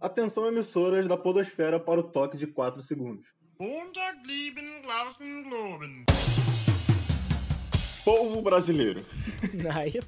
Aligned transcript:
Atenção 0.00 0.46
emissoras 0.46 1.08
da 1.08 1.16
podosfera 1.16 1.80
para 1.80 1.98
o 1.98 2.04
toque 2.04 2.36
de 2.36 2.46
4 2.46 2.80
segundos. 2.82 3.26
Povo 8.04 8.40
brasileiro, 8.40 9.04
Aí, 9.74 10.00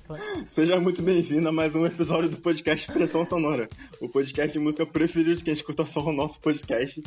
seja 0.47 0.79
muito 0.79 1.03
bem-vindo 1.03 1.49
a 1.49 1.53
mais 1.53 1.75
um 1.75 1.85
episódio 1.85 2.31
do 2.31 2.37
podcast 2.37 2.87
Pressão 2.87 3.25
Sonora, 3.25 3.69
o 4.01 4.09
podcast 4.09 4.53
de 4.53 4.61
música 4.61 4.87
preferido 4.87 5.35
de 5.35 5.43
quem 5.43 5.53
escuta 5.53 5.85
só 5.85 6.05
o 6.05 6.13
nosso 6.13 6.41
podcast. 6.41 7.03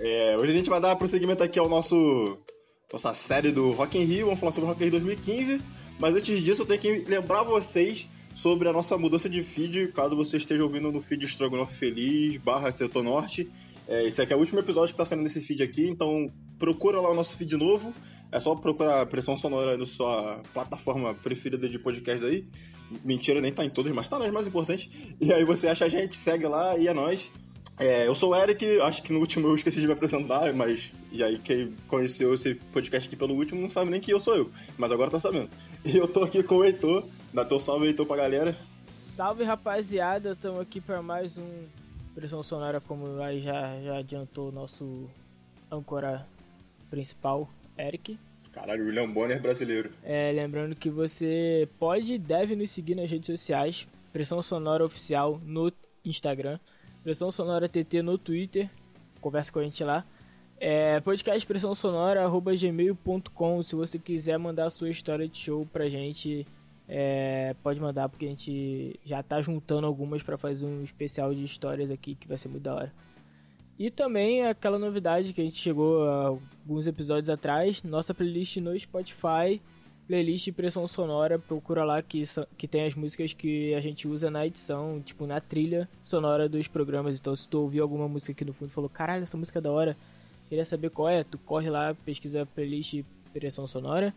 É, 0.00 0.36
hoje 0.36 0.50
a 0.50 0.56
gente 0.56 0.68
vai 0.68 0.80
dar 0.80 0.96
prosseguimento 0.96 1.44
aqui 1.44 1.58
ao 1.58 1.68
nosso 1.68 2.36
nossa 2.92 3.14
série 3.14 3.52
do 3.52 3.70
Rock 3.70 3.96
in 3.96 4.04
Rio, 4.04 4.26
vamos 4.26 4.40
falar 4.40 4.50
sobre 4.50 4.66
o 4.66 4.72
Rock 4.72 4.82
in 4.82 4.88
Rio 4.90 5.00
2015, 5.00 5.62
mas 6.00 6.16
antes 6.16 6.42
disso 6.42 6.62
eu 6.62 6.66
tenho 6.66 6.80
que 6.80 7.04
lembrar 7.08 7.44
vocês 7.44 8.08
sobre 8.38 8.68
a 8.68 8.72
nossa 8.72 8.96
mudança 8.96 9.28
de 9.28 9.42
feed, 9.42 9.88
caso 9.88 10.14
você 10.14 10.36
esteja 10.36 10.62
ouvindo 10.62 10.92
no 10.92 11.02
feed 11.02 11.24
Estrogonofe 11.24 11.74
Feliz, 11.74 12.36
barra 12.36 12.70
Setor 12.70 13.02
Norte. 13.02 13.50
É, 13.88 14.06
esse 14.06 14.22
aqui 14.22 14.32
é 14.32 14.36
o 14.36 14.38
último 14.38 14.60
episódio 14.60 14.94
que 14.94 15.00
está 15.00 15.04
saindo 15.04 15.24
nesse 15.24 15.42
feed 15.42 15.60
aqui, 15.60 15.88
então 15.88 16.30
procura 16.56 17.00
lá 17.00 17.10
o 17.10 17.14
nosso 17.16 17.36
feed 17.36 17.56
novo. 17.56 17.92
É 18.30 18.40
só 18.40 18.54
procurar 18.54 19.04
Pressão 19.06 19.36
Sonora 19.36 19.76
na 19.76 19.86
sua 19.86 20.40
plataforma 20.54 21.14
preferida 21.14 21.68
de 21.68 21.80
podcast 21.80 22.24
aí. 22.24 22.46
Mentira, 23.04 23.40
nem 23.40 23.50
tá 23.50 23.64
em 23.64 23.70
todas, 23.70 23.92
mas 23.92 24.08
tá 24.08 24.20
nas 24.20 24.32
mais 24.32 24.46
importantes. 24.46 24.88
E 25.20 25.32
aí 25.32 25.44
você 25.44 25.66
acha 25.66 25.86
a 25.86 25.88
gente, 25.88 26.16
segue 26.16 26.46
lá 26.46 26.78
e 26.78 26.86
é 26.86 26.94
nóis. 26.94 27.32
É, 27.76 28.06
eu 28.06 28.14
sou 28.14 28.30
o 28.30 28.36
Eric, 28.36 28.64
acho 28.82 29.02
que 29.02 29.12
no 29.12 29.18
último 29.18 29.48
eu 29.48 29.54
esqueci 29.56 29.80
de 29.80 29.86
me 29.86 29.94
apresentar, 29.94 30.52
mas. 30.52 30.92
E 31.10 31.24
aí, 31.24 31.38
quem 31.38 31.72
conheceu 31.88 32.34
esse 32.34 32.54
podcast 32.54 33.08
aqui 33.08 33.16
pelo 33.16 33.34
último 33.34 33.60
não 33.60 33.68
sabe 33.68 33.90
nem 33.90 34.00
que 34.00 34.12
eu 34.12 34.20
sou 34.20 34.36
eu, 34.36 34.50
mas 34.76 34.92
agora 34.92 35.10
tá 35.10 35.18
sabendo. 35.18 35.48
E 35.84 35.96
eu 35.96 36.06
tô 36.06 36.22
aqui 36.22 36.42
com 36.42 36.56
o 36.56 36.64
Heitor, 36.64 37.04
dá 37.32 37.44
teu 37.44 37.58
salve, 37.58 37.86
Heitor, 37.86 38.06
pra 38.06 38.16
galera. 38.16 38.56
Salve 38.84 39.44
rapaziada, 39.44 40.32
estamos 40.32 40.60
aqui 40.60 40.80
para 40.80 41.02
mais 41.02 41.36
um 41.36 41.64
Pressão 42.14 42.42
Sonora, 42.42 42.80
como 42.80 43.20
aí 43.22 43.40
já, 43.40 43.80
já 43.80 43.98
adiantou 43.98 44.48
o 44.48 44.52
nosso 44.52 45.08
âncora 45.70 46.26
principal, 46.90 47.48
Eric. 47.78 48.18
Caralho, 48.50 48.86
William 48.86 49.08
Bonner 49.08 49.40
brasileiro. 49.40 49.92
É, 50.02 50.32
lembrando 50.32 50.74
que 50.74 50.90
você 50.90 51.68
pode 51.78 52.14
e 52.14 52.18
deve 52.18 52.56
nos 52.56 52.70
seguir 52.70 52.94
nas 52.94 53.10
redes 53.10 53.26
sociais, 53.26 53.86
Pressão 54.12 54.42
Sonora 54.42 54.84
Oficial 54.84 55.40
no 55.44 55.70
Instagram, 56.04 56.58
Pressão 57.04 57.30
Sonora 57.30 57.68
TT 57.68 58.02
no 58.02 58.16
Twitter, 58.18 58.68
conversa 59.20 59.52
com 59.52 59.58
a 59.58 59.64
gente 59.64 59.84
lá. 59.84 60.04
É, 60.58 60.98
podcast 61.00 61.46
Pressão 61.46 61.74
Sonora, 61.74 62.24
arroba 62.24 62.56
gmail.com, 62.56 63.62
se 63.62 63.76
você 63.76 63.96
quiser 63.98 64.38
mandar 64.38 64.66
a 64.66 64.70
sua 64.70 64.90
história 64.90 65.28
de 65.28 65.38
show 65.38 65.64
pra 65.72 65.88
gente, 65.88 66.44
é, 66.88 67.54
pode 67.62 67.78
mandar, 67.80 68.08
porque 68.08 68.24
a 68.24 68.28
gente 68.28 68.98
já 69.04 69.22
tá 69.22 69.42
juntando 69.42 69.86
algumas 69.86 70.22
pra 70.22 70.38
fazer 70.38 70.64
um 70.64 70.82
especial 70.82 71.34
de 71.34 71.44
histórias 71.44 71.90
aqui, 71.90 72.14
que 72.14 72.26
vai 72.26 72.38
ser 72.38 72.48
muito 72.48 72.62
da 72.62 72.74
hora. 72.74 72.92
E 73.78 73.90
também 73.90 74.44
aquela 74.44 74.78
novidade 74.78 75.32
que 75.32 75.40
a 75.40 75.44
gente 75.44 75.58
chegou 75.58 76.02
alguns 76.08 76.86
episódios 76.86 77.30
atrás, 77.30 77.82
nossa 77.84 78.12
playlist 78.12 78.56
no 78.56 78.76
Spotify, 78.76 79.60
playlist 80.08 80.50
Pressão 80.52 80.88
Sonora, 80.88 81.38
procura 81.38 81.84
lá 81.84 82.02
que, 82.02 82.24
que 82.56 82.66
tem 82.66 82.86
as 82.86 82.94
músicas 82.94 83.34
que 83.34 83.74
a 83.74 83.80
gente 83.80 84.08
usa 84.08 84.30
na 84.30 84.46
edição, 84.46 85.00
tipo 85.00 85.26
na 85.26 85.40
trilha 85.40 85.88
sonora 86.02 86.48
dos 86.48 86.66
programas. 86.66 87.20
Então 87.20 87.36
se 87.36 87.46
tu 87.46 87.60
ouviu 87.60 87.84
alguma 87.84 88.08
música 88.08 88.32
aqui 88.32 88.44
no 88.44 88.52
fundo 88.52 88.70
e 88.70 88.72
falou, 88.72 88.90
caralho, 88.90 89.22
essa 89.22 89.36
música 89.36 89.58
é 89.58 89.62
da 89.62 89.70
hora, 89.70 89.96
queria 90.48 90.64
saber 90.64 90.90
qual 90.90 91.08
é, 91.08 91.22
tu 91.22 91.38
corre 91.38 91.68
lá, 91.68 91.94
pesquisa 92.04 92.42
a 92.42 92.46
playlist 92.46 93.04
Pressão 93.32 93.66
Sonora, 93.66 94.12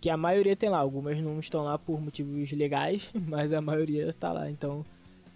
que 0.00 0.10
a 0.10 0.16
maioria 0.16 0.56
tem 0.56 0.68
lá, 0.68 0.78
algumas 0.78 1.18
não 1.20 1.38
estão 1.38 1.64
lá 1.64 1.78
por 1.78 2.00
motivos 2.00 2.50
legais, 2.52 3.08
mas 3.14 3.52
a 3.52 3.60
maioria 3.60 4.14
tá 4.18 4.32
lá, 4.32 4.50
então 4.50 4.84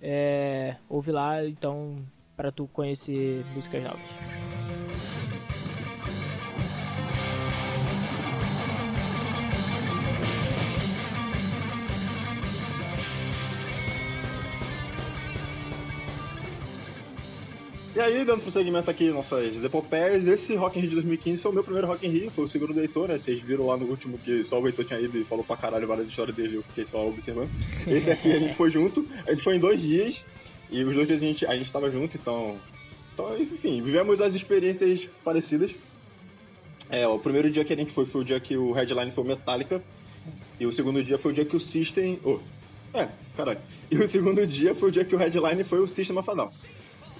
é, 0.00 0.76
ouve 0.88 1.12
lá, 1.12 1.44
então 1.46 1.96
para 2.36 2.50
tu 2.50 2.68
conhecer 2.72 3.44
músicas 3.54 3.82
novas. 3.82 4.33
Aí, 18.04 18.24
dando 18.24 18.42
prosseguimento 18.42 18.90
aqui 18.90 19.10
nossas 19.10 19.62
epopeias, 19.64 20.26
esse 20.26 20.54
Rock 20.54 20.78
in 20.78 20.82
Rio 20.82 20.90
de 20.90 20.94
2015 20.96 21.40
foi 21.40 21.50
o 21.50 21.54
meu 21.54 21.64
primeiro 21.64 21.88
Rock 21.88 22.06
in 22.06 22.10
Rio, 22.10 22.30
foi 22.30 22.44
o 22.44 22.48
segundo 22.48 22.74
do 22.74 22.80
Heitor, 22.80 23.08
né? 23.08 23.18
Vocês 23.18 23.40
viram 23.40 23.66
lá 23.66 23.76
no 23.76 23.86
último 23.86 24.18
que 24.18 24.44
só 24.44 24.60
o 24.60 24.66
Heitor 24.66 24.84
tinha 24.84 25.00
ido 25.00 25.18
e 25.18 25.24
falou 25.24 25.42
pra 25.42 25.56
caralho 25.56 25.86
várias 25.86 26.08
histórias 26.08 26.36
dele, 26.36 26.56
eu 26.56 26.62
fiquei 26.62 26.84
só 26.84 27.08
observando. 27.08 27.48
Esse 27.86 28.10
aqui 28.10 28.30
a 28.30 28.38
gente 28.38 28.54
foi 28.54 28.70
junto, 28.70 29.06
a 29.26 29.32
gente 29.32 29.42
foi 29.42 29.56
em 29.56 29.58
dois 29.58 29.80
dias, 29.80 30.24
e 30.70 30.84
os 30.84 30.94
dois 30.94 31.08
dias 31.08 31.22
a 31.22 31.24
gente, 31.24 31.46
a 31.46 31.56
gente 31.56 31.72
tava 31.72 31.90
junto, 31.90 32.16
então... 32.16 32.56
Então, 33.14 33.38
enfim, 33.40 33.80
vivemos 33.80 34.20
as 34.20 34.34
experiências 34.34 35.08
parecidas. 35.24 35.70
É, 36.90 37.06
o 37.06 37.18
primeiro 37.18 37.50
dia 37.50 37.64
que 37.64 37.72
a 37.72 37.76
gente 37.76 37.92
foi 37.92 38.04
foi 38.04 38.20
o 38.20 38.24
dia 38.24 38.40
que 38.40 38.56
o 38.56 38.72
headline 38.72 39.10
foi 39.10 39.24
Metallica, 39.24 39.82
e 40.60 40.66
o 40.66 40.72
segundo 40.72 41.02
dia 41.02 41.16
foi 41.16 41.32
o 41.32 41.34
dia 41.34 41.44
que 41.44 41.56
o 41.56 41.60
System... 41.60 42.18
Oh, 42.24 42.38
é, 42.92 43.08
caralho. 43.36 43.60
E 43.90 43.96
o 43.96 44.06
segundo 44.06 44.46
dia 44.46 44.74
foi 44.74 44.90
o 44.90 44.92
dia 44.92 45.04
que 45.04 45.14
o 45.14 45.18
headline 45.18 45.64
foi 45.64 45.80
o 45.80 45.88
System 45.88 46.16
Down. 46.16 46.52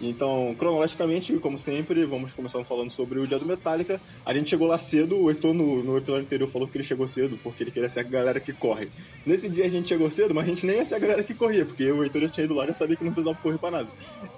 Então, 0.00 0.54
cronologicamente, 0.58 1.32
como 1.34 1.56
sempre, 1.56 2.04
vamos 2.04 2.32
começar 2.32 2.62
falando 2.64 2.90
sobre 2.90 3.18
o 3.18 3.26
dia 3.26 3.38
do 3.38 3.46
Metallica. 3.46 4.00
A 4.26 4.34
gente 4.34 4.50
chegou 4.50 4.66
lá 4.66 4.76
cedo, 4.76 5.16
o 5.16 5.30
Heitor 5.30 5.54
no, 5.54 5.82
no 5.82 5.96
episódio 5.96 6.22
anterior 6.22 6.48
falou 6.48 6.66
que 6.66 6.76
ele 6.76 6.84
chegou 6.84 7.06
cedo 7.06 7.38
porque 7.42 7.62
ele 7.62 7.70
queria 7.70 7.88
ser 7.88 8.00
a 8.00 8.02
galera 8.02 8.40
que 8.40 8.52
corre. 8.52 8.88
Nesse 9.24 9.48
dia 9.48 9.64
a 9.64 9.68
gente 9.68 9.88
chegou 9.88 10.10
cedo, 10.10 10.34
mas 10.34 10.44
a 10.44 10.48
gente 10.48 10.66
nem 10.66 10.76
ia 10.76 10.84
ser 10.84 10.96
a 10.96 10.98
galera 10.98 11.22
que 11.22 11.34
corria, 11.34 11.64
porque 11.64 11.90
o 11.90 12.02
Heitor 12.02 12.22
já 12.22 12.28
tinha 12.28 12.44
ido 12.44 12.54
lá 12.54 12.64
e 12.64 12.68
já 12.68 12.74
sabia 12.74 12.96
que 12.96 13.04
não 13.04 13.12
precisava 13.12 13.38
correr 13.40 13.58
pra 13.58 13.70
nada. 13.70 13.88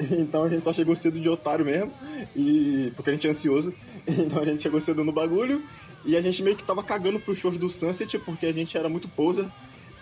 Então 0.26 0.44
a 0.44 0.48
gente 0.48 0.64
só 0.64 0.72
chegou 0.72 0.94
cedo 0.94 1.18
de 1.20 1.28
otário 1.28 1.64
mesmo, 1.64 1.92
e 2.34 2.92
porque 2.94 3.10
a 3.10 3.12
gente 3.12 3.26
é 3.26 3.30
ansioso. 3.30 3.72
Então 4.06 4.40
a 4.40 4.44
gente 4.44 4.62
chegou 4.62 4.80
cedo 4.80 5.02
no 5.02 5.12
bagulho 5.12 5.62
e 6.04 6.16
a 6.16 6.22
gente 6.22 6.40
meio 6.40 6.56
que 6.56 6.62
tava 6.62 6.82
cagando 6.84 7.18
pro 7.18 7.34
shows 7.34 7.58
do 7.58 7.68
Sunset 7.68 8.16
porque 8.20 8.46
a 8.46 8.52
gente 8.52 8.78
era 8.78 8.88
muito 8.88 9.08
poser. 9.08 9.46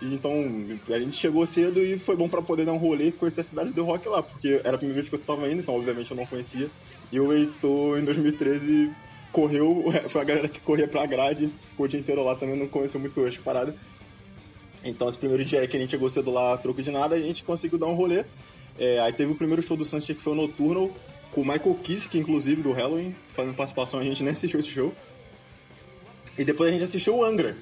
Então, 0.01 0.33
a 0.89 0.99
gente 0.99 1.17
chegou 1.17 1.47
cedo 1.47 1.81
e 1.81 1.97
foi 1.97 2.15
bom 2.15 2.27
pra 2.27 2.41
poder 2.41 2.65
dar 2.65 2.73
um 2.73 2.77
rolê 2.77 3.07
e 3.07 3.11
conhecer 3.11 3.41
a 3.41 3.43
cidade 3.43 3.71
do 3.71 3.83
rock 3.85 4.07
lá, 4.09 4.21
porque 4.21 4.59
era 4.63 4.75
a 4.75 4.77
primeira 4.77 5.01
vez 5.01 5.09
que 5.09 5.15
eu 5.15 5.19
tava 5.19 5.49
indo, 5.49 5.61
então 5.61 5.75
obviamente 5.75 6.11
eu 6.11 6.17
não 6.17 6.25
conhecia. 6.25 6.69
E 7.11 7.19
o 7.19 7.31
Heitor, 7.31 7.97
em 7.99 8.03
2013, 8.03 8.91
correu, 9.31 9.85
foi 10.09 10.21
a 10.21 10.23
galera 10.25 10.49
que 10.49 10.59
corria 10.59 10.87
pra 10.87 11.05
grade, 11.05 11.49
ficou 11.61 11.85
o 11.85 11.89
dia 11.89 11.99
inteiro 11.99 12.23
lá 12.23 12.35
também, 12.35 12.57
não 12.57 12.67
conheceu 12.67 12.99
muito 12.99 13.23
as 13.23 13.37
paradas. 13.37 13.73
Então, 14.83 15.09
esse 15.09 15.17
primeiro 15.17 15.43
dia 15.43 15.65
que 15.67 15.77
a 15.77 15.79
gente 15.79 15.91
chegou 15.91 16.09
cedo 16.09 16.29
lá, 16.29 16.57
troco 16.57 16.81
de 16.81 16.91
nada, 16.91 17.15
a 17.15 17.19
gente 17.19 17.43
conseguiu 17.43 17.79
dar 17.79 17.87
um 17.87 17.95
rolê. 17.95 18.25
É, 18.77 18.99
aí 18.99 19.13
teve 19.13 19.31
o 19.31 19.35
primeiro 19.35 19.61
show 19.61 19.75
do 19.77 19.85
Sunset 19.85 20.13
que 20.13 20.21
foi 20.21 20.33
o 20.33 20.35
Nocturnal, 20.35 20.91
com 21.31 21.41
o 21.41 21.45
Michael 21.45 21.75
Kiss, 21.83 22.07
que 22.07 22.17
inclusive 22.17 22.61
do 22.61 22.71
Halloween, 22.71 23.15
fazendo 23.33 23.55
participação, 23.55 23.99
a 23.99 24.03
gente 24.03 24.21
nem 24.21 24.33
assistiu 24.33 24.59
esse 24.59 24.69
show. 24.69 24.93
E 26.37 26.43
depois 26.43 26.69
a 26.69 26.73
gente 26.73 26.83
assistiu 26.83 27.15
o 27.15 27.23
Angra, 27.23 27.57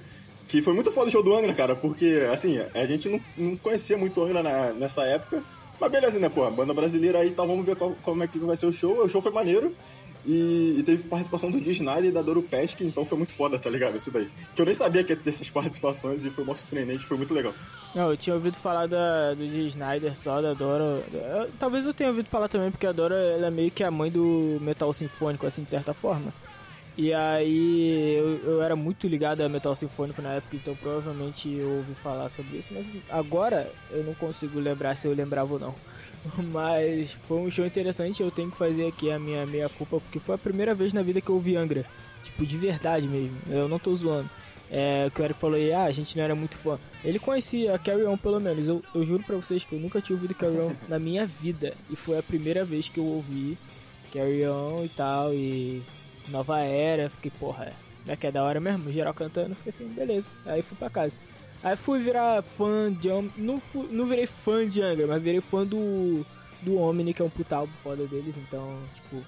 que 0.53 0.61
foi 0.61 0.73
muito 0.75 0.91
foda 0.91 1.07
o 1.07 1.11
show 1.11 1.23
do 1.23 1.35
Angra, 1.35 1.51
cara, 1.51 1.75
porque, 1.75 2.27
assim, 2.31 2.59
a 2.75 2.85
gente 2.85 3.09
não, 3.09 3.19
não 3.35 3.57
conhecia 3.57 3.97
muito 3.97 4.19
o 4.21 4.23
Angra 4.23 4.43
na- 4.43 4.71
nessa 4.73 5.03
época. 5.03 5.41
Mas 5.81 5.91
beleza, 5.91 6.19
né, 6.19 6.29
pô, 6.29 6.47
banda 6.51 6.71
brasileira 6.75 7.17
aí, 7.17 7.29
então 7.29 7.47
vamos 7.47 7.65
ver 7.65 7.75
qual- 7.75 7.95
como 8.03 8.21
é 8.23 8.27
que 8.27 8.37
vai 8.37 8.55
ser 8.55 8.67
o 8.67 8.71
show. 8.71 9.03
O 9.03 9.09
show 9.09 9.19
foi 9.19 9.31
maneiro. 9.31 9.75
E, 10.25 10.75
e 10.79 10.83
teve 10.83 11.03
participação 11.05 11.49
do 11.49 11.59
Dee 11.59 11.71
Snyder 11.71 12.05
e 12.05 12.11
da 12.11 12.21
Doro 12.21 12.43
Pesky, 12.43 12.85
então 12.85 13.03
foi 13.03 13.17
muito 13.17 13.33
foda, 13.33 13.57
tá 13.57 13.67
ligado? 13.67 13.97
Isso 13.97 14.11
daí. 14.11 14.29
Que 14.55 14.61
eu 14.61 14.65
nem 14.65 14.75
sabia 14.75 15.03
que 15.03 15.11
ia 15.11 15.17
ter 15.17 15.31
essas 15.31 15.49
participações 15.49 16.23
e 16.23 16.29
foi 16.29 16.43
mó 16.45 16.53
surpreendente, 16.53 17.03
foi 17.03 17.17
muito 17.17 17.33
legal. 17.33 17.51
Não, 17.95 18.11
eu 18.11 18.15
tinha 18.15 18.35
ouvido 18.35 18.55
falar 18.55 18.87
da, 18.87 19.31
do 19.33 19.45
Dee 19.45 19.67
Snyder 19.69 20.15
só, 20.15 20.39
da 20.39 20.53
Dora. 20.53 21.03
eu- 21.11 21.49
talvez 21.59 21.83
eu 21.85 21.93
tenha 21.95 22.11
ouvido 22.11 22.29
falar 22.29 22.47
também, 22.47 22.69
porque 22.69 22.85
a 22.87 22.91
Dora 22.93 23.15
ela 23.15 23.47
é 23.47 23.51
meio 23.51 23.71
que 23.71 23.83
a 23.83 23.89
mãe 23.91 24.09
do 24.11 24.59
metal 24.61 24.93
sinfônico, 24.93 25.47
assim, 25.47 25.63
de 25.63 25.71
certa 25.71 25.93
forma. 25.95 26.31
E 26.95 27.11
aí 27.11 28.15
eu, 28.15 28.39
eu 28.43 28.61
era 28.61 28.75
muito 28.75 29.07
ligado 29.07 29.41
a 29.41 29.49
metal 29.49 29.75
sinfônico 29.75 30.21
na 30.21 30.33
época, 30.33 30.55
então 30.55 30.75
provavelmente 30.75 31.49
eu 31.49 31.69
ouvi 31.77 31.95
falar 31.95 32.29
sobre 32.29 32.57
isso, 32.57 32.71
mas 32.71 32.87
agora 33.09 33.71
eu 33.89 34.03
não 34.03 34.13
consigo 34.13 34.59
lembrar 34.59 34.95
se 34.95 35.07
eu 35.07 35.13
lembrava 35.13 35.53
ou 35.53 35.59
não. 35.59 35.75
Mas 36.53 37.11
foi 37.27 37.37
um 37.37 37.51
show 37.51 37.65
interessante, 37.65 38.21
eu 38.21 38.31
tenho 38.31 38.49
que 38.49 38.57
fazer 38.57 38.87
aqui 38.87 39.11
a 39.11 39.19
minha 39.19 39.45
meia 39.45 39.67
culpa, 39.67 39.99
porque 39.99 40.19
foi 40.19 40.35
a 40.35 40.37
primeira 40.37 40.73
vez 40.73 40.93
na 40.93 41.01
vida 41.01 41.19
que 41.19 41.29
eu 41.29 41.35
ouvi 41.35 41.57
Angra. 41.57 41.85
Tipo, 42.23 42.45
de 42.45 42.57
verdade 42.57 43.07
mesmo, 43.07 43.35
eu 43.49 43.67
não 43.67 43.77
tô 43.77 43.93
zoando. 43.95 44.29
É, 44.71 45.11
que 45.13 45.21
o 45.21 45.23
Eric 45.23 45.39
falou 45.39 45.55
aí, 45.55 45.71
ah, 45.71 45.83
a 45.83 45.91
gente 45.91 46.17
não 46.17 46.23
era 46.23 46.33
muito 46.33 46.57
fã. 46.57 46.79
Ele 47.03 47.19
conhecia 47.19 47.75
a 47.75 47.77
Carry 47.77 48.05
On 48.05 48.17
pelo 48.17 48.39
menos. 48.39 48.67
Eu, 48.67 48.81
eu 48.95 49.05
juro 49.05 49.21
pra 49.23 49.35
vocês 49.35 49.63
que 49.63 49.73
eu 49.73 49.79
nunca 49.79 50.01
tinha 50.01 50.15
ouvido 50.15 50.33
Carry 50.33 50.57
On 50.57 50.71
na 50.89 50.97
minha 50.97 51.27
vida. 51.27 51.75
E 51.91 51.95
foi 51.95 52.17
a 52.17 52.23
primeira 52.23 52.65
vez 52.65 52.89
que 52.89 52.99
eu 52.99 53.05
ouvi 53.05 53.55
Carry 54.11 54.47
On 54.47 54.83
e 54.83 54.89
tal. 54.89 55.31
E 55.31 55.83
Nova 56.29 56.59
Era. 56.61 57.09
Fiquei, 57.09 57.31
porra, 57.39 57.71
é 58.07 58.15
que 58.15 58.27
é 58.27 58.31
da 58.31 58.43
hora 58.43 58.59
mesmo. 58.59 58.91
Geral 58.91 59.13
cantando. 59.13 59.55
Fiquei 59.55 59.69
assim, 59.71 59.87
beleza. 59.93 60.27
Aí 60.45 60.61
fui 60.61 60.77
pra 60.77 60.89
casa. 60.89 61.15
Aí 61.63 61.75
fui 61.77 62.01
virar 62.01 62.43
fã 62.43 62.91
de 62.91 63.07
não, 63.37 63.59
fu- 63.59 63.87
não 63.89 64.05
virei 64.05 64.27
fã 64.27 64.67
de 64.67 64.81
Angra, 64.81 65.07
mas 65.07 65.21
virei 65.23 65.39
fã 65.39 65.65
do, 65.65 66.25
do 66.61 66.77
Omni, 66.77 67.13
que 67.13 67.21
é 67.21 67.25
um 67.25 67.29
puta 67.29 67.55
álbum 67.55 67.71
foda 67.81 68.05
deles. 68.05 68.35
Então, 68.37 68.77
tipo, 68.95 69.23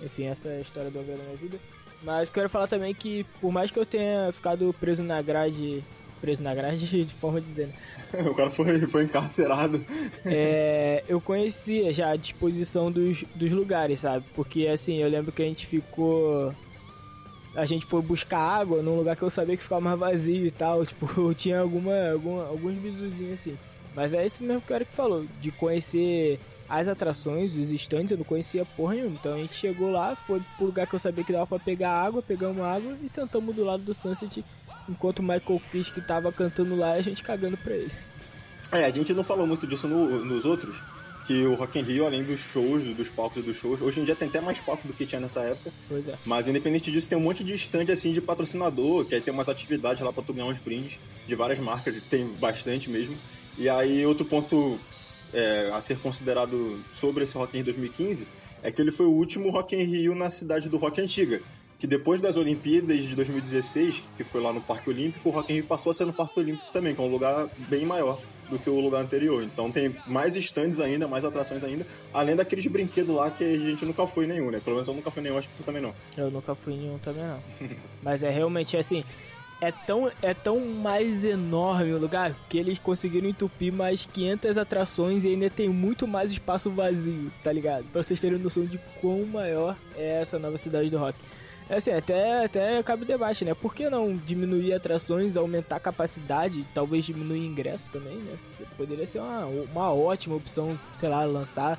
enfim, 0.00 0.26
essa 0.26 0.48
é 0.48 0.58
a 0.58 0.60
história 0.60 0.90
do 0.90 1.00
Angra 1.00 1.16
na 1.16 1.24
minha 1.24 1.36
vida. 1.36 1.58
Mas 2.02 2.30
quero 2.30 2.48
falar 2.48 2.66
também 2.68 2.94
que, 2.94 3.24
por 3.40 3.50
mais 3.52 3.70
que 3.70 3.78
eu 3.78 3.84
tenha 3.84 4.32
ficado 4.32 4.74
preso 4.78 5.02
na 5.02 5.20
grade 5.20 5.84
preso 6.20 6.42
na 6.42 6.54
grade 6.54 6.86
de 7.04 7.14
forma 7.14 7.40
dizendo. 7.40 7.72
o 8.30 8.34
cara 8.34 8.50
foi, 8.50 8.78
foi 8.86 9.04
encarcerado. 9.04 9.84
É, 10.24 11.04
eu 11.08 11.20
conhecia 11.20 11.92
já 11.92 12.10
a 12.10 12.16
disposição 12.16 12.90
dos, 12.90 13.24
dos 13.34 13.50
lugares, 13.52 14.00
sabe? 14.00 14.24
Porque 14.34 14.66
assim, 14.66 14.96
eu 14.96 15.08
lembro 15.08 15.32
que 15.32 15.42
a 15.42 15.46
gente 15.46 15.66
ficou. 15.66 16.54
A 17.54 17.66
gente 17.66 17.84
foi 17.84 18.00
buscar 18.00 18.38
água 18.38 18.80
num 18.80 18.96
lugar 18.96 19.16
que 19.16 19.22
eu 19.22 19.30
sabia 19.30 19.56
que 19.56 19.62
ficava 19.62 19.80
mais 19.80 19.98
vazio 19.98 20.46
e 20.46 20.50
tal. 20.50 20.84
Tipo, 20.86 21.34
tinha 21.34 21.60
alguma, 21.60 22.12
alguma, 22.12 22.46
alguns 22.46 22.78
bisuzinhos 22.78 23.34
assim. 23.34 23.58
Mas 23.94 24.12
é 24.12 24.24
isso 24.24 24.42
mesmo 24.42 24.60
que 24.60 24.72
o 24.72 24.76
Eric 24.76 24.92
falou, 24.92 25.26
de 25.40 25.50
conhecer 25.50 26.38
as 26.68 26.86
atrações, 26.86 27.56
os 27.56 27.72
estantes, 27.72 28.12
eu 28.12 28.18
não 28.18 28.24
conhecia 28.24 28.64
porra 28.64 28.94
nenhuma. 28.94 29.16
Então 29.18 29.34
a 29.34 29.36
gente 29.36 29.54
chegou 29.54 29.90
lá, 29.90 30.14
foi 30.14 30.40
pro 30.56 30.66
lugar 30.66 30.86
que 30.86 30.94
eu 30.94 31.00
sabia 31.00 31.24
que 31.24 31.32
dava 31.32 31.46
pra 31.46 31.58
pegar 31.58 31.90
água, 31.90 32.22
pegamos 32.22 32.62
água 32.62 32.96
e 33.02 33.08
sentamos 33.08 33.56
do 33.56 33.64
lado 33.64 33.82
do 33.82 33.92
Sunset 33.92 34.44
enquanto 34.90 35.20
o 35.20 35.22
Michael 35.22 35.62
Kiske 35.70 36.00
tava 36.00 36.32
cantando 36.32 36.76
lá 36.76 36.92
a 36.92 37.02
gente 37.02 37.22
cagando 37.22 37.56
pra 37.56 37.74
ele. 37.74 37.92
É, 38.72 38.84
a 38.84 38.90
gente 38.90 39.14
não 39.14 39.24
falou 39.24 39.46
muito 39.46 39.66
disso 39.66 39.88
no, 39.88 40.24
nos 40.24 40.44
outros, 40.44 40.82
que 41.26 41.44
o 41.44 41.54
Rock 41.54 41.78
in 41.78 41.82
Rio, 41.82 42.06
além 42.06 42.22
dos 42.22 42.40
shows, 42.40 42.82
dos 42.82 43.08
palcos 43.08 43.44
dos 43.44 43.56
shows, 43.56 43.80
hoje 43.80 44.00
em 44.00 44.04
dia 44.04 44.14
tem 44.14 44.28
até 44.28 44.40
mais 44.40 44.58
palco 44.58 44.86
do 44.86 44.94
que 44.94 45.06
tinha 45.06 45.20
nessa 45.20 45.40
época. 45.40 45.72
Pois 45.88 46.06
é. 46.08 46.14
Mas 46.24 46.48
independente 46.48 46.90
disso, 46.90 47.08
tem 47.08 47.16
um 47.16 47.22
monte 47.22 47.42
de 47.44 47.54
stand 47.54 47.92
assim 47.92 48.12
de 48.12 48.20
patrocinador, 48.20 49.04
que 49.04 49.14
aí 49.14 49.20
tem 49.20 49.32
umas 49.32 49.48
atividades 49.48 50.02
lá 50.02 50.12
pra 50.12 50.22
tu 50.22 50.32
ganhar 50.32 50.46
uns 50.46 50.58
brindes 50.58 50.98
de 51.26 51.34
várias 51.34 51.58
marcas, 51.58 51.96
tem 52.08 52.26
bastante 52.34 52.90
mesmo. 52.90 53.16
E 53.58 53.68
aí 53.68 54.04
outro 54.06 54.24
ponto 54.24 54.78
é, 55.32 55.70
a 55.72 55.80
ser 55.80 55.98
considerado 55.98 56.80
sobre 56.94 57.24
esse 57.24 57.36
Rock 57.36 57.54
in 57.54 57.62
Rio 57.62 57.66
2015 57.66 58.26
é 58.62 58.70
que 58.70 58.80
ele 58.80 58.90
foi 58.90 59.06
o 59.06 59.12
último 59.12 59.50
Rock 59.50 59.74
in 59.74 59.82
Rio 59.82 60.14
na 60.14 60.30
cidade 60.30 60.68
do 60.68 60.76
rock 60.76 61.00
antiga. 61.00 61.40
Que 61.80 61.86
depois 61.86 62.20
das 62.20 62.36
Olimpíadas 62.36 63.02
de 63.02 63.14
2016, 63.16 64.04
que 64.16 64.22
foi 64.22 64.40
lá 64.40 64.52
no 64.52 64.60
Parque 64.60 64.90
Olímpico, 64.90 65.28
o 65.28 65.32
Rock 65.32 65.50
in 65.50 65.56
Rio 65.56 65.64
passou 65.64 65.90
a 65.90 65.94
ser 65.94 66.04
no 66.04 66.12
Parque 66.12 66.38
Olímpico 66.38 66.70
também, 66.72 66.94
que 66.94 67.00
é 67.00 67.04
um 67.04 67.10
lugar 67.10 67.48
bem 67.56 67.86
maior 67.86 68.20
do 68.50 68.58
que 68.58 68.68
o 68.68 68.78
lugar 68.78 69.00
anterior. 69.00 69.42
Então 69.42 69.70
tem 69.70 69.96
mais 70.06 70.36
stands 70.36 70.78
ainda, 70.78 71.08
mais 71.08 71.24
atrações 71.24 71.64
ainda, 71.64 71.86
além 72.12 72.36
daqueles 72.36 72.66
brinquedos 72.66 73.14
lá 73.14 73.30
que 73.30 73.44
a 73.44 73.56
gente 73.56 73.84
nunca 73.86 74.06
foi 74.06 74.26
nenhum, 74.26 74.50
né? 74.50 74.60
Pelo 74.62 74.76
menos 74.76 74.88
eu 74.88 74.94
nunca 74.94 75.10
fui 75.10 75.22
nenhum, 75.22 75.38
acho 75.38 75.48
que 75.48 75.56
tu 75.56 75.62
também 75.62 75.80
não. 75.80 75.94
Eu 76.16 76.30
nunca 76.30 76.54
fui 76.54 76.74
nenhum 76.74 76.98
também 76.98 77.24
não. 77.24 77.40
Mas 78.02 78.22
é 78.22 78.30
realmente 78.30 78.76
assim, 78.76 79.02
é 79.60 79.70
tão, 79.70 80.10
é 80.22 80.34
tão 80.34 80.58
mais 80.60 81.24
enorme 81.24 81.92
o 81.92 81.98
lugar 81.98 82.34
que 82.48 82.58
eles 82.58 82.78
conseguiram 82.78 83.28
entupir 83.28 83.72
mais 83.72 84.06
500 84.06 84.56
atrações 84.56 85.24
e 85.24 85.28
ainda 85.28 85.50
tem 85.50 85.68
muito 85.68 86.08
mais 86.08 86.30
espaço 86.30 86.70
vazio, 86.70 87.30
tá 87.44 87.52
ligado? 87.52 87.84
Pra 87.92 88.02
vocês 88.02 88.18
terem 88.18 88.38
noção 88.38 88.64
de 88.64 88.78
quão 89.00 89.24
maior 89.26 89.76
é 89.96 90.22
essa 90.22 90.38
nova 90.38 90.58
cidade 90.58 90.90
do 90.90 90.98
rock. 90.98 91.18
É 91.70 91.76
assim, 91.76 91.92
até, 91.92 92.46
até 92.46 92.82
cabe 92.82 93.04
debate, 93.04 93.44
né? 93.44 93.54
Por 93.54 93.72
que 93.72 93.88
não 93.88 94.12
diminuir 94.12 94.74
atrações, 94.74 95.36
aumentar 95.36 95.76
a 95.76 95.80
capacidade, 95.80 96.66
talvez 96.74 97.04
diminuir 97.04 97.46
ingresso 97.46 97.88
também, 97.92 98.16
né? 98.16 98.36
Poderia 98.76 99.06
ser 99.06 99.20
uma, 99.20 99.46
uma 99.46 99.92
ótima 99.92 100.34
opção, 100.34 100.76
sei 100.96 101.08
lá, 101.08 101.24
lançar. 101.24 101.78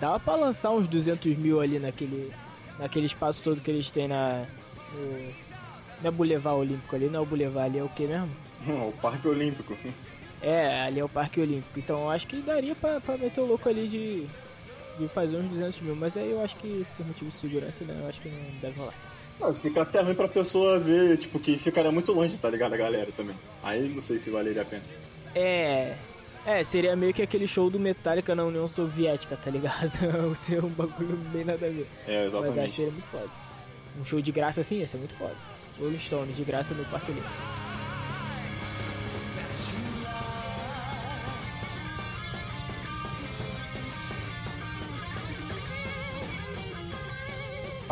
Dava 0.00 0.20
pra 0.20 0.36
lançar 0.36 0.70
uns 0.70 0.86
200 0.86 1.36
mil 1.36 1.60
ali 1.60 1.80
naquele, 1.80 2.32
naquele 2.78 3.06
espaço 3.06 3.42
todo 3.42 3.60
que 3.60 3.70
eles 3.70 3.90
têm 3.90 4.06
na, 4.06 4.46
no, 4.94 5.32
não 6.02 6.08
é 6.08 6.10
Boulevard 6.10 6.58
Olímpico 6.60 6.94
ali, 6.94 7.06
não 7.06 7.18
é 7.18 7.22
o 7.22 7.26
Boulevard 7.26 7.70
ali, 7.70 7.78
é 7.78 7.82
o 7.82 7.88
que 7.88 8.06
mesmo? 8.06 8.30
Não, 8.64 8.90
o 8.90 8.92
Parque 8.92 9.26
Olímpico. 9.26 9.76
É, 10.40 10.82
ali 10.82 10.98
é 11.00 11.04
o 11.04 11.08
Parque 11.08 11.40
Olímpico. 11.40 11.78
Então 11.78 12.00
eu 12.02 12.10
acho 12.10 12.26
que 12.26 12.36
daria 12.36 12.74
pra, 12.74 13.00
pra 13.00 13.16
meter 13.16 13.40
o 13.40 13.46
louco 13.46 13.68
ali 13.68 13.86
de, 13.86 14.26
de 14.98 15.08
fazer 15.08 15.36
uns 15.36 15.48
200 15.50 15.80
mil. 15.80 15.96
Mas 15.96 16.16
aí 16.16 16.30
eu 16.30 16.42
acho 16.42 16.56
que 16.56 16.84
por 16.96 17.06
motivo 17.06 17.30
de 17.30 17.36
segurança, 17.36 17.84
né? 17.84 17.96
Eu 18.00 18.08
acho 18.08 18.20
que 18.20 18.28
não 18.28 18.60
deve 18.60 18.78
rolar. 18.78 19.11
Fica 19.60 19.82
até 19.82 20.00
ruim 20.00 20.14
pra 20.14 20.28
pessoa 20.28 20.78
ver, 20.78 21.16
tipo, 21.16 21.38
que 21.38 21.58
ficaria 21.58 21.90
muito 21.90 22.12
longe, 22.12 22.38
tá 22.38 22.48
ligado? 22.48 22.74
A 22.74 22.76
galera 22.76 23.10
também. 23.16 23.34
Aí 23.62 23.88
não 23.88 24.00
sei 24.00 24.18
se 24.18 24.30
valeria 24.30 24.62
a 24.62 24.64
pena. 24.64 24.82
É. 25.34 25.96
É, 26.44 26.64
seria 26.64 26.96
meio 26.96 27.14
que 27.14 27.22
aquele 27.22 27.46
show 27.46 27.70
do 27.70 27.78
Metallica 27.78 28.34
na 28.34 28.44
União 28.44 28.68
Soviética, 28.68 29.36
tá 29.36 29.50
ligado? 29.50 29.90
Ser 30.34 30.64
um 30.64 30.68
bagulho 30.68 31.16
bem 31.32 31.44
nada 31.44 31.66
a 31.66 31.70
ver. 31.70 31.86
É, 32.06 32.26
exatamente. 32.26 32.56
Mas 32.56 32.64
acho 32.64 32.68
que 32.68 32.76
seria 32.76 32.92
muito 32.92 33.06
foda. 33.06 33.28
Um 34.00 34.04
show 34.04 34.20
de 34.20 34.32
graça 34.32 34.60
assim 34.60 34.76
ia 34.76 34.86
ser 34.86 34.96
muito 34.96 35.14
foda. 35.14 35.34
Rolling 35.78 35.98
Stones 35.98 36.36
de 36.36 36.44
graça 36.44 36.74
no 36.74 36.84
Parque 36.86 37.12
Olímpico. 37.12 37.32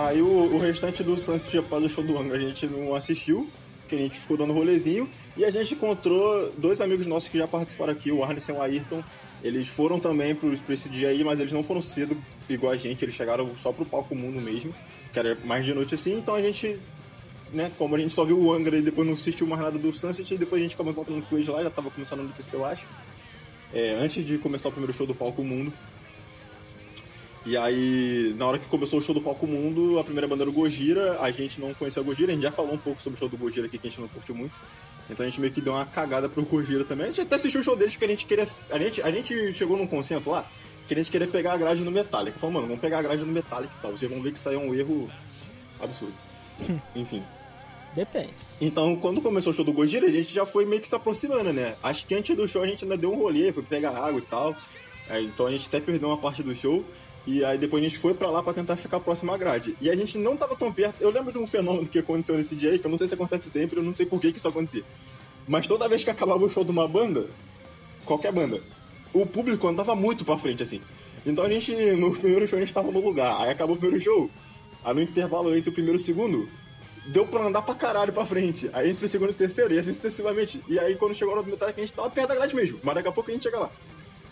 Aí 0.06 0.22
o, 0.22 0.54
o 0.54 0.58
restante 0.58 1.02
do 1.02 1.16
Sunset 1.16 1.58
após 1.58 1.82
do 1.82 1.88
show 1.88 2.02
do 2.02 2.18
Angra 2.18 2.36
a 2.36 2.40
gente 2.40 2.66
não 2.66 2.94
assistiu, 2.94 3.48
porque 3.80 3.96
a 3.96 3.98
gente 3.98 4.18
ficou 4.18 4.36
dando 4.36 4.52
rolezinho. 4.52 5.08
E 5.36 5.44
a 5.44 5.50
gente 5.50 5.74
encontrou 5.74 6.52
dois 6.56 6.80
amigos 6.80 7.06
nossos 7.06 7.28
que 7.28 7.38
já 7.38 7.46
participaram 7.46 7.92
aqui, 7.92 8.10
o 8.10 8.22
Arnes 8.24 8.48
e 8.48 8.52
o 8.52 8.60
Ayrton. 8.60 9.02
Eles 9.42 9.68
foram 9.68 9.98
também 9.98 10.34
pro, 10.34 10.56
pro 10.58 10.74
esse 10.74 10.88
dia 10.88 11.08
aí, 11.08 11.24
mas 11.24 11.40
eles 11.40 11.52
não 11.52 11.62
foram 11.62 11.80
cedo 11.80 12.16
igual 12.48 12.72
a 12.72 12.76
gente, 12.76 13.02
eles 13.04 13.14
chegaram 13.14 13.48
só 13.56 13.72
pro 13.72 13.86
palco 13.86 14.14
mundo 14.14 14.40
mesmo, 14.40 14.74
que 15.12 15.18
era 15.18 15.36
mais 15.44 15.64
de 15.64 15.72
noite 15.72 15.94
assim, 15.94 16.18
então 16.18 16.34
a 16.34 16.42
gente 16.42 16.78
né, 17.52 17.70
como 17.78 17.96
a 17.96 17.98
gente 17.98 18.12
só 18.12 18.24
viu 18.24 18.38
o 18.38 18.52
Angra 18.52 18.76
e 18.76 18.82
depois 18.82 19.06
não 19.06 19.14
assistiu 19.14 19.46
mais 19.46 19.62
nada 19.62 19.78
do 19.78 19.94
Sunset, 19.94 20.34
e 20.34 20.38
depois 20.38 20.60
a 20.60 20.62
gente 20.62 20.74
acabou 20.74 20.92
encontrando 20.92 21.22
com 21.22 21.36
eles 21.36 21.48
lá, 21.48 21.62
já 21.62 21.70
tava 21.70 21.90
começando 21.90 22.20
a 22.20 22.22
anoitecer, 22.22 22.58
eu 22.58 22.64
acho. 22.64 22.84
É, 23.72 23.94
antes 23.94 24.26
de 24.26 24.36
começar 24.38 24.68
o 24.68 24.72
primeiro 24.72 24.92
show 24.92 25.06
do 25.06 25.14
Palco 25.14 25.42
Mundo. 25.42 25.72
E 27.46 27.56
aí, 27.56 28.34
na 28.36 28.46
hora 28.46 28.58
que 28.58 28.66
começou 28.66 28.98
o 28.98 29.02
show 29.02 29.14
do 29.14 29.20
Palco 29.22 29.46
Mundo, 29.46 29.98
a 29.98 30.04
primeira 30.04 30.28
banda 30.28 30.42
era 30.42 30.50
o 30.50 30.52
Gojira, 30.52 31.18
a 31.20 31.30
gente 31.30 31.60
não 31.60 31.72
conhecia 31.72 32.02
o 32.02 32.04
Gojira, 32.04 32.32
a 32.32 32.34
gente 32.34 32.42
já 32.42 32.52
falou 32.52 32.74
um 32.74 32.78
pouco 32.78 33.00
sobre 33.00 33.16
o 33.16 33.18
show 33.18 33.28
do 33.28 33.38
Gojira 33.38 33.66
aqui, 33.66 33.78
que 33.78 33.86
a 33.86 33.90
gente 33.90 34.00
não 34.00 34.08
curtiu 34.08 34.34
muito. 34.34 34.54
Então 35.08 35.24
a 35.24 35.28
gente 35.28 35.40
meio 35.40 35.52
que 35.52 35.60
deu 35.60 35.72
uma 35.72 35.86
cagada 35.86 36.28
pro 36.28 36.44
Gojira 36.44 36.84
também. 36.84 37.06
A 37.06 37.08
gente 37.08 37.22
até 37.22 37.36
assistiu 37.36 37.60
o 37.60 37.64
show 37.64 37.76
deles 37.76 37.94
porque 37.94 38.04
a 38.04 38.08
gente 38.08 38.26
queria. 38.26 38.46
A 38.70 38.78
gente, 38.78 39.02
a 39.02 39.10
gente 39.10 39.54
chegou 39.54 39.76
num 39.76 39.86
consenso 39.86 40.30
lá 40.30 40.46
que 40.86 40.94
a 40.94 40.96
gente 40.96 41.10
queria 41.10 41.26
pegar 41.26 41.54
a 41.54 41.56
grade 41.56 41.82
no 41.82 41.90
Metallica. 41.90 42.38
Falou, 42.38 42.54
mano, 42.54 42.66
vamos 42.66 42.80
pegar 42.80 42.98
a 42.98 43.02
grade 43.02 43.22
no 43.22 43.32
Metallica 43.32 43.72
e 43.78 43.82
tal. 43.82 43.92
Vocês 43.92 44.10
vão 44.10 44.20
ver 44.20 44.32
que 44.32 44.38
saiu 44.38 44.60
um 44.60 44.74
erro 44.74 45.10
absurdo. 45.80 46.14
Enfim. 46.94 47.22
Depende. 47.94 48.34
Então, 48.60 48.94
quando 48.96 49.20
começou 49.20 49.52
o 49.52 49.54
show 49.54 49.64
do 49.64 49.72
Gojira, 49.72 50.06
a 50.06 50.10
gente 50.10 50.32
já 50.32 50.46
foi 50.46 50.64
meio 50.64 50.80
que 50.80 50.88
se 50.88 50.94
aproximando, 50.94 51.52
né? 51.52 51.74
Acho 51.82 52.06
que 52.06 52.14
antes 52.14 52.36
do 52.36 52.46
show 52.46 52.62
a 52.62 52.66
gente 52.66 52.84
ainda 52.84 52.96
deu 52.96 53.12
um 53.12 53.16
rolê, 53.16 53.52
foi 53.52 53.62
pegar 53.62 53.90
água 53.90 54.18
e 54.18 54.22
tal. 54.22 54.54
É, 55.08 55.20
então 55.20 55.46
a 55.46 55.50
gente 55.50 55.66
até 55.66 55.80
perdeu 55.80 56.08
uma 56.08 56.18
parte 56.18 56.42
do 56.42 56.54
show. 56.54 56.84
E 57.26 57.44
aí 57.44 57.58
depois 57.58 57.82
a 57.82 57.86
gente 57.86 57.98
foi 57.98 58.14
para 58.14 58.30
lá 58.30 58.42
para 58.42 58.54
tentar 58.54 58.76
ficar 58.76 58.98
próximo 59.00 59.32
à 59.32 59.36
grade. 59.36 59.76
E 59.80 59.90
a 59.90 59.96
gente 59.96 60.16
não 60.18 60.36
tava 60.36 60.56
tão 60.56 60.72
perto. 60.72 60.96
Eu 61.00 61.10
lembro 61.10 61.32
de 61.32 61.38
um 61.38 61.46
fenômeno 61.46 61.86
que 61.86 61.98
aconteceu 61.98 62.36
nesse 62.36 62.54
dia 62.54 62.70
aí, 62.70 62.78
que 62.78 62.86
eu 62.86 62.90
não 62.90 62.98
sei 62.98 63.08
se 63.08 63.14
acontece 63.14 63.50
sempre, 63.50 63.78
eu 63.78 63.82
não 63.82 63.94
sei 63.94 64.06
por 64.06 64.20
que, 64.20 64.28
isso 64.28 64.48
acontecia. 64.48 64.82
Mas 65.46 65.66
toda 65.66 65.88
vez 65.88 66.02
que 66.02 66.10
acabava 66.10 66.44
o 66.44 66.48
show 66.48 66.64
de 66.64 66.70
uma 66.70 66.88
banda, 66.88 67.26
qualquer 68.04 68.32
banda, 68.32 68.60
o 69.12 69.26
público 69.26 69.66
andava 69.66 69.94
muito 69.94 70.24
pra 70.24 70.38
frente, 70.38 70.62
assim. 70.62 70.80
Então 71.26 71.44
a 71.44 71.48
gente, 71.48 71.74
no 71.96 72.12
primeiro 72.12 72.46
show, 72.46 72.56
a 72.56 72.60
gente 72.60 72.72
tava 72.72 72.90
no 72.90 73.00
lugar. 73.00 73.40
Aí 73.42 73.50
acabou 73.50 73.76
o 73.76 73.78
primeiro 73.78 74.02
show. 74.02 74.30
Aí 74.82 74.94
no 74.94 75.02
intervalo 75.02 75.54
entre 75.54 75.70
o 75.70 75.72
primeiro 75.72 75.98
e 75.98 76.00
o 76.00 76.04
segundo, 76.04 76.48
deu 77.06 77.26
pra 77.26 77.44
andar 77.44 77.62
pra 77.62 77.74
caralho 77.74 78.12
pra 78.12 78.24
frente. 78.24 78.70
Aí 78.72 78.90
entre 78.90 79.04
o 79.04 79.08
segundo 79.08 79.30
e 79.30 79.32
o 79.32 79.36
terceiro, 79.36 79.74
e 79.74 79.78
assim 79.78 79.92
sucessivamente. 79.92 80.62
E 80.66 80.78
aí 80.78 80.96
quando 80.96 81.14
chegou 81.14 81.36
na 81.36 81.42
metade, 81.42 81.74
a 81.76 81.80
gente 81.80 81.92
tava 81.92 82.08
perto 82.08 82.28
da 82.28 82.34
grade 82.34 82.54
mesmo. 82.54 82.80
Mas 82.82 82.94
daqui 82.94 83.08
a 83.08 83.12
pouco 83.12 83.30
a 83.30 83.34
gente 83.34 83.42
chega 83.42 83.58
lá. 83.58 83.70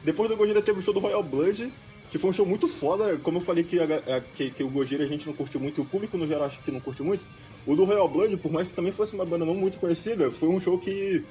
Depois 0.02 0.30
do 0.30 0.36
Gojira 0.36 0.62
teve 0.62 0.78
o 0.78 0.82
show 0.82 0.94
do 0.94 1.00
Royal 1.00 1.22
Blood, 1.22 1.70
que 2.10 2.18
foi 2.18 2.30
um 2.30 2.32
show 2.32 2.46
muito 2.46 2.68
foda. 2.68 3.18
Como 3.18 3.38
eu 3.38 3.42
falei 3.42 3.64
que, 3.64 3.78
a, 3.80 4.20
que, 4.34 4.50
que, 4.50 4.62
o 4.62 4.68
Gojira 4.68 5.04
a 5.04 5.06
gente 5.06 5.26
não 5.26 5.34
curtiu 5.34 5.60
muito, 5.60 5.82
o 5.82 5.84
público 5.84 6.16
no 6.16 6.26
geral 6.26 6.44
acho 6.44 6.60
que 6.60 6.70
não 6.70 6.80
curtiu 6.80 7.04
muito. 7.04 7.26
O 7.66 7.76
do 7.76 7.84
Royal 7.84 8.08
Blood, 8.08 8.36
por 8.38 8.50
mais 8.50 8.66
que 8.66 8.74
também 8.74 8.92
fosse 8.92 9.14
uma 9.14 9.26
banda 9.26 9.44
não 9.44 9.54
muito 9.54 9.78
conhecida, 9.78 10.30
foi 10.30 10.48
um 10.48 10.60
show 10.60 10.78
que, 10.78 11.22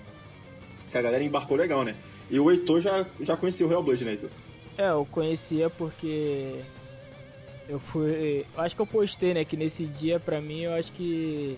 que 0.91 0.97
a 0.97 1.01
galera 1.01 1.23
embarcou 1.23 1.57
legal, 1.57 1.83
né? 1.83 1.95
E 2.29 2.39
o 2.39 2.51
Heitor 2.51 2.81
já, 2.81 3.05
já 3.21 3.35
conhecia 3.35 3.65
o 3.65 3.69
Royal 3.69 3.83
Blood, 3.83 4.05
né, 4.05 4.11
Heitor? 4.11 4.29
É, 4.77 4.89
eu 4.89 5.07
conhecia 5.09 5.69
porque 5.69 6.61
eu 7.67 7.79
fui. 7.79 8.45
Eu 8.55 8.61
acho 8.61 8.75
que 8.75 8.81
eu 8.81 8.87
postei, 8.87 9.33
né? 9.33 9.43
Que 9.43 9.57
nesse 9.57 9.85
dia, 9.85 10.19
pra 10.19 10.39
mim, 10.39 10.61
eu 10.61 10.73
acho 10.73 10.91
que. 10.91 11.57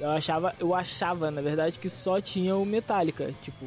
Eu 0.00 0.10
achava, 0.10 0.54
eu 0.58 0.74
achava, 0.74 1.30
na 1.30 1.40
verdade, 1.40 1.78
que 1.78 1.90
só 1.90 2.20
tinha 2.20 2.56
o 2.56 2.64
Metallica. 2.64 3.34
Tipo, 3.42 3.66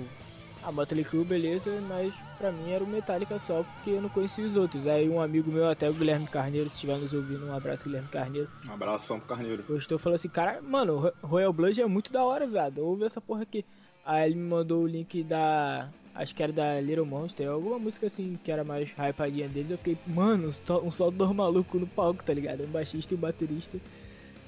a 0.63 0.71
Motley 0.71 1.03
Crue, 1.03 1.23
beleza, 1.23 1.71
mas 1.87 2.13
pra 2.39 2.51
mim 2.51 2.71
era 2.71 2.83
o 2.83 2.87
Metallica 2.87 3.37
só 3.37 3.63
porque 3.63 3.91
eu 3.91 4.01
não 4.01 4.09
conhecia 4.09 4.45
os 4.45 4.55
outros. 4.55 4.87
Aí 4.87 5.07
um 5.07 5.21
amigo 5.21 5.51
meu, 5.51 5.69
até 5.69 5.89
o 5.89 5.93
Guilherme 5.93 6.25
Carneiro, 6.25 6.69
se 6.69 6.75
estiver 6.75 6.97
nos 6.97 7.13
ouvindo, 7.13 7.45
um 7.45 7.53
abraço, 7.53 7.83
Guilherme 7.83 8.07
Carneiro. 8.07 8.49
Um 8.67 8.73
abração 8.73 9.19
pro 9.19 9.27
Carneiro. 9.27 9.61
Postou 9.63 9.97
e 9.97 10.01
falou 10.01 10.15
assim: 10.15 10.29
Cara, 10.29 10.61
mano, 10.61 11.11
Royal 11.21 11.53
Blood 11.53 11.81
é 11.81 11.85
muito 11.85 12.11
da 12.11 12.23
hora, 12.23 12.47
viado. 12.47 12.79
Ouve 12.79 13.03
essa 13.03 13.21
porra 13.21 13.43
aqui. 13.43 13.63
Aí 14.05 14.25
ele 14.25 14.35
me 14.35 14.49
mandou 14.49 14.81
o 14.83 14.87
link 14.87 15.21
da 15.23 15.89
acho 16.15 16.35
que 16.35 16.43
era 16.43 16.51
da 16.51 16.81
Little 16.81 17.05
Monster, 17.05 17.47
alguma 17.47 17.79
música 17.79 18.07
assim 18.07 18.37
que 18.43 18.51
era 18.51 18.63
mais 18.63 18.89
hypadinha 18.89 19.47
deles. 19.47 19.71
Eu 19.71 19.77
fiquei, 19.77 19.97
mano, 20.07 20.51
um 20.83 20.91
só 20.91 21.09
dois 21.09 21.31
malucos 21.31 21.79
no 21.79 21.87
palco, 21.87 22.23
tá 22.23 22.33
ligado? 22.33 22.63
Um 22.63 22.67
baixista 22.71 23.13
e 23.13 23.17
um 23.17 23.19
baterista. 23.19 23.77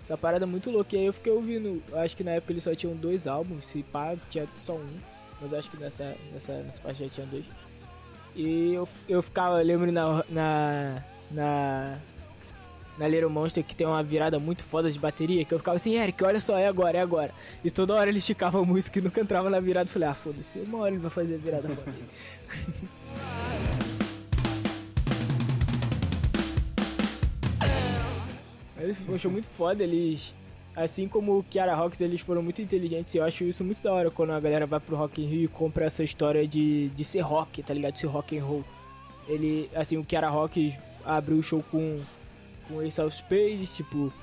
Essa 0.01 0.17
parada 0.17 0.45
é 0.45 0.47
muito 0.47 0.69
louca. 0.69 0.95
E 0.95 0.99
aí 0.99 1.05
eu 1.05 1.13
fiquei 1.13 1.31
ouvindo, 1.31 1.81
acho 1.93 2.17
que 2.17 2.23
na 2.23 2.31
época 2.31 2.53
eles 2.53 2.63
só 2.63 2.73
tinham 2.75 2.95
dois 2.95 3.27
álbuns, 3.27 3.65
se 3.65 3.83
pá, 3.83 4.15
tinha 4.29 4.47
só 4.57 4.73
um. 4.73 4.89
Mas 5.39 5.53
acho 5.53 5.71
que 5.71 5.77
nessa, 5.77 6.15
nessa, 6.33 6.53
nessa 6.53 6.81
parte 6.81 7.03
já 7.03 7.09
tinha 7.09 7.25
dois. 7.27 7.45
E 8.35 8.73
eu, 8.73 8.87
eu 9.09 9.21
ficava, 9.21 9.61
eu 9.61 9.65
lembro 9.65 9.91
na, 9.91 10.23
na, 10.29 11.03
na, 11.31 11.97
na 12.97 13.07
Little 13.07 13.29
Monster 13.29 13.63
que 13.63 13.75
tem 13.75 13.85
uma 13.85 14.01
virada 14.01 14.39
muito 14.39 14.63
foda 14.63 14.89
de 14.89 14.97
bateria, 14.97 15.43
que 15.43 15.53
eu 15.53 15.59
ficava 15.59 15.75
assim, 15.75 15.97
Eric, 15.97 16.23
olha 16.23 16.39
só, 16.39 16.57
é 16.57 16.67
agora, 16.67 16.97
é 16.97 17.01
agora. 17.01 17.31
E 17.63 17.69
toda 17.69 17.93
hora 17.93 18.09
ele 18.09 18.19
esticava 18.19 18.59
a 18.59 18.65
música 18.65 18.99
e 18.99 19.01
nunca 19.01 19.19
entrava 19.19 19.49
na 19.49 19.59
virada. 19.59 19.89
Eu 19.89 19.93
falei, 19.93 20.07
ah, 20.07 20.13
foda-se, 20.13 20.59
uma 20.59 20.79
hora 20.79 20.93
ele 20.93 21.01
vai 21.01 21.11
fazer 21.11 21.35
a 21.35 21.37
virada 21.37 21.67
foda. 21.69 21.93
Mas 29.07 29.21
show 29.21 29.31
muito 29.31 29.47
foda, 29.47 29.83
eles... 29.83 30.33
Assim 30.75 31.07
como 31.07 31.37
o 31.37 31.43
Kiara 31.43 31.75
Rocks, 31.75 31.99
eles 31.99 32.21
foram 32.21 32.41
muito 32.41 32.61
inteligentes 32.61 33.13
e 33.13 33.17
eu 33.17 33.25
acho 33.25 33.43
isso 33.43 33.63
muito 33.63 33.83
da 33.83 33.91
hora 33.91 34.09
quando 34.09 34.31
a 34.31 34.39
galera 34.39 34.65
vai 34.65 34.79
pro 34.79 34.95
Rock 34.95 35.21
in 35.21 35.25
Rio 35.25 35.43
e 35.43 35.47
compra 35.47 35.85
essa 35.85 36.03
história 36.03 36.47
de, 36.47 36.87
de 36.89 37.03
ser 37.03 37.19
rock, 37.19 37.61
tá 37.61 37.73
ligado? 37.73 37.93
De 37.93 37.99
ser 37.99 38.07
rock 38.07 38.37
and 38.37 38.43
roll. 38.43 38.63
Ele, 39.27 39.69
assim, 39.75 39.97
o 39.97 40.03
Kiara 40.05 40.29
Rocks 40.29 40.73
abriu 41.03 41.37
o 41.37 41.43
show 41.43 41.63
com, 41.69 41.99
com 42.67 42.81
Ace 42.81 43.01
of 43.01 43.15
Spades, 43.15 43.75
tipo, 43.75 44.13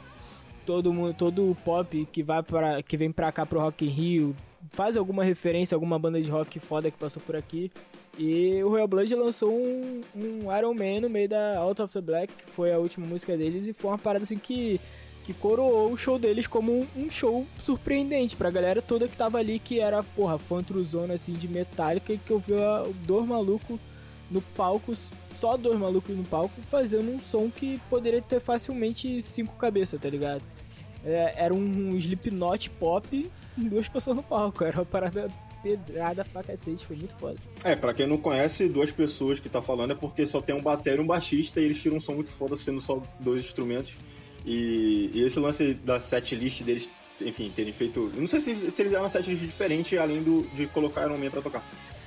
todo 0.65 0.93
mundo, 0.93 1.15
todo 1.15 1.57
pop 1.65 2.09
que 2.11 2.23
vai 2.23 2.43
para 2.43 2.83
que 2.83 2.97
vem 2.97 3.13
pra 3.13 3.31
cá 3.31 3.45
pro 3.45 3.61
Rock 3.61 3.85
in 3.85 3.91
Rio 3.91 4.37
faz 4.71 4.97
alguma 4.97 5.25
referência 5.25 5.75
alguma 5.75 5.99
banda 5.99 6.21
de 6.21 6.31
rock 6.31 6.59
foda 6.59 6.91
que 6.91 6.99
passou 6.99 7.23
por 7.25 7.37
aqui. 7.37 7.71
E 8.19 8.63
o 8.65 8.69
Royal 8.69 8.89
Blood 8.89 9.15
lançou 9.15 9.51
um, 9.51 10.01
um 10.17 10.57
Iron 10.59 10.75
Man 10.75 11.01
no 11.03 11.09
meio 11.09 11.29
da 11.29 11.59
Out 11.59 11.83
of 11.83 11.95
the 11.95 12.01
Black, 12.01 12.33
que 12.35 12.51
foi 12.51 12.73
a 12.73 12.79
última 12.79 13.07
música 13.07 13.37
deles, 13.37 13.67
e 13.67 13.73
foi 13.73 13.93
uma 13.93 13.99
parada 13.99 14.25
assim 14.25 14.37
que, 14.37 14.81
que 15.29 15.35
coroou 15.35 15.93
o 15.93 15.99
show 15.99 16.19
deles 16.19 16.47
como 16.47 16.87
um, 16.97 17.11
show 17.11 17.47
surpreendente 17.63 18.35
pra 18.35 18.49
galera 18.49 18.81
toda 18.81 19.07
que 19.07 19.15
tava 19.15 19.37
ali, 19.37 19.59
que 19.59 19.79
era, 19.79 20.03
porra, 20.03 20.39
fã-truzona 20.39 21.13
assim 21.13 21.35
de 21.35 21.47
Metallica, 21.47 22.15
e 22.15 22.17
que 22.17 22.33
ouviu 22.33 22.57
dois 23.05 23.27
malucos 23.27 23.79
no 24.31 24.41
palco, 24.41 24.97
só 25.37 25.55
dois 25.59 25.79
malucos 25.79 26.17
no 26.17 26.25
palco, 26.25 26.55
fazendo 26.71 27.13
um 27.13 27.21
som 27.21 27.51
que 27.51 27.79
poderia 27.91 28.23
ter 28.23 28.41
facilmente 28.41 29.21
cinco 29.21 29.55
cabeças, 29.57 30.01
tá 30.01 30.09
ligado? 30.09 30.41
É, 31.05 31.35
era 31.37 31.53
um, 31.53 31.91
um 31.91 31.99
Slipknot 31.99 32.71
pop 32.71 33.31
em 33.59 33.69
duas 33.69 33.87
pessoas 33.87 34.17
no 34.17 34.23
palco, 34.23 34.65
era 34.65 34.79
uma 34.79 34.87
parada 34.87 35.29
pedrada 35.63 36.25
pra 36.25 36.43
cacete, 36.43 36.87
foi 36.87 36.97
muito 36.97 37.15
foda. 37.17 37.37
É, 37.65 37.77
pra 37.77 37.93
quem 37.93 38.07
não 38.07 38.17
conhece, 38.17 38.67
duas 38.67 38.91
pessoas 38.91 39.39
que 39.39 39.51
tá 39.51 39.61
falando 39.61 39.91
é 39.91 39.95
porque 39.95 40.27
só 40.27 40.41
tem 40.41 40.55
um 40.55 40.63
bater 40.63 40.97
e 40.97 41.03
um 41.03 41.07
baixista 41.07 41.61
e 41.61 41.65
eles 41.65 41.83
tiram 41.83 41.99
um 41.99 42.01
som 42.01 42.15
muito 42.15 42.31
foda 42.31 42.57
sendo 42.57 42.81
só 42.81 43.03
dois 43.21 43.41
instrumentos. 43.45 43.99
E, 44.45 45.11
e 45.13 45.23
esse 45.23 45.39
lance 45.39 45.75
da 45.75 45.99
set 46.01 46.35
list 46.35 46.63
deles, 46.63 46.91
enfim, 47.21 47.53
terem 47.55 47.73
feito. 47.73 48.11
Não 48.15 48.27
sei 48.27 48.41
se, 48.41 48.55
se 48.71 48.83
eles 48.83 48.93
eram 48.93 49.05
uma 49.05 49.11
set 49.11 49.29
list 49.29 49.43
diferente 49.43 49.99
além 49.99 50.23
do, 50.23 50.43
de 50.55 50.67
colocar 50.67 51.05
Iron 51.05 51.19
Man 51.19 51.31
pra 51.31 51.43
tocar. 51.43 51.65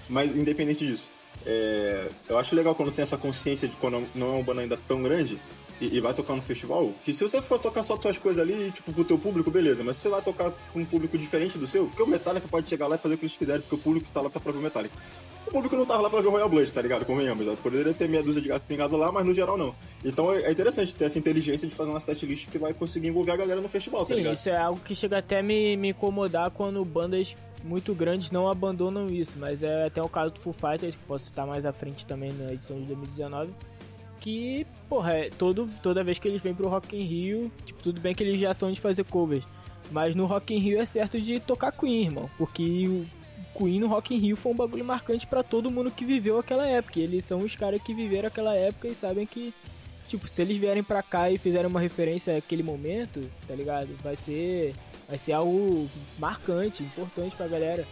Mas 0.09 0.35
independente 0.35 0.85
disso. 0.85 1.07
É, 1.45 2.07
eu 2.29 2.37
acho 2.37 2.55
legal 2.55 2.75
quando 2.75 2.91
tem 2.91 3.03
essa 3.03 3.17
consciência 3.17 3.67
de 3.67 3.75
quando 3.77 4.05
não 4.13 4.27
é 4.27 4.35
uma 4.35 4.43
banda 4.43 4.61
ainda 4.61 4.77
tão 4.77 5.01
grande 5.01 5.39
e, 5.81 5.97
e, 5.97 5.99
vai 5.99 6.13
tocar 6.13 6.35
no 6.35 6.41
festival, 6.41 6.93
que 7.03 7.11
se 7.11 7.23
você 7.23 7.41
for 7.41 7.59
tocar 7.59 7.81
só 7.81 7.97
tuas 7.97 8.17
coisas 8.17 8.41
ali, 8.41 8.71
tipo, 8.71 8.93
pro 8.93 9.03
teu 9.03 9.17
público, 9.17 9.49
beleza, 9.49 9.83
mas 9.83 9.95
se 9.95 10.03
você 10.03 10.09
vai 10.09 10.21
tocar 10.21 10.51
com 10.71 10.79
um 10.79 10.85
público 10.85 11.17
diferente 11.17 11.57
do 11.57 11.65
seu, 11.65 11.87
porque 11.87 12.03
o 12.03 12.07
Metallica 12.07 12.47
pode 12.47 12.69
chegar 12.69 12.85
lá 12.85 12.95
e 12.95 12.99
fazer 12.99 13.15
o 13.15 13.17
que 13.17 13.25
eles 13.25 13.35
quiserem, 13.35 13.61
porque 13.61 13.75
o 13.75 13.79
público 13.79 14.05
que 14.05 14.11
tá 14.11 14.21
lá 14.21 14.29
tá 14.29 14.39
pra 14.39 14.51
ver 14.51 14.59
o 14.59 14.61
Metallica. 14.61 14.95
O 15.47 15.51
público 15.51 15.75
não 15.75 15.85
tava 15.85 16.03
lá 16.03 16.09
pra 16.09 16.21
ver 16.21 16.27
o 16.27 16.31
Royal 16.31 16.47
Blood, 16.47 16.71
tá 16.71 16.81
ligado? 16.83 17.03
Convenhamos, 17.03 17.43
já 17.43 17.55
poderia 17.55 17.93
ter 17.93 18.07
meia 18.07 18.21
dúzia 18.21 18.41
de 18.41 18.47
gato 18.47 18.63
pingado 18.67 18.95
lá, 18.95 19.11
mas 19.11 19.25
no 19.25 19.33
geral 19.33 19.57
não. 19.57 19.75
Então 20.05 20.31
é, 20.31 20.43
é 20.43 20.51
interessante 20.51 20.93
ter 20.93 21.05
essa 21.05 21.17
inteligência 21.17 21.67
de 21.67 21.73
fazer 21.73 21.89
uma 21.89 21.99
setlist 21.99 22.47
que 22.47 22.59
vai 22.59 22.75
conseguir 22.75 23.07
envolver 23.07 23.31
a 23.31 23.37
galera 23.37 23.59
no 23.59 23.67
festival, 23.67 24.01
tá 24.01 24.05
Sim, 24.05 24.13
tá 24.13 24.17
ligado? 24.19 24.35
isso 24.35 24.49
é 24.49 24.57
algo 24.57 24.79
que 24.79 24.93
chega 24.93 25.17
até 25.17 25.41
me, 25.41 25.75
me 25.75 25.89
incomodar 25.89 26.51
quando 26.51 26.85
bandas 26.85 27.35
muito 27.63 27.93
grandes 27.95 28.29
não 28.29 28.47
abandonam 28.47 29.07
isso, 29.07 29.37
mas 29.39 29.63
é 29.63 29.87
até 29.87 30.01
o 30.01 30.07
caso 30.07 30.31
do 30.33 30.39
Full 30.39 30.53
Fighters, 30.53 30.95
que 30.95 31.03
posso 31.03 31.25
citar 31.25 31.47
mais 31.47 31.65
à 31.65 31.73
frente 31.73 32.05
também 32.05 32.31
na 32.31 32.53
edição 32.53 32.79
de 32.79 32.85
2019 32.85 33.51
que, 34.21 34.65
porra, 34.87 35.13
é, 35.13 35.29
todo, 35.29 35.67
toda 35.81 36.03
vez 36.03 36.19
que 36.19 36.27
eles 36.27 36.41
vêm 36.41 36.53
pro 36.53 36.69
Rock 36.69 36.95
in 36.95 37.03
Rio, 37.03 37.51
tipo, 37.65 37.81
tudo 37.81 37.99
bem 37.99 38.15
que 38.15 38.23
eles 38.23 38.39
já 38.39 38.53
são 38.53 38.71
de 38.71 38.79
fazer 38.79 39.03
covers, 39.03 39.43
mas 39.91 40.15
no 40.15 40.27
Rock 40.27 40.53
in 40.53 40.59
Rio 40.59 40.79
é 40.79 40.85
certo 40.85 41.19
de 41.19 41.39
tocar 41.39 41.71
Queen, 41.71 42.05
irmão, 42.05 42.29
porque 42.37 42.87
o 42.87 43.05
Queen 43.57 43.79
no 43.79 43.87
Rock 43.87 44.15
in 44.15 44.19
Rio 44.19 44.37
foi 44.37 44.51
um 44.53 44.55
bagulho 44.55 44.85
marcante 44.85 45.25
para 45.25 45.43
todo 45.43 45.71
mundo 45.71 45.91
que 45.91 46.05
viveu 46.05 46.39
aquela 46.39 46.67
época. 46.67 46.99
Eles 46.99 47.25
são 47.25 47.39
os 47.39 47.55
caras 47.55 47.81
que 47.81 47.93
viveram 47.93 48.27
aquela 48.27 48.55
época 48.55 48.87
e 48.87 48.95
sabem 48.95 49.25
que, 49.25 49.53
tipo, 50.07 50.27
se 50.27 50.41
eles 50.41 50.57
vierem 50.57 50.83
pra 50.83 51.01
cá 51.01 51.29
e 51.29 51.39
fizerem 51.39 51.67
uma 51.67 51.81
referência 51.81 52.37
àquele 52.37 52.63
momento, 52.63 53.27
tá 53.47 53.55
ligado? 53.55 53.89
Vai 54.03 54.15
ser, 54.15 54.75
vai 55.09 55.17
ser 55.17 55.33
algo 55.33 55.89
marcante, 56.19 56.83
importante 56.83 57.35
pra 57.35 57.47
galera. 57.47 57.87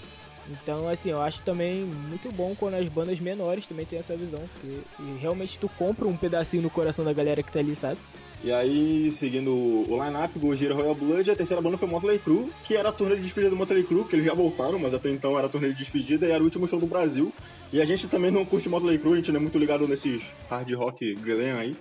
Então, 0.49 0.87
assim, 0.89 1.11
eu 1.11 1.21
acho 1.21 1.41
também 1.43 1.83
muito 1.83 2.31
bom 2.31 2.55
quando 2.55 2.75
as 2.75 2.89
bandas 2.89 3.19
menores 3.19 3.67
também 3.67 3.85
têm 3.85 3.99
essa 3.99 4.15
visão. 4.15 4.41
Porque 4.53 4.79
realmente 5.19 5.57
tu 5.59 5.69
compra 5.77 6.07
um 6.07 6.17
pedacinho 6.17 6.63
no 6.63 6.69
coração 6.69 7.05
da 7.05 7.13
galera 7.13 7.43
que 7.43 7.51
tá 7.51 7.59
ali, 7.59 7.75
sabe? 7.75 7.99
E 8.41 8.53
aí, 8.53 9.11
seguindo 9.11 9.51
o 9.51 10.03
line-up, 10.03 10.39
Gojira 10.39 10.73
Royal 10.73 10.95
Blood, 10.95 11.29
a 11.29 11.35
terceira 11.35 11.61
banda 11.61 11.77
foi 11.77 11.89
Motley 11.89 12.19
Crue, 12.19 12.49
que 12.63 12.75
era 12.75 12.87
a 12.87 12.91
turnê 12.91 13.17
de 13.17 13.23
despedida 13.23 13.49
do 13.49 13.57
Motley 13.57 13.83
Crue, 13.83 14.05
que 14.05 14.15
eles 14.15 14.25
já 14.25 14.33
voltaram, 14.33 14.79
mas 14.79 14.93
até 14.93 15.09
então 15.09 15.37
era 15.37 15.47
a 15.47 15.49
turnê 15.49 15.69
de 15.69 15.75
despedida 15.75 16.25
e 16.25 16.31
era 16.31 16.41
o 16.41 16.45
último 16.45 16.65
show 16.65 16.79
do 16.79 16.87
Brasil. 16.87 17.33
E 17.73 17.81
a 17.81 17.85
gente 17.85 18.07
também 18.07 18.31
não 18.31 18.45
curte 18.45 18.69
Motley 18.69 18.97
Crue, 18.97 19.13
a 19.13 19.15
gente 19.17 19.31
não 19.31 19.39
é 19.39 19.41
muito 19.41 19.59
ligado 19.59 19.85
nesses 19.89 20.23
hard 20.49 20.71
rock 20.73 21.15
glam 21.15 21.57
aí. 21.59 21.75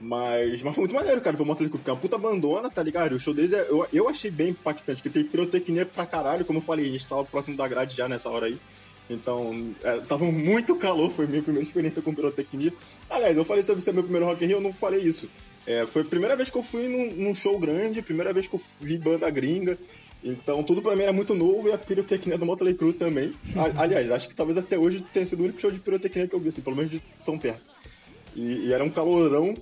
Mas, 0.00 0.62
mas 0.62 0.74
foi 0.74 0.82
muito 0.82 0.94
maneiro, 0.94 1.20
cara. 1.20 1.36
Foi 1.36 1.44
o 1.44 1.48
Motley 1.48 1.68
Crue, 1.68 1.78
porque 1.78 1.90
é 1.90 1.92
uma 1.92 2.00
puta 2.00 2.18
bandona, 2.18 2.70
tá 2.70 2.82
ligado? 2.82 3.14
O 3.14 3.18
show 3.18 3.32
deles 3.32 3.52
é, 3.52 3.66
eu, 3.68 3.86
eu 3.92 4.08
achei 4.08 4.30
bem 4.30 4.50
impactante, 4.50 5.02
que 5.02 5.08
tem 5.08 5.24
pirotecnia 5.24 5.86
pra 5.86 6.04
caralho, 6.04 6.44
como 6.44 6.58
eu 6.58 6.62
falei, 6.62 6.86
a 6.86 6.92
gente 6.92 7.06
tava 7.06 7.24
próximo 7.24 7.56
da 7.56 7.66
grade 7.66 7.96
já 7.96 8.08
nessa 8.08 8.28
hora 8.28 8.46
aí. 8.46 8.58
Então, 9.08 9.70
é, 9.82 9.98
tava 10.00 10.24
muito 10.24 10.74
calor, 10.76 11.10
foi 11.12 11.26
minha 11.26 11.42
primeira 11.42 11.66
experiência 11.66 12.02
com 12.02 12.14
pirotecnia. 12.14 12.72
Aliás, 13.08 13.36
eu 13.36 13.44
falei 13.44 13.62
sobre 13.62 13.82
ser 13.82 13.92
meu 13.92 14.02
primeiro 14.02 14.26
Rock 14.26 14.44
in 14.44 14.48
Rio, 14.48 14.56
eu 14.56 14.60
não 14.60 14.72
falei 14.72 15.00
isso. 15.00 15.28
É, 15.66 15.86
foi 15.86 16.02
a 16.02 16.04
primeira 16.04 16.36
vez 16.36 16.50
que 16.50 16.58
eu 16.58 16.62
fui 16.62 16.88
num, 16.88 17.12
num, 17.12 17.34
show 17.34 17.58
grande, 17.58 18.02
primeira 18.02 18.32
vez 18.32 18.46
que 18.46 18.54
eu 18.54 18.60
vi 18.80 18.98
banda 18.98 19.28
gringa. 19.30 19.78
Então, 20.22 20.62
tudo 20.62 20.82
pra 20.82 20.96
mim 20.96 21.02
era 21.02 21.12
muito 21.12 21.34
novo 21.34 21.68
e 21.68 21.72
a 21.72 21.78
pirotecnia 21.78 22.36
do 22.36 22.44
Motley 22.44 22.74
Crue 22.74 22.92
também. 22.92 23.32
aliás, 23.76 24.10
acho 24.10 24.28
que 24.28 24.34
talvez 24.34 24.58
até 24.58 24.76
hoje 24.76 25.04
tenha 25.12 25.24
sido 25.24 25.40
o 25.40 25.44
único 25.44 25.60
show 25.60 25.70
de 25.70 25.78
pirotecnia 25.78 26.26
que 26.26 26.34
eu 26.34 26.40
vi, 26.40 26.48
assim, 26.48 26.62
pelo 26.62 26.76
menos 26.76 26.90
de 26.90 27.00
tão 27.24 27.38
perto. 27.38 27.62
E, 28.34 28.66
e 28.66 28.72
era 28.72 28.84
um 28.84 28.90
calorão 28.90 29.54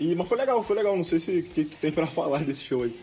e, 0.00 0.14
mas 0.14 0.28
foi 0.28 0.38
legal, 0.38 0.62
foi 0.62 0.76
legal. 0.76 0.96
Não 0.96 1.04
sei 1.04 1.18
se 1.18 1.42
que, 1.42 1.64
que, 1.64 1.76
tem 1.76 1.92
pra 1.92 2.06
falar 2.06 2.42
desse 2.44 2.62
show 2.62 2.82
aí. 2.82 2.98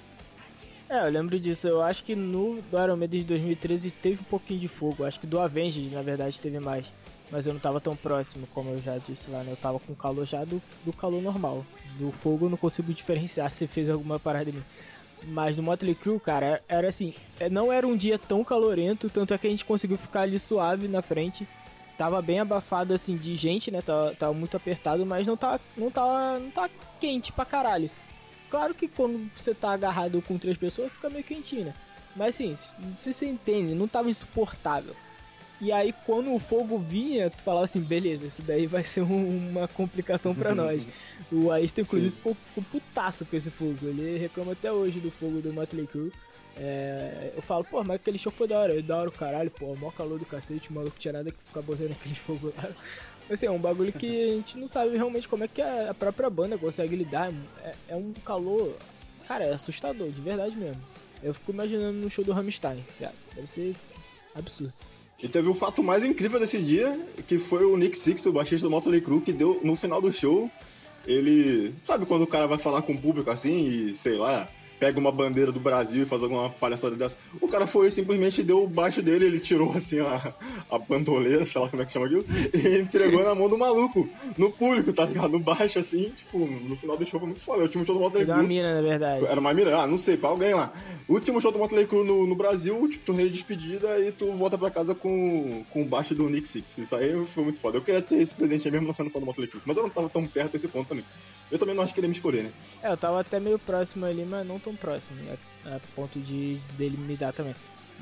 É, 0.89 1.07
eu 1.07 1.11
lembro 1.11 1.39
disso. 1.39 1.67
Eu 1.67 1.81
acho 1.81 2.03
que 2.03 2.15
no 2.15 2.61
do 2.69 2.81
Iron 2.81 2.95
Maiden 2.95 3.21
de 3.21 3.27
2013 3.27 3.91
teve 3.91 4.21
um 4.21 4.25
pouquinho 4.25 4.59
de 4.59 4.67
fogo. 4.67 5.03
Acho 5.03 5.19
que 5.19 5.27
do 5.27 5.39
Avengers, 5.39 5.91
na 5.91 6.01
verdade, 6.01 6.39
teve 6.39 6.59
mais. 6.59 6.85
Mas 7.31 7.47
eu 7.47 7.53
não 7.53 7.59
tava 7.59 7.81
tão 7.81 7.95
próximo, 7.95 8.45
como 8.53 8.69
eu 8.69 8.77
já 8.77 8.97
disse 8.99 9.29
lá, 9.31 9.43
né? 9.43 9.51
Eu 9.51 9.57
tava 9.57 9.79
com 9.79 9.95
calor 9.95 10.25
já 10.25 10.43
do, 10.43 10.61
do 10.85 10.93
calor 10.93 11.21
normal. 11.21 11.65
Do 11.97 12.11
fogo 12.11 12.45
eu 12.45 12.49
não 12.49 12.57
consigo 12.57 12.93
diferenciar 12.93 13.49
se 13.49 13.65
fez 13.65 13.89
alguma 13.89 14.19
parada 14.19 14.49
em 14.49 14.53
mim. 14.53 14.63
Mas 15.27 15.55
no 15.55 15.63
Motley 15.63 15.95
Crue, 15.95 16.19
cara, 16.19 16.61
era 16.67 16.89
assim, 16.89 17.13
é, 17.39 17.49
não 17.49 17.71
era 17.71 17.87
um 17.87 17.95
dia 17.95 18.19
tão 18.19 18.43
calorento, 18.43 19.09
tanto 19.09 19.33
é 19.33 19.37
que 19.37 19.47
a 19.47 19.49
gente 19.49 19.63
conseguiu 19.63 19.97
ficar 19.97 20.21
ali 20.21 20.37
suave 20.37 20.87
na 20.87 21.01
frente 21.01 21.47
tava 21.97 22.21
bem 22.21 22.39
abafado 22.39 22.93
assim 22.93 23.15
de 23.15 23.35
gente, 23.35 23.71
né? 23.71 23.81
Tava, 23.81 24.15
tava 24.15 24.33
muito 24.33 24.57
apertado, 24.57 25.05
mas 25.05 25.27
não 25.27 25.37
tá, 25.37 25.59
não 25.77 25.91
tá, 25.91 26.39
não 26.39 26.51
tá 26.51 26.69
quente 26.99 27.31
pra 27.31 27.45
caralho. 27.45 27.89
Claro 28.49 28.73
que 28.73 28.87
quando 28.87 29.29
você 29.35 29.53
tá 29.53 29.71
agarrado 29.71 30.21
com 30.21 30.37
três 30.37 30.57
pessoas 30.57 30.91
fica 30.91 31.09
meio 31.09 31.23
quentinho, 31.23 31.65
né? 31.65 31.73
Mas 32.15 32.35
assim, 32.35 32.55
se 32.97 33.11
você 33.11 33.25
entende, 33.25 33.73
não 33.73 33.87
tava 33.87 34.09
insuportável. 34.09 34.95
E 35.59 35.71
aí 35.71 35.93
quando 36.05 36.33
o 36.33 36.39
fogo 36.39 36.77
vinha, 36.77 37.29
tu 37.29 37.41
falava 37.41 37.63
assim, 37.63 37.79
beleza, 37.79 38.27
isso 38.27 38.41
daí 38.41 38.67
vai 38.67 38.83
ser 38.83 39.01
um, 39.01 39.49
uma 39.49 39.67
complicação 39.67 40.35
para 40.35 40.53
nós. 40.53 40.85
O 41.31 41.49
Ayrton 41.51 41.81
inclusive 41.81 42.15
ficou, 42.15 42.35
ficou 42.35 42.63
putaço 42.69 43.25
com 43.25 43.35
esse 43.35 43.49
fogo. 43.49 43.77
Ele 43.81 44.17
reclama 44.19 44.51
até 44.51 44.71
hoje 44.71 44.99
do 44.99 45.09
fogo 45.09 45.41
do 45.41 45.51
Motley 45.51 45.87
Crue. 45.87 46.11
É, 46.57 47.31
eu 47.35 47.41
falo, 47.41 47.63
pô, 47.63 47.83
mas 47.83 47.95
aquele 47.95 48.17
show 48.17 48.31
foi 48.31 48.47
da 48.47 48.59
hora. 48.59 48.81
Da 48.81 48.97
hora 48.97 49.09
o 49.09 49.11
caralho, 49.11 49.51
pô, 49.51 49.75
maior 49.75 49.93
calor 49.93 50.19
do 50.19 50.25
cacete, 50.25 50.69
o 50.69 50.73
maluco 50.73 50.99
tinha 50.99 51.13
nada 51.13 51.31
que 51.31 51.37
ficar 51.37 51.61
botando 51.61 51.91
aquele 51.91 52.15
fogo 52.15 52.53
lá. 52.57 52.69
Assim, 53.29 53.45
é 53.45 53.51
um 53.51 53.59
bagulho 53.59 53.91
que 53.91 54.31
a 54.31 54.35
gente 54.35 54.57
não 54.57 54.67
sabe 54.67 54.95
realmente 54.95 55.27
como 55.27 55.43
é 55.43 55.47
que 55.47 55.61
a 55.61 55.93
própria 55.93 56.29
banda 56.29 56.57
consegue 56.57 56.95
lidar. 56.95 57.31
É, 57.63 57.75
é 57.89 57.95
um 57.95 58.13
calor, 58.25 58.75
cara, 59.27 59.45
é 59.45 59.53
assustador, 59.53 60.09
de 60.09 60.21
verdade 60.21 60.55
mesmo. 60.55 60.81
Eu 61.21 61.33
fico 61.33 61.51
imaginando 61.51 61.97
no 61.99 62.09
show 62.09 62.23
do 62.23 62.33
Rammstein, 62.33 62.83
cara. 62.99 63.15
Deve 63.33 63.47
ser 63.47 63.75
absurdo. 64.35 64.73
E 65.21 65.27
teve 65.27 65.47
o 65.47 65.55
fato 65.55 65.81
mais 65.81 66.03
incrível 66.03 66.37
desse 66.37 66.61
dia, 66.61 66.99
que 67.29 67.37
foi 67.37 67.63
o 67.63 67.77
Nick 67.77 67.97
Six, 67.97 68.25
o 68.25 68.33
baixista 68.33 68.67
do 68.67 68.71
Motley 68.71 68.99
Crue, 68.99 69.21
que 69.21 69.31
deu 69.31 69.61
no 69.63 69.73
final 69.75 70.01
do 70.01 70.11
show. 70.11 70.51
Ele. 71.07 71.73
Sabe 71.85 72.05
quando 72.05 72.23
o 72.23 72.27
cara 72.27 72.45
vai 72.45 72.57
falar 72.57 72.81
com 72.81 72.91
o 72.91 73.01
público 73.01 73.31
assim 73.31 73.67
e 73.67 73.93
sei 73.93 74.17
lá, 74.17 74.49
pega 74.79 74.99
uma 74.99 75.11
bandeira 75.11 75.51
do 75.51 75.59
Brasil 75.59 76.03
e 76.03 76.05
faz 76.05 76.23
alguma 76.23 76.49
palhaçada 76.49 76.95
dessa. 76.95 77.17
O 77.39 77.47
cara 77.47 77.65
foi 77.65 77.91
simplesmente 77.91 78.43
deu 78.43 78.63
o 78.63 78.67
baixo 78.67 79.01
dele, 79.01 79.25
ele 79.25 79.39
tirou 79.39 79.71
assim 79.75 79.99
a, 79.99 80.33
a 80.69 80.79
bandoleira, 80.79 81.45
sei 81.45 81.61
lá 81.61 81.69
como 81.69 81.81
é 81.81 81.85
que 81.85 81.93
chama 81.93 82.05
aquilo, 82.05 82.25
e 82.53 82.79
entregou 82.79 83.23
na 83.23 83.33
mão 83.33 83.49
do 83.49 83.57
maluco, 83.57 84.07
no 84.37 84.51
público, 84.51 84.91
tá 84.93 85.05
ligado? 85.05 85.31
No 85.31 85.39
baixo, 85.39 85.79
assim, 85.79 86.09
tipo, 86.09 86.39
no 86.39 86.75
final 86.75 86.97
do 86.97 87.05
show 87.05 87.19
foi 87.19 87.29
muito 87.29 87.41
foda. 87.41 87.59
O 87.59 87.63
último 87.63 87.85
show 87.85 87.95
do 87.95 88.01
Motley 88.01 88.25
Crue. 88.25 88.33
Era 88.33 88.41
uma 88.41 88.47
mina, 88.47 88.73
na 88.75 88.81
verdade. 88.81 89.25
Era 89.25 89.39
uma 89.39 89.53
mina, 89.53 89.77
ah, 89.77 89.87
não 89.87 89.97
sei, 89.97 90.17
pra 90.17 90.29
alguém 90.29 90.53
lá. 90.53 90.71
O 91.07 91.13
último 91.13 91.39
show 91.41 91.51
do 91.51 91.59
Motley 91.59 91.85
Crue 91.87 92.05
no, 92.05 92.27
no 92.27 92.35
Brasil, 92.35 92.87
tipo, 92.89 93.05
torneio 93.05 93.29
de 93.29 93.35
despedida 93.35 93.99
e 93.99 94.11
tu 94.11 94.31
volta 94.33 94.57
pra 94.57 94.69
casa 94.69 94.93
com, 94.95 95.63
com 95.69 95.81
o 95.81 95.85
baixo 95.85 96.13
do 96.13 96.29
Nick 96.29 96.47
Six. 96.47 96.77
Isso 96.77 96.95
aí 96.95 97.25
foi 97.27 97.43
muito 97.43 97.59
foda. 97.59 97.77
Eu 97.77 97.81
queria 97.81 98.01
ter 98.01 98.15
esse 98.15 98.33
presente 98.33 98.69
mesmo 98.69 98.87
não 98.87 98.93
sendo 98.93 99.09
fã 99.09 99.19
do 99.19 99.25
Motley 99.25 99.47
Crue, 99.47 99.61
mas 99.65 99.77
eu 99.77 99.83
não 99.83 99.89
tava 99.89 100.09
tão 100.09 100.25
perto 100.25 100.51
desse 100.51 100.67
ponto 100.67 100.87
também. 100.87 101.05
Eu 101.51 101.59
também 101.59 101.75
não 101.75 101.83
acho 101.83 101.93
que 101.93 101.99
ele 101.99 102.07
ia 102.07 102.09
me 102.09 102.15
escolher, 102.15 102.43
né? 102.43 102.51
É, 102.81 102.91
eu 102.91 102.97
tava 102.97 103.19
até 103.19 103.39
meio 103.39 103.59
próximo 103.59 104.05
ali, 104.05 104.25
mas 104.25 104.45
não 104.47 104.59
tão 104.63 104.75
próximo, 104.75 105.15
né? 105.23 105.35
A 105.65 105.79
ponto 105.95 106.19
de 106.19 106.57
dele 106.77 106.97
me 106.97 107.15
dar 107.15 107.33
também. 107.33 107.55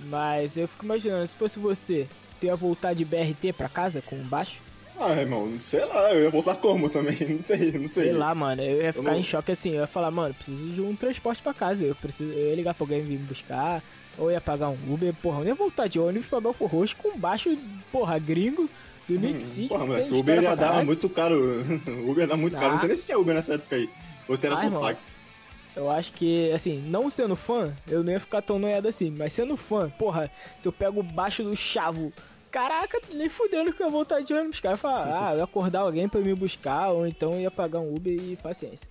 Mas 0.05 0.57
eu 0.57 0.67
fico 0.67 0.85
imaginando, 0.85 1.27
se 1.27 1.35
fosse 1.35 1.59
você, 1.59 2.07
tu 2.39 2.45
ia 2.45 2.55
voltar 2.55 2.93
de 2.93 3.03
BRT 3.05 3.53
pra 3.55 3.67
casa 3.69 4.01
com 4.01 4.15
baixo? 4.17 4.59
Ah, 4.99 5.13
irmão, 5.19 5.51
sei 5.61 5.83
lá, 5.85 6.13
eu 6.13 6.23
ia 6.23 6.29
voltar 6.29 6.55
como 6.55 6.89
também, 6.89 7.17
não 7.29 7.41
sei, 7.41 7.71
não 7.71 7.87
sei. 7.87 8.03
Sei 8.05 8.13
lá, 8.13 8.33
mano, 8.35 8.61
eu 8.61 8.81
ia 8.83 8.93
ficar 8.93 9.11
não- 9.11 9.19
em 9.19 9.23
choque 9.23 9.51
assim, 9.51 9.69
eu 9.71 9.81
ia 9.81 9.87
falar, 9.87 10.11
mano, 10.11 10.33
preciso 10.33 10.67
de 10.69 10.81
um 10.81 10.95
transporte 10.95 11.41
pra 11.41 11.53
casa, 11.53 11.83
eu 11.83 11.95
preciso, 11.95 12.31
eu 12.31 12.49
ia 12.49 12.55
ligar 12.55 12.73
pra 12.75 12.83
alguém 12.83 13.01
vir 13.01 13.17
me 13.19 13.25
buscar, 13.25 13.81
ou 14.17 14.31
ia 14.31 14.39
pagar 14.41 14.69
um 14.69 14.77
Uber, 14.93 15.13
porra, 15.15 15.39
eu 15.41 15.45
ia 15.47 15.55
voltar 15.55 15.87
de 15.87 15.99
ônibus 15.99 16.27
pra 16.27 16.39
Belfor 16.41 16.69
Roxo 16.69 16.95
com 16.97 17.17
baixo, 17.17 17.55
porra, 17.91 18.19
gringo, 18.19 18.69
do 19.07 19.19
Nick 19.19 19.43
Hum, 19.43 19.67
Porra, 19.67 19.85
moleque, 19.85 20.13
o 20.13 20.19
Uber 20.19 20.43
ia 20.43 20.55
dar 20.55 20.85
muito 20.85 21.09
caro. 21.09 21.35
O 22.05 22.05
Uber 22.11 22.21
ia 22.23 22.27
dar 22.27 22.37
muito 22.37 22.55
caro. 22.57 22.73
Não 22.73 22.79
sei 22.79 22.87
nem 22.89 22.97
se 22.97 23.05
tinha 23.05 23.17
Uber 23.17 23.33
nessa 23.33 23.55
época 23.55 23.75
aí. 23.75 23.89
Ou 24.27 24.37
se 24.37 24.45
era 24.45 24.55
Ah, 24.55 24.69
só 24.69 24.79
táxi. 24.79 25.13
Eu 25.75 25.89
acho 25.89 26.11
que, 26.13 26.51
assim, 26.51 26.81
não 26.87 27.09
sendo 27.09 27.35
fã, 27.35 27.73
eu 27.87 28.03
não 28.03 28.11
ia 28.11 28.19
ficar 28.19 28.41
tão 28.41 28.59
noiado 28.59 28.87
assim. 28.87 29.09
Mas 29.11 29.33
sendo 29.33 29.55
fã, 29.55 29.89
porra, 29.89 30.29
se 30.59 30.67
eu 30.67 30.71
pego 30.71 30.99
o 30.99 31.03
baixo 31.03 31.43
do 31.43 31.55
chavo, 31.55 32.11
caraca, 32.51 32.99
nem 33.13 33.29
fudendo 33.29 33.71
que 33.71 33.81
eu 33.81 33.87
ia 33.87 33.91
voltar 33.91 34.21
de 34.21 34.33
ônibus. 34.33 34.59
Cara, 34.59 34.75
falar, 34.75 35.27
ah, 35.27 35.33
eu 35.33 35.37
ia 35.37 35.43
acordar 35.43 35.79
alguém 35.79 36.09
pra 36.09 36.19
me 36.19 36.35
buscar, 36.35 36.89
ou 36.89 37.07
então 37.07 37.39
ia 37.39 37.49
pagar 37.49 37.79
um 37.79 37.95
Uber 37.95 38.13
e 38.13 38.35
paciência. 38.35 38.87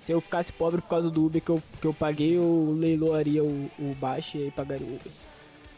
Se 0.00 0.12
eu 0.12 0.20
ficasse 0.20 0.52
pobre 0.52 0.80
por 0.80 0.88
causa 0.88 1.10
do 1.10 1.26
Uber 1.26 1.42
que 1.42 1.50
eu, 1.50 1.60
que 1.80 1.86
eu 1.86 1.92
paguei, 1.92 2.36
eu 2.36 2.76
leiloaria 2.78 3.42
o, 3.42 3.68
o 3.76 3.96
baixo 4.00 4.38
e 4.38 4.52
pagaria 4.52 4.86
o 4.86 4.94
Uber. 4.94 5.12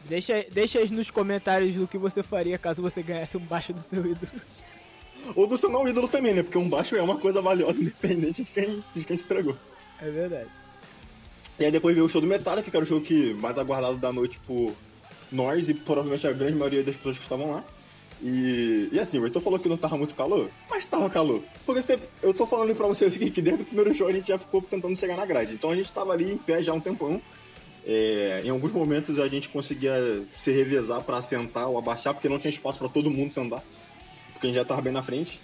Deixa, 0.04 0.44
deixa 0.52 0.78
aí 0.78 0.90
nos 0.90 1.10
comentários 1.10 1.74
do 1.74 1.88
que 1.88 1.96
você 1.96 2.22
faria 2.22 2.58
caso 2.58 2.82
você 2.82 3.02
ganhasse 3.02 3.38
um 3.38 3.40
baixo 3.40 3.72
do 3.72 3.80
seu 3.80 4.00
ídolo. 4.00 4.30
Ou 5.34 5.46
do 5.46 5.56
seu 5.56 5.70
não 5.70 5.88
ídolo 5.88 6.08
também, 6.08 6.34
né? 6.34 6.42
Porque 6.42 6.58
um 6.58 6.68
baixo 6.68 6.94
é 6.96 7.02
uma 7.02 7.18
coisa 7.18 7.40
valiosa, 7.42 7.80
independente 7.82 8.44
de 8.44 8.50
quem, 8.50 8.84
de 8.94 9.04
quem 9.04 9.16
entregou. 9.16 9.56
É 10.00 10.10
verdade. 10.10 10.48
E 11.58 11.64
aí 11.64 11.72
depois 11.72 11.94
veio 11.94 12.06
o 12.06 12.08
show 12.08 12.20
do 12.20 12.26
Metallica, 12.26 12.70
que 12.70 12.76
era 12.76 12.84
o 12.84 12.88
show 12.88 13.00
que 13.00 13.34
mais 13.34 13.58
aguardado 13.58 13.96
da 13.96 14.12
noite 14.12 14.38
por 14.46 14.72
nós 15.30 15.68
e 15.68 15.74
provavelmente 15.74 16.26
a 16.26 16.32
grande 16.32 16.54
maioria 16.54 16.84
das 16.84 16.96
pessoas 16.96 17.18
que 17.18 17.24
estavam 17.24 17.50
lá. 17.50 17.64
E, 18.22 18.88
e 18.92 18.98
assim, 18.98 19.18
o 19.18 19.24
Heitor 19.24 19.40
falou 19.40 19.58
que 19.58 19.68
não 19.68 19.76
tava 19.76 19.96
muito 19.96 20.14
calor, 20.14 20.50
mas 20.68 20.86
tava 20.86 21.08
calor. 21.08 21.42
Porque 21.64 21.82
você, 21.82 21.98
eu 22.22 22.34
tô 22.34 22.46
falando 22.46 22.74
pra 22.74 22.86
vocês 22.86 23.16
aqui 23.16 23.30
que 23.30 23.40
desde 23.40 23.62
o 23.62 23.66
primeiro 23.66 23.94
show 23.94 24.08
a 24.08 24.12
gente 24.12 24.28
já 24.28 24.38
ficou 24.38 24.60
tentando 24.62 24.96
chegar 24.96 25.16
na 25.16 25.26
grade. 25.26 25.54
Então 25.54 25.70
a 25.70 25.76
gente 25.76 25.90
tava 25.92 26.12
ali 26.12 26.32
em 26.32 26.38
pé 26.38 26.62
já 26.62 26.72
um 26.72 26.80
tempão. 26.80 27.20
É, 27.86 28.42
em 28.44 28.50
alguns 28.50 28.72
momentos 28.72 29.18
a 29.18 29.28
gente 29.28 29.48
conseguia 29.48 30.22
se 30.36 30.50
revezar 30.50 31.02
pra 31.02 31.22
sentar 31.22 31.68
ou 31.68 31.78
abaixar, 31.78 32.12
porque 32.12 32.28
não 32.28 32.38
tinha 32.38 32.50
espaço 32.50 32.78
pra 32.78 32.88
todo 32.88 33.10
mundo 33.10 33.32
sentar. 33.32 33.62
Porque 34.32 34.46
a 34.46 34.50
gente 34.50 34.58
já 34.58 34.64
tava 34.64 34.82
bem 34.82 34.92
na 34.92 35.02
frente. 35.02 35.40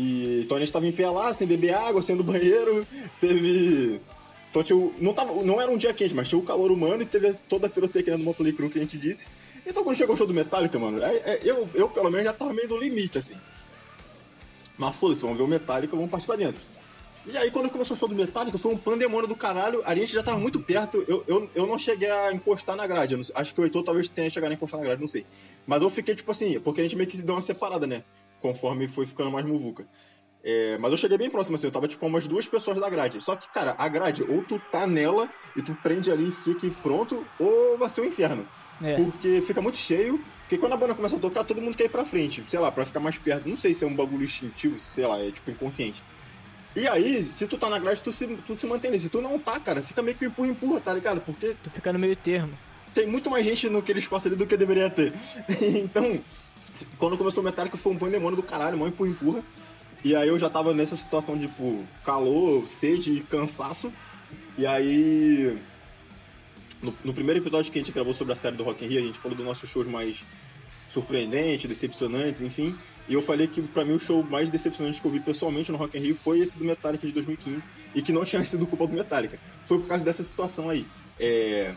E, 0.00 0.42
então 0.44 0.56
a 0.56 0.60
gente 0.60 0.72
tava 0.72 0.86
em 0.86 0.92
pé 0.92 1.10
lá, 1.10 1.34
sem 1.34 1.44
beber 1.44 1.74
água, 1.74 2.00
sem 2.00 2.14
ir 2.14 2.18
no 2.18 2.22
banheiro. 2.22 2.86
Teve. 3.20 4.00
Então 4.48 4.62
tinha 4.62 4.92
não, 5.00 5.12
tava, 5.12 5.42
não 5.42 5.60
era 5.60 5.68
um 5.68 5.76
dia 5.76 5.92
quente, 5.92 6.14
mas 6.14 6.28
tinha 6.28 6.38
o 6.38 6.42
calor 6.44 6.70
humano 6.70 7.02
e 7.02 7.04
teve 7.04 7.34
toda 7.48 7.66
a 7.66 7.70
pirotecnia 7.70 8.16
do 8.16 8.22
Motley 8.22 8.52
Crue 8.52 8.70
que 8.70 8.78
a 8.78 8.80
gente 8.80 8.96
disse. 8.96 9.26
Então 9.66 9.82
quando 9.82 9.96
chegou 9.96 10.14
o 10.14 10.16
show 10.16 10.26
do 10.26 10.32
Metallica, 10.32 10.78
mano, 10.78 11.02
é- 11.02 11.16
é- 11.16 11.40
eu, 11.42 11.68
eu 11.74 11.88
pelo 11.88 12.10
menos 12.10 12.26
já 12.26 12.32
tava 12.32 12.54
meio 12.54 12.68
no 12.68 12.78
limite, 12.78 13.18
assim. 13.18 13.34
Mas 14.78 14.94
foda-se, 14.94 15.22
vamos 15.22 15.36
ver 15.36 15.42
o 15.44 15.48
Metallica, 15.48 15.96
vamos 15.96 16.10
partir 16.12 16.26
pra 16.26 16.36
dentro. 16.36 16.62
E 17.26 17.36
aí 17.36 17.50
quando 17.50 17.68
começou 17.68 17.96
o 17.96 17.98
show 17.98 18.08
do 18.08 18.14
Metallica, 18.14 18.56
foi 18.56 18.72
um 18.72 18.78
pandemônio 18.78 19.26
do 19.26 19.34
caralho, 19.34 19.82
a 19.84 19.96
gente 19.96 20.12
já 20.12 20.22
tava 20.22 20.38
muito 20.38 20.60
perto, 20.60 21.04
eu, 21.08 21.24
eu, 21.26 21.50
eu 21.56 21.66
não 21.66 21.76
cheguei 21.76 22.08
a 22.08 22.32
encostar 22.32 22.76
na 22.76 22.86
grade, 22.86 23.16
não 23.16 23.24
acho 23.34 23.52
que 23.52 23.60
o 23.60 23.64
Heitor 23.64 23.82
talvez 23.82 24.08
tenha 24.08 24.30
chegado 24.30 24.52
a 24.52 24.54
encostar 24.54 24.78
na 24.78 24.86
grade, 24.86 25.00
não 25.00 25.08
sei. 25.08 25.26
Mas 25.66 25.82
eu 25.82 25.90
fiquei 25.90 26.14
tipo 26.14 26.30
assim, 26.30 26.60
porque 26.60 26.80
a 26.80 26.84
gente 26.84 26.94
meio 26.94 27.10
que 27.10 27.16
se 27.16 27.24
deu 27.24 27.34
uma 27.34 27.42
separada, 27.42 27.84
né? 27.84 28.04
Conforme 28.40 28.86
foi 28.88 29.06
ficando 29.06 29.30
mais 29.30 29.44
muvuca. 29.44 29.86
É, 30.42 30.78
mas 30.78 30.92
eu 30.92 30.96
cheguei 30.96 31.18
bem 31.18 31.28
próximo, 31.28 31.56
assim, 31.56 31.66
eu 31.66 31.70
tava 31.70 31.88
tipo 31.88 32.06
umas 32.06 32.26
duas 32.26 32.46
pessoas 32.46 32.78
da 32.78 32.88
grade. 32.88 33.20
Só 33.20 33.34
que, 33.36 33.48
cara, 33.50 33.74
a 33.78 33.88
grade, 33.88 34.22
ou 34.22 34.42
tu 34.42 34.60
tá 34.70 34.86
nela 34.86 35.28
e 35.56 35.62
tu 35.62 35.74
prende 35.82 36.10
ali 36.10 36.28
e 36.28 36.32
fica 36.32 36.66
e 36.66 36.70
pronto, 36.70 37.26
ou 37.38 37.76
vai 37.76 37.88
ser 37.88 38.02
um 38.02 38.04
inferno. 38.04 38.46
É. 38.82 38.94
Porque 38.94 39.42
fica 39.42 39.60
muito 39.60 39.76
cheio, 39.76 40.22
porque 40.42 40.56
quando 40.56 40.72
a 40.74 40.76
banda 40.76 40.94
começa 40.94 41.16
a 41.16 41.18
tocar, 41.18 41.42
todo 41.42 41.60
mundo 41.60 41.76
quer 41.76 41.84
ir 41.84 41.88
pra 41.88 42.04
frente, 42.04 42.44
sei 42.48 42.60
lá, 42.60 42.70
pra 42.70 42.86
ficar 42.86 43.00
mais 43.00 43.18
perto. 43.18 43.48
Não 43.48 43.56
sei 43.56 43.74
se 43.74 43.82
é 43.82 43.86
um 43.86 43.94
bagulho 43.94 44.22
instintivo, 44.22 44.78
sei 44.78 45.04
lá, 45.06 45.18
é 45.20 45.30
tipo 45.32 45.50
inconsciente. 45.50 46.02
E 46.76 46.86
aí, 46.86 47.24
se 47.24 47.48
tu 47.48 47.58
tá 47.58 47.68
na 47.68 47.78
grade, 47.78 48.00
tu 48.00 48.12
se, 48.12 48.26
tu 48.46 48.56
se 48.56 48.64
mantém 48.66 48.90
ali. 48.90 49.00
Se 49.00 49.08
tu 49.08 49.20
não 49.20 49.36
tá, 49.38 49.58
cara, 49.58 49.82
fica 49.82 50.00
meio 50.00 50.16
que 50.16 50.26
empurra, 50.26 50.48
empurra, 50.48 50.80
tá 50.80 50.94
ligado? 50.94 51.20
Porque 51.20 51.56
Tu 51.64 51.70
fica 51.70 51.92
no 51.92 51.98
meio 51.98 52.14
termo. 52.14 52.52
tem 52.94 53.06
muito 53.06 53.28
mais 53.28 53.44
gente 53.44 53.68
naquele 53.68 53.98
espaço 53.98 54.28
ali 54.28 54.36
do 54.36 54.46
que 54.46 54.56
deveria 54.56 54.88
ter. 54.88 55.12
então, 55.82 56.20
quando 56.98 57.16
começou 57.16 57.42
o 57.42 57.44
Metallica 57.44 57.76
foi 57.76 57.92
um 57.92 57.96
pandemônio 57.96 58.36
do 58.36 58.42
caralho, 58.42 58.76
mó 58.76 58.86
empurra, 58.86 59.10
empurra. 59.10 59.42
E 60.04 60.14
aí 60.14 60.28
eu 60.28 60.38
já 60.38 60.48
tava 60.48 60.72
nessa 60.72 60.94
situação 60.94 61.36
de, 61.36 61.48
tipo, 61.48 61.84
calor, 62.04 62.66
sede 62.66 63.12
e 63.12 63.20
cansaço. 63.20 63.92
E 64.56 64.66
aí. 64.66 65.58
No, 66.80 66.94
no 67.04 67.12
primeiro 67.12 67.40
episódio 67.40 67.72
que 67.72 67.78
a 67.78 67.82
gente 67.82 67.92
gravou 67.92 68.14
sobre 68.14 68.32
a 68.32 68.36
série 68.36 68.56
do 68.56 68.62
Rock 68.62 68.84
in 68.84 68.88
Rio, 68.88 69.00
a 69.00 69.04
gente 69.04 69.18
falou 69.18 69.36
dos 69.36 69.44
nossos 69.44 69.68
shows 69.68 69.88
mais 69.88 70.22
surpreendentes, 70.90 71.66
decepcionantes, 71.68 72.40
enfim. 72.40 72.76
E 73.08 73.14
eu 73.14 73.22
falei 73.22 73.46
que 73.46 73.62
pra 73.62 73.84
mim 73.84 73.94
o 73.94 73.98
show 73.98 74.22
mais 74.22 74.50
decepcionante 74.50 75.00
que 75.00 75.06
eu 75.06 75.10
vi 75.10 75.18
pessoalmente 75.18 75.72
no 75.72 75.78
Rock 75.78 75.96
in 75.96 76.00
Rio 76.02 76.14
foi 76.14 76.40
esse 76.40 76.56
do 76.56 76.64
Metallica 76.64 77.06
de 77.06 77.12
2015 77.12 77.68
e 77.94 78.02
que 78.02 78.12
não 78.12 78.24
tinha 78.24 78.44
sido 78.44 78.66
culpa 78.66 78.86
do 78.86 78.94
Metallica. 78.94 79.38
Foi 79.64 79.78
por 79.78 79.88
causa 79.88 80.04
dessa 80.04 80.22
situação 80.22 80.68
aí. 80.68 80.86
É... 81.18 81.74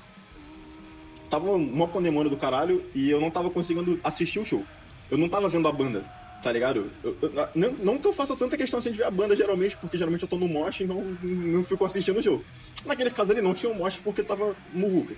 Tava 1.29 1.51
uma 1.53 1.87
pandemônia 1.87 2.29
do 2.29 2.35
caralho 2.35 2.83
e 2.93 3.09
eu 3.09 3.21
não 3.21 3.31
tava 3.31 3.49
conseguindo 3.49 3.99
assistir 4.03 4.39
o 4.39 4.45
show. 4.45 4.63
Eu 5.11 5.17
não 5.17 5.27
tava 5.29 5.47
vendo 5.49 5.67
a 5.67 5.71
banda, 5.71 6.03
tá 6.41 6.51
ligado? 6.51 6.89
Eu- 7.03 7.15
eu- 7.21 7.31
não, 7.53 7.71
não 7.73 7.97
que 7.97 8.07
eu 8.07 8.13
faça 8.13 8.35
tanta 8.35 8.55
questão 8.57 8.79
assim 8.79 8.91
de 8.91 8.97
ver 8.97 9.03
a 9.03 9.11
banda 9.11 9.35
geralmente, 9.35 9.75
porque 9.77 9.97
geralmente 9.97 10.23
eu 10.23 10.27
tô 10.29 10.37
no 10.37 10.47
mosh 10.47 10.79
e 10.79 10.85
não, 10.85 11.63
fico 11.63 11.83
assistindo 11.85 12.17
o 12.19 12.23
show. 12.23 12.41
Naquele 12.85 13.11
caso 13.11 13.31
ali 13.33 13.41
não 13.41 13.53
tinha 13.53 13.71
um 13.71 13.75
mosh 13.75 13.99
porque 14.03 14.23
tava 14.23 14.55
muvuca. 14.73 15.13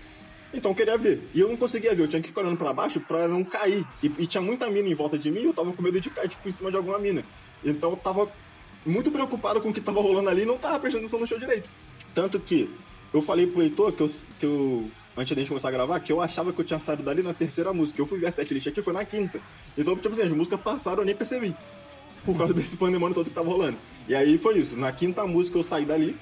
Então 0.53 0.71
eu 0.71 0.75
queria 0.75 0.97
ver. 0.97 1.21
E 1.33 1.39
eu 1.39 1.47
não 1.47 1.55
conseguia 1.57 1.95
ver, 1.95 2.03
eu 2.03 2.07
tinha 2.07 2.21
que 2.21 2.27
ficar 2.27 2.41
olhando 2.41 2.57
pra 2.57 2.73
baixo 2.73 2.99
pra 2.99 3.27
não 3.27 3.43
cair. 3.43 3.85
E, 4.03 4.11
e 4.19 4.27
tinha 4.27 4.41
muita 4.41 4.69
mina 4.69 4.89
em 4.89 4.93
volta 4.93 5.17
de 5.17 5.29
mim 5.31 5.41
e 5.41 5.45
eu 5.45 5.53
tava 5.53 5.71
com 5.73 5.81
medo 5.81 5.99
de 6.01 6.09
cair, 6.09 6.27
tipo, 6.29 6.47
em 6.47 6.51
cima 6.51 6.69
de 6.71 6.77
alguma 6.77 6.97
mina. 6.99 7.23
Então 7.63 7.91
eu 7.91 7.97
tava 7.97 8.29
muito 8.85 9.09
preocupado 9.11 9.61
com 9.61 9.69
o 9.69 9.73
que 9.73 9.79
tava 9.81 10.01
rolando 10.01 10.29
ali 10.29 10.41
e 10.41 10.45
não 10.45 10.57
tava 10.57 10.79
prestando 10.79 11.03
atenção 11.05 11.19
no 11.19 11.27
show 11.27 11.39
direito. 11.39 11.71
Tanto 12.13 12.39
que 12.39 12.69
eu 13.13 13.21
falei 13.21 13.47
pro 13.47 13.61
Heitor 13.63 13.93
que 13.93 14.01
eu, 14.03 14.09
que 14.39 14.45
eu 14.45 14.91
antes 15.17 15.33
da 15.35 15.39
gente 15.41 15.49
começar 15.49 15.67
a 15.69 15.71
gravar, 15.71 15.99
que 15.99 16.11
eu 16.11 16.19
achava 16.21 16.51
que 16.53 16.59
eu 16.59 16.65
tinha 16.65 16.79
saído 16.79 17.03
dali 17.03 17.21
na 17.23 17.33
terceira 17.33 17.71
música. 17.73 18.01
Eu 18.01 18.05
fui 18.05 18.19
ver 18.19 18.27
a 18.27 18.31
setlist 18.31 18.67
aqui, 18.67 18.81
foi 18.81 18.93
na 18.93 19.05
quinta. 19.05 19.39
Então, 19.77 19.95
tipo 19.95 20.09
assim, 20.13 20.23
as 20.23 20.31
músicas 20.33 20.59
passaram, 20.61 20.99
eu 21.01 21.05
nem 21.05 21.15
percebi. 21.15 21.55
Por 22.25 22.37
causa 22.37 22.53
desse 22.53 22.77
pandemônio 22.77 23.13
todo 23.13 23.27
que 23.29 23.35
tava 23.35 23.49
rolando. 23.49 23.77
E 24.07 24.15
aí 24.15 24.37
foi 24.37 24.57
isso. 24.57 24.77
Na 24.77 24.91
quinta 24.91 25.25
música 25.27 25.57
eu 25.57 25.63
saí 25.63 25.85
dali, 25.85 26.15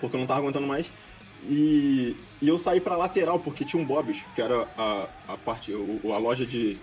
porque 0.00 0.14
eu 0.16 0.20
não 0.20 0.26
tava 0.26 0.40
aguentando 0.40 0.66
mais. 0.66 0.90
E, 1.48 2.16
e 2.40 2.48
eu 2.48 2.56
saí 2.58 2.80
pra 2.80 2.96
lateral, 2.96 3.38
porque 3.40 3.64
tinha 3.64 3.82
um 3.82 3.84
Bob's, 3.86 4.18
que 4.34 4.42
era 4.42 4.68
a, 4.76 5.08
a 5.28 5.36
parte, 5.36 5.72
o- 5.72 6.12
a 6.12 6.18
loja 6.18 6.44
de 6.46 6.78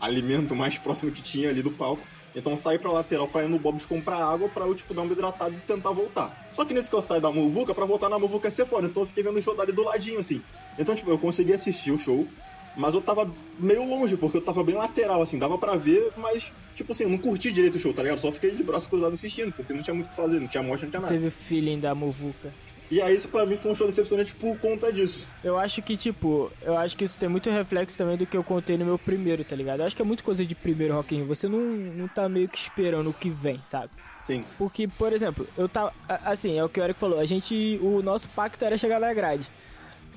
alimento 0.00 0.54
mais 0.54 0.78
próximo 0.78 1.10
que 1.12 1.20
tinha 1.22 1.50
ali 1.50 1.62
do 1.62 1.70
palco. 1.70 2.02
Então 2.36 2.54
saí 2.54 2.78
pra 2.78 2.92
lateral 2.92 3.26
pra 3.26 3.44
ir 3.44 3.48
no 3.48 3.58
Bob's 3.58 3.86
comprar 3.86 4.18
água 4.18 4.46
pra 4.46 4.66
eu, 4.66 4.74
tipo, 4.74 4.92
dar 4.92 5.00
uma 5.00 5.12
hidratada 5.12 5.54
e 5.54 5.56
tentar 5.56 5.90
voltar. 5.90 6.48
Só 6.52 6.66
que 6.66 6.74
nesse 6.74 6.90
que 6.90 6.94
eu 6.94 7.00
saio 7.00 7.22
da 7.22 7.32
Muvuca, 7.32 7.74
pra 7.74 7.86
voltar 7.86 8.10
na 8.10 8.18
Muvuca 8.18 8.48
é 8.48 8.50
ser 8.50 8.66
fora. 8.66 8.84
Então 8.84 9.04
eu 9.04 9.06
fiquei 9.06 9.24
vendo 9.24 9.38
o 9.38 9.42
show 9.42 9.56
dali 9.56 9.72
do 9.72 9.82
ladinho, 9.82 10.18
assim. 10.18 10.42
Então, 10.78 10.94
tipo, 10.94 11.10
eu 11.10 11.18
consegui 11.18 11.54
assistir 11.54 11.92
o 11.92 11.98
show, 11.98 12.28
mas 12.76 12.92
eu 12.92 13.00
tava 13.00 13.26
meio 13.58 13.88
longe, 13.88 14.18
porque 14.18 14.36
eu 14.36 14.42
tava 14.42 14.62
bem 14.62 14.74
lateral, 14.74 15.22
assim. 15.22 15.38
Dava 15.38 15.56
pra 15.56 15.76
ver, 15.76 16.12
mas, 16.18 16.52
tipo 16.74 16.92
assim, 16.92 17.04
eu 17.04 17.08
não 17.08 17.16
curti 17.16 17.50
direito 17.50 17.76
o 17.76 17.78
show, 17.78 17.94
tá 17.94 18.02
ligado? 18.02 18.18
Só 18.18 18.30
fiquei 18.30 18.50
de 18.50 18.62
braço 18.62 18.86
cruzado 18.86 19.14
assistindo, 19.14 19.50
porque 19.52 19.72
não 19.72 19.80
tinha 19.80 19.94
muito 19.94 20.08
o 20.08 20.10
que 20.10 20.16
fazer, 20.16 20.38
não 20.38 20.46
tinha 20.46 20.62
mostra, 20.62 20.84
não 20.86 20.90
tinha 20.90 21.00
nada. 21.00 21.14
Teve 21.14 21.30
feeling 21.30 21.80
da 21.80 21.94
Muvuca. 21.94 22.52
E 22.90 23.02
aí 23.02 23.16
isso 23.16 23.28
pra 23.28 23.44
mim 23.44 23.56
foi 23.56 23.72
um 23.72 23.74
show 23.74 23.86
decepcionante 23.86 24.32
por 24.34 24.56
conta 24.58 24.92
disso. 24.92 25.28
Eu 25.42 25.58
acho 25.58 25.82
que, 25.82 25.96
tipo, 25.96 26.50
eu 26.62 26.76
acho 26.76 26.96
que 26.96 27.04
isso 27.04 27.18
tem 27.18 27.28
muito 27.28 27.50
reflexo 27.50 27.98
também 27.98 28.16
do 28.16 28.24
que 28.26 28.36
eu 28.36 28.44
contei 28.44 28.76
no 28.78 28.84
meu 28.84 28.98
primeiro, 28.98 29.42
tá 29.44 29.56
ligado? 29.56 29.80
Eu 29.80 29.86
acho 29.86 29.96
que 29.96 30.02
é 30.02 30.04
muito 30.04 30.22
coisa 30.22 30.44
de 30.46 30.54
primeiro 30.54 30.94
Rock 30.94 31.14
in 31.14 31.18
Rio. 31.18 31.26
Você 31.26 31.48
não, 31.48 31.58
não 31.60 32.06
tá 32.08 32.28
meio 32.28 32.48
que 32.48 32.58
esperando 32.58 33.10
o 33.10 33.12
que 33.12 33.28
vem, 33.28 33.60
sabe? 33.64 33.90
Sim. 34.22 34.44
Porque, 34.56 34.86
por 34.86 35.12
exemplo, 35.12 35.46
eu 35.58 35.68
tava. 35.68 35.92
a- 36.08 36.30
Assim, 36.32 36.58
é 36.58 36.64
o 36.64 36.68
que 36.68 36.80
o 36.80 36.84
Eric 36.84 36.98
falou. 36.98 37.18
A 37.18 37.26
gente. 37.26 37.78
O 37.82 38.02
nosso 38.02 38.28
pacto 38.28 38.64
era 38.64 38.76
chegar 38.78 39.00
na 39.00 39.12
grade. 39.14 39.48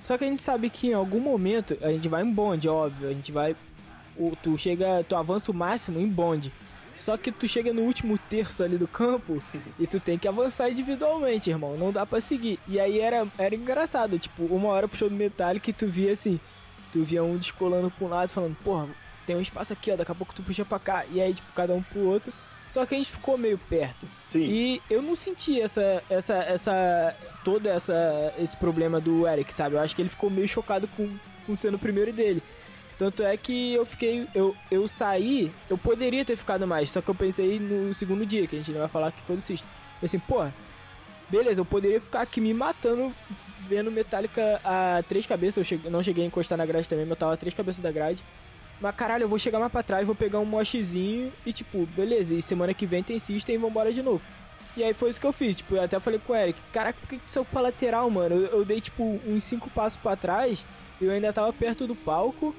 Só 0.03 0.17
que 0.17 0.23
a 0.23 0.27
gente 0.27 0.41
sabe 0.41 0.69
que 0.69 0.87
em 0.89 0.93
algum 0.93 1.19
momento 1.19 1.77
a 1.81 1.91
gente 1.91 2.07
vai 2.07 2.23
em 2.23 2.31
bonde, 2.31 2.67
óbvio. 2.69 3.09
A 3.09 3.13
gente 3.13 3.31
vai. 3.31 3.55
o- 4.17 4.35
tu 4.43 4.57
chega. 4.57 5.03
Tu 5.07 5.15
avança 5.15 5.51
o 5.51 5.53
máximo 5.53 5.99
em 5.99 6.07
bonde. 6.07 6.51
Só 6.99 7.17
que 7.17 7.31
tu 7.31 7.47
chega 7.47 7.73
no 7.73 7.81
último 7.83 8.17
terço 8.29 8.61
ali 8.61 8.77
do 8.77 8.87
campo 8.87 9.41
e 9.79 9.87
tu 9.87 9.99
tem 9.99 10.17
que 10.17 10.27
avançar 10.27 10.69
individualmente, 10.69 11.49
irmão. 11.49 11.75
Não 11.77 11.91
dá 11.91 12.05
pra 12.05 12.19
seguir. 12.19 12.59
E 12.67 12.79
aí 12.79 12.99
era, 12.99 13.25
era 13.37 13.55
engraçado, 13.55 14.19
tipo, 14.19 14.43
uma 14.45 14.69
hora 14.69 14.89
show 14.93 15.09
do 15.09 15.15
Metallica 15.15 15.69
e 15.69 15.73
tu 15.73 15.87
via 15.87 16.11
assim. 16.11 16.39
Tu 16.91 17.03
via 17.03 17.23
um 17.23 17.37
descolando 17.37 17.89
pra 17.89 18.05
um 18.05 18.09
lado 18.09 18.29
falando, 18.29 18.55
porra, 18.63 18.87
tem 19.25 19.35
um 19.35 19.41
espaço 19.41 19.73
aqui, 19.73 19.91
ó, 19.91 19.95
daqui 19.95 20.11
a 20.11 20.15
pouco 20.15 20.33
tu 20.33 20.43
puxa 20.43 20.65
pra 20.65 20.79
cá. 20.79 21.05
E 21.11 21.21
aí, 21.21 21.33
tipo, 21.33 21.47
cada 21.53 21.73
um 21.73 21.81
pro 21.81 22.01
outro. 22.01 22.33
Só 22.69 22.85
que 22.85 22.95
a 22.95 22.97
gente 22.97 23.11
ficou 23.11 23.37
meio 23.37 23.57
perto. 23.57 24.07
Sim. 24.27 24.43
E 24.43 24.81
eu 24.89 25.01
não 25.01 25.15
senti 25.15 25.59
essa, 25.59 26.03
essa, 26.09 26.35
essa, 26.35 27.15
toda 27.43 27.69
essa, 27.69 28.33
esse 28.37 28.55
problema 28.57 28.99
do 28.99 29.27
Eric, 29.27 29.53
sabe? 29.53 29.75
Eu 29.75 29.79
acho 29.79 29.95
que 29.95 30.01
ele 30.01 30.09
ficou 30.09 30.29
meio 30.29 30.47
chocado 30.47 30.87
com, 30.89 31.09
com 31.47 31.55
sendo 31.55 31.75
o 31.75 31.79
primeiro 31.79 32.13
dele. 32.13 32.43
Tanto 32.99 33.23
é 33.23 33.37
que 33.37 33.73
eu 33.73 33.85
fiquei, 33.85 34.27
eu, 34.35 34.53
eu 34.69 34.85
saí, 34.89 35.49
eu 35.69 35.77
poderia 35.77 36.25
ter 36.25 36.35
ficado 36.35 36.67
mais, 36.67 36.89
só 36.89 37.01
que 37.01 37.09
eu 37.09 37.15
pensei 37.15 37.57
no 37.57 37.93
segundo 37.93 38.25
dia, 38.25 38.45
que 38.45 38.57
a 38.57 38.59
gente 38.59 38.73
não 38.73 38.81
vai 38.81 38.89
falar 38.89 39.13
que 39.13 39.21
foi 39.21 39.37
do 39.37 39.41
System. 39.41 39.65
assim, 40.03 40.19
porra, 40.19 40.53
beleza, 41.29 41.61
eu 41.61 41.65
poderia 41.65 42.01
ficar 42.01 42.19
aqui 42.19 42.41
me 42.41 42.53
matando 42.53 43.13
vendo 43.69 43.89
Metallica 43.89 44.59
a 44.65 45.01
três 45.07 45.25
cabeças. 45.25 45.57
Eu 45.57 45.63
cheguei, 45.63 45.89
não 45.89 46.03
cheguei 46.03 46.25
a 46.25 46.27
encostar 46.27 46.57
na 46.57 46.65
grade 46.65 46.89
também, 46.89 47.05
mas 47.05 47.11
eu 47.11 47.15
tava 47.15 47.33
a 47.35 47.37
três 47.37 47.55
cabeças 47.55 47.81
da 47.81 47.89
grade. 47.89 48.21
Mas 48.81 48.93
caralho, 48.93 49.23
eu 49.23 49.29
vou 49.29 49.39
chegar 49.39 49.59
mais 49.59 49.71
pra 49.71 49.81
trás, 49.81 50.05
vou 50.05 50.15
pegar 50.15 50.39
um 50.39 50.45
mochezinho 50.45 51.31
e 51.45 51.53
tipo, 51.53 51.85
beleza, 51.95 52.33
e 52.35 52.41
semana 52.41 52.73
que 52.73 52.85
vem 52.85 53.01
tem 53.01 53.17
System 53.17 53.55
e 53.55 53.57
vambora 53.57 53.93
de 53.93 54.01
novo. 54.01 54.21
E 54.75 54.83
aí 54.83 54.93
foi 54.93 55.09
isso 55.09 55.21
que 55.21 55.27
eu 55.27 55.31
fiz, 55.31 55.55
tipo, 55.55 55.75
eu 55.75 55.83
até 55.83 55.97
falei 56.01 56.19
com 56.19 56.33
o 56.33 56.35
Eric, 56.35 56.59
caraca, 56.73 56.99
por 56.99 57.07
que 57.07 57.17
tu 57.17 57.31
saiu 57.31 57.45
pra 57.45 57.61
lateral, 57.61 58.09
mano? 58.09 58.35
Eu, 58.35 58.59
eu 58.59 58.65
dei 58.65 58.81
tipo 58.81 59.19
uns 59.25 59.43
cinco 59.45 59.69
passos 59.69 59.97
para 59.97 60.17
trás 60.17 60.65
e 60.99 61.05
eu 61.05 61.11
ainda 61.11 61.31
tava 61.31 61.51
perto 61.53 61.87
do 61.87 61.95
palco 61.95 62.53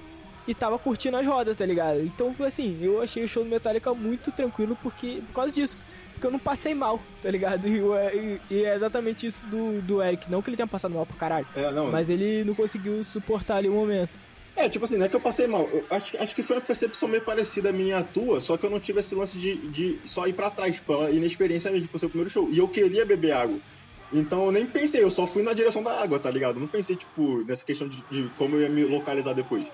e 0.51 0.55
tava 0.55 0.79
curtindo 0.79 1.17
as 1.17 1.25
rodas, 1.25 1.57
tá 1.57 1.65
ligado? 1.65 2.01
Então, 2.01 2.35
assim, 2.45 2.77
eu 2.83 3.01
achei 3.01 3.23
o 3.23 3.29
show 3.29 3.45
do 3.45 3.49
Metallica 3.49 3.95
muito 3.95 4.33
tranquilo 4.33 4.77
porque, 4.83 5.23
por 5.29 5.35
causa 5.35 5.53
disso. 5.53 5.77
Porque 6.13 6.27
eu 6.27 6.31
não 6.33 6.41
passei 6.41 6.75
mal, 6.75 7.01
tá 7.23 7.31
ligado? 7.31 7.63
E, 7.71 7.79
e, 7.79 8.41
e 8.51 8.65
é 8.65 8.75
exatamente 8.75 9.29
isso 9.29 9.47
do, 9.47 9.81
do 9.81 10.03
Eric. 10.03 10.29
Não 10.29 10.43
que 10.43 10.51
ele 10.51 10.57
tenha 10.57 10.67
passado 10.67 10.93
mal 10.93 11.07
pra 11.07 11.17
caralho. 11.17 11.47
É, 11.55 11.71
não. 11.71 11.91
Mas 11.91 12.11
ele 12.11 12.43
não 12.45 12.55
conseguiu 12.55 13.05
suportar 13.05 13.59
ali 13.59 13.69
o 13.69 13.73
momento. 13.73 14.11
É, 14.57 14.69
tipo 14.69 14.85
assim, 14.85 14.97
não 14.97 15.07
é 15.07 15.09
que 15.09 15.15
eu 15.15 15.21
passei 15.21 15.47
mal. 15.47 15.69
Eu 15.73 15.85
acho, 15.89 16.17
acho 16.19 16.35
que 16.35 16.43
foi 16.43 16.57
uma 16.57 16.63
percepção 16.63 17.09
meio 17.09 17.23
parecida 17.23 17.71
à 17.71 17.73
minha 17.73 17.99
à 17.99 18.03
tua, 18.03 18.41
só 18.41 18.57
que 18.57 18.67
eu 18.67 18.71
não 18.71 18.81
tive 18.81 19.01
esse 19.01 19.15
lance 19.15 19.39
de, 19.39 19.55
de 19.69 19.99
só 20.05 20.27
ir 20.27 20.33
pra 20.33 20.51
trás, 20.51 20.79
pela 20.81 21.11
inexperiência 21.11 21.71
mesmo, 21.71 21.89
por 21.89 22.01
ser 22.01 22.07
o 22.07 22.11
primeiro 22.11 22.29
show. 22.29 22.51
E 22.51 22.59
eu 22.59 22.67
queria 22.67 23.07
beber 23.07 23.33
água. 23.33 23.59
Então 24.13 24.47
eu 24.47 24.53
nem 24.53 24.67
pensei, 24.67 25.03
eu 25.03 25.11
só 25.11 25.27
fui 25.27 25.45
na 25.45 25.53
direção 25.53 25.83
da 25.83 26.03
água, 26.03 26.19
tá 26.19 26.31
ligado? 26.31 26.59
Não 26.59 26.67
pensei, 26.67 26.97
tipo, 26.97 27.45
nessa 27.45 27.65
questão 27.65 27.89
de, 27.89 28.03
de 28.11 28.29
como 28.37 28.57
eu 28.57 28.63
ia 28.63 28.69
me 28.69 28.85
localizar 28.85 29.33
depois. 29.33 29.65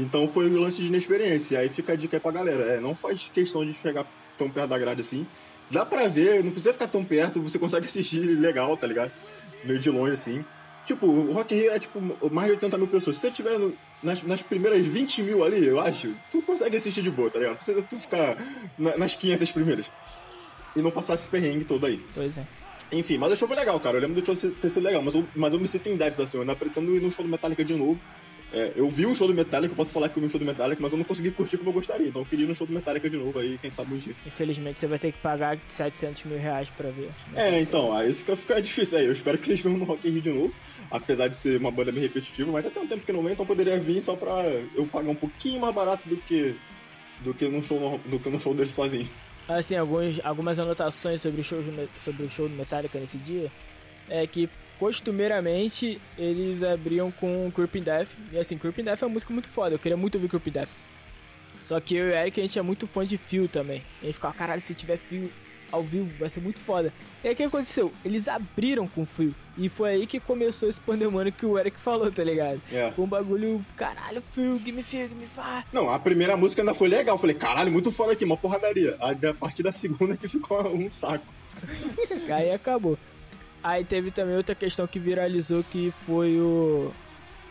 Então 0.00 0.28
foi 0.28 0.48
o 0.48 0.60
lance 0.60 0.78
de 0.78 0.86
inexperiência. 0.86 1.58
Aí 1.58 1.68
fica 1.68 1.92
a 1.92 1.96
dica 1.96 2.16
aí 2.16 2.20
pra 2.20 2.30
galera. 2.30 2.62
É, 2.64 2.80
não 2.80 2.94
faz 2.94 3.30
questão 3.32 3.64
de 3.64 3.72
chegar 3.72 4.06
tão 4.36 4.48
perto 4.50 4.68
da 4.68 4.78
grade 4.78 5.00
assim. 5.00 5.26
Dá 5.70 5.84
pra 5.84 6.06
ver, 6.06 6.44
não 6.44 6.52
precisa 6.52 6.72
ficar 6.72 6.86
tão 6.86 7.04
perto, 7.04 7.42
você 7.42 7.58
consegue 7.58 7.86
assistir 7.86 8.20
legal, 8.20 8.76
tá 8.76 8.86
ligado? 8.86 9.10
Meio 9.64 9.78
de 9.78 9.90
longe 9.90 10.12
assim. 10.12 10.44
Tipo, 10.84 11.06
o 11.06 11.32
Rock 11.32 11.52
Rio 11.52 11.72
é 11.72 11.78
tipo 11.80 12.00
mais 12.30 12.46
de 12.46 12.52
80 12.52 12.78
mil 12.78 12.86
pessoas. 12.86 13.16
Se 13.16 13.22
você 13.22 13.30
tiver 13.32 13.58
no, 13.58 13.74
nas, 14.02 14.22
nas 14.22 14.42
primeiras 14.42 14.86
20 14.86 15.22
mil 15.22 15.42
ali, 15.42 15.66
eu 15.66 15.80
acho, 15.80 16.12
tu 16.30 16.40
consegue 16.42 16.76
assistir 16.76 17.02
de 17.02 17.10
boa, 17.10 17.28
tá 17.28 17.38
ligado? 17.38 17.50
Não 17.52 17.56
precisa 17.56 17.82
tu 17.82 17.98
ficar 17.98 18.36
na, 18.78 18.96
nas 18.96 19.14
500 19.16 19.50
primeiras. 19.50 19.90
E 20.76 20.82
não 20.82 20.92
passar 20.92 21.14
esse 21.14 21.26
perrengue 21.26 21.64
todo 21.64 21.86
aí. 21.86 22.00
Pois 22.14 22.38
é. 22.38 22.46
Enfim, 22.92 23.18
mas 23.18 23.32
o 23.32 23.36
show 23.36 23.48
foi 23.48 23.56
legal, 23.56 23.80
cara. 23.80 23.96
Eu 23.96 24.02
lembro 24.02 24.20
do 24.20 24.24
show 24.24 24.36
ter 24.36 24.68
sido 24.68 24.84
legal, 24.84 25.02
mas 25.02 25.14
eu, 25.14 25.26
mas 25.34 25.52
eu 25.52 25.58
me 25.58 25.66
sinto 25.66 25.88
em 25.88 25.96
débito, 25.96 26.22
assim. 26.22 26.36
Eu 26.36 26.42
ainda 26.42 26.54
pretendo 26.54 26.94
ir 26.94 27.02
no 27.02 27.10
show 27.10 27.24
do 27.24 27.30
Metallica 27.30 27.64
de 27.64 27.74
novo. 27.74 28.00
É, 28.52 28.72
eu 28.76 28.88
vi 28.88 29.04
um 29.04 29.14
show 29.14 29.26
do 29.26 29.34
Metallica, 29.34 29.72
eu 29.72 29.76
posso 29.76 29.92
falar 29.92 30.08
que 30.08 30.16
eu 30.16 30.20
vi 30.20 30.26
um 30.28 30.30
show 30.30 30.38
do 30.38 30.46
Metallica, 30.46 30.80
mas 30.80 30.92
eu 30.92 30.98
não 30.98 31.04
consegui 31.04 31.30
curtir 31.30 31.58
como 31.58 31.70
eu 31.70 31.74
gostaria. 31.74 32.08
Então 32.08 32.22
eu 32.22 32.26
queria 32.26 32.44
ir 32.44 32.48
no 32.48 32.54
show 32.54 32.66
do 32.66 32.72
Metallica 32.72 33.10
de 33.10 33.16
novo 33.16 33.38
aí, 33.38 33.58
quem 33.58 33.68
sabe 33.68 33.94
um 33.94 33.98
dia. 33.98 34.14
Infelizmente 34.24 34.78
você 34.78 34.86
vai 34.86 34.98
ter 34.98 35.12
que 35.12 35.18
pagar 35.18 35.58
700 35.68 36.24
mil 36.24 36.38
reais 36.38 36.70
pra 36.70 36.90
ver. 36.90 37.10
É, 37.34 37.60
então, 37.60 37.92
aí 37.92 38.10
isso 38.10 38.24
que 38.24 38.30
vai 38.30 38.36
ficar 38.36 38.60
difícil 38.60 38.98
aí. 38.98 39.06
Eu 39.06 39.12
espero 39.12 39.36
que 39.38 39.50
eles 39.50 39.60
venham 39.60 39.78
no 39.78 39.84
Rock 39.84 40.08
in 40.08 40.12
Rio 40.12 40.22
de 40.22 40.30
novo, 40.30 40.54
apesar 40.90 41.28
de 41.28 41.36
ser 41.36 41.58
uma 41.58 41.70
banda 41.70 41.92
meio 41.92 42.06
repetitiva, 42.06 42.50
mas 42.52 42.64
já 42.64 42.70
tem 42.70 42.82
um 42.82 42.86
tempo 42.86 43.04
que 43.04 43.12
não 43.12 43.22
vem, 43.22 43.32
então 43.32 43.44
poderia 43.44 43.78
vir 43.78 44.00
só 44.00 44.14
pra 44.14 44.44
eu 44.74 44.86
pagar 44.86 45.10
um 45.10 45.14
pouquinho 45.14 45.60
mais 45.60 45.74
barato 45.74 46.08
do 46.08 46.16
que 46.16 46.56
do 47.20 47.32
que 47.32 47.48
num 47.48 47.62
show, 47.62 47.80
no, 47.80 47.98
do 47.98 48.20
que 48.20 48.28
num 48.28 48.38
show 48.38 48.54
deles 48.54 48.74
sozinho. 48.74 49.08
Assim, 49.48 49.76
alguns, 49.76 50.20
algumas 50.24 50.58
anotações 50.58 51.22
sobre 51.22 51.40
o, 51.40 51.44
show, 51.44 51.62
sobre 52.02 52.24
o 52.24 52.30
show 52.30 52.48
do 52.48 52.54
Metallica 52.54 52.98
nesse 52.98 53.16
dia 53.18 53.50
é 54.08 54.26
que 54.26 54.48
costumeiramente 54.78 56.00
eles 56.18 56.62
abriam 56.62 57.10
com 57.10 57.50
Creeping 57.50 57.82
Death. 57.82 58.08
E 58.32 58.38
assim, 58.38 58.58
Creeping 58.58 58.84
Death 58.84 59.02
é 59.02 59.06
uma 59.06 59.14
música 59.14 59.32
muito 59.32 59.48
foda, 59.48 59.74
eu 59.74 59.78
queria 59.78 59.96
muito 59.96 60.16
ouvir 60.16 60.28
Creeping 60.28 60.50
Death. 60.50 60.68
Só 61.66 61.80
que 61.80 61.96
eu 61.96 62.08
e 62.08 62.10
o 62.10 62.14
Eric 62.14 62.40
a 62.40 62.44
gente 62.44 62.58
é 62.58 62.62
muito 62.62 62.86
fã 62.86 63.04
de 63.04 63.16
Fio 63.16 63.48
também. 63.48 63.82
A 64.00 64.06
gente 64.06 64.14
ficava, 64.14 64.32
caralho, 64.34 64.62
se 64.62 64.72
tiver 64.72 64.96
Fio 64.96 65.30
ao 65.70 65.82
vivo 65.82 66.08
vai 66.18 66.28
ser 66.28 66.40
muito 66.40 66.60
foda. 66.60 66.92
E 67.22 67.28
aí 67.28 67.34
o 67.34 67.36
que 67.36 67.42
aconteceu? 67.42 67.92
Eles 68.04 68.28
abriram 68.28 68.86
com 68.86 69.04
Fio. 69.04 69.34
E 69.58 69.68
foi 69.68 69.90
aí 69.90 70.06
que 70.06 70.20
começou 70.20 70.68
esse 70.68 70.80
pandemônio 70.80 71.32
que 71.32 71.44
o 71.44 71.58
Eric 71.58 71.76
falou, 71.78 72.10
tá 72.12 72.22
ligado? 72.22 72.60
É. 72.70 72.92
Foi 72.92 73.04
um 73.04 73.08
bagulho, 73.08 73.64
caralho, 73.76 74.22
Fio, 74.32 74.58
give 74.58 74.72
me 74.72 74.82
Fio, 74.82 75.08
give 75.08 75.14
me 75.14 75.26
Fire. 75.26 75.64
Não, 75.72 75.90
a 75.90 75.98
primeira 75.98 76.36
música 76.36 76.62
ainda 76.62 76.74
foi 76.74 76.88
legal. 76.88 77.16
Eu 77.16 77.20
falei, 77.20 77.34
caralho, 77.34 77.72
muito 77.72 77.90
foda 77.90 78.12
aqui, 78.12 78.24
uma 78.24 78.36
porradaria. 78.36 78.96
A 79.00 79.34
partir 79.34 79.62
da 79.62 79.72
segunda 79.72 80.16
que 80.16 80.28
ficou 80.28 80.64
um 80.68 80.88
saco. 80.88 81.26
aí 82.30 82.50
acabou. 82.52 82.98
Aí 83.66 83.84
teve 83.84 84.12
também 84.12 84.36
outra 84.36 84.54
questão 84.54 84.86
que 84.86 84.96
viralizou 84.96 85.64
que 85.64 85.92
foi 86.06 86.38
o 86.38 86.92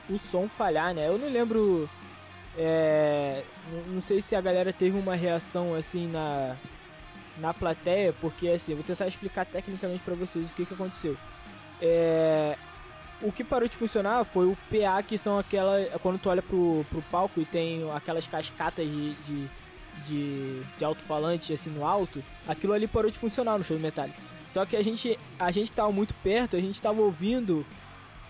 o 0.10 0.18
som 0.18 0.48
falhar, 0.48 0.94
né? 0.94 1.10
Eu 1.10 1.18
não 1.18 1.30
lembro 1.30 1.90
é, 2.58 3.44
não 3.88 4.02
sei 4.02 4.22
se 4.22 4.34
a 4.34 4.40
galera 4.40 4.72
teve 4.72 4.98
uma 4.98 5.14
reação 5.14 5.76
assim 5.76 6.08
na 6.08 6.56
na 7.38 7.54
plateia, 7.54 8.14
porque 8.22 8.48
assim, 8.48 8.76
vou 8.76 8.84
tentar 8.86 9.10
explicar 9.10 9.46
tecnicamente 9.46 10.04
para 10.06 10.16
vocês 10.16 10.50
o 10.50 10.54
que 10.54 10.66
que 10.66 10.74
aconteceu. 10.74 11.18
É, 11.82 12.58
o 13.22 13.30
que 13.30 13.44
parou 13.44 13.68
de 13.68 13.76
funcionar 13.76 14.24
foi 14.24 14.48
o 14.48 14.58
PA, 14.72 15.04
que 15.04 15.18
são 15.18 15.38
aquela. 15.38 15.84
Quando 16.02 16.18
tu 16.18 16.30
olha 16.30 16.42
pro, 16.42 16.86
pro 16.90 17.02
palco 17.12 17.42
e 17.42 17.46
tem 17.46 17.92
aquelas 17.92 18.26
cascatas 18.26 18.88
de, 18.88 19.10
de, 19.16 19.50
de, 20.08 20.64
de 20.78 20.86
alto-falante 20.86 21.52
assim 21.52 21.72
no 21.72 21.86
alto, 21.86 22.24
aquilo 22.48 22.72
ali 22.72 22.88
parou 22.88 23.12
de 23.12 23.20
funcionar 23.20 23.58
no 23.58 23.66
show 23.66 23.76
do 23.76 23.84
Metallica. 23.84 24.35
Só 24.50 24.66
que 24.66 24.76
a 24.76 24.84
gente, 24.84 25.18
a 25.40 25.52
gente 25.52 25.70
que 25.70 25.76
tava 25.76 25.92
muito 25.92 26.14
perto, 26.16 26.56
a 26.56 26.60
gente 26.60 26.82
tava 26.82 27.02
ouvindo 27.02 27.66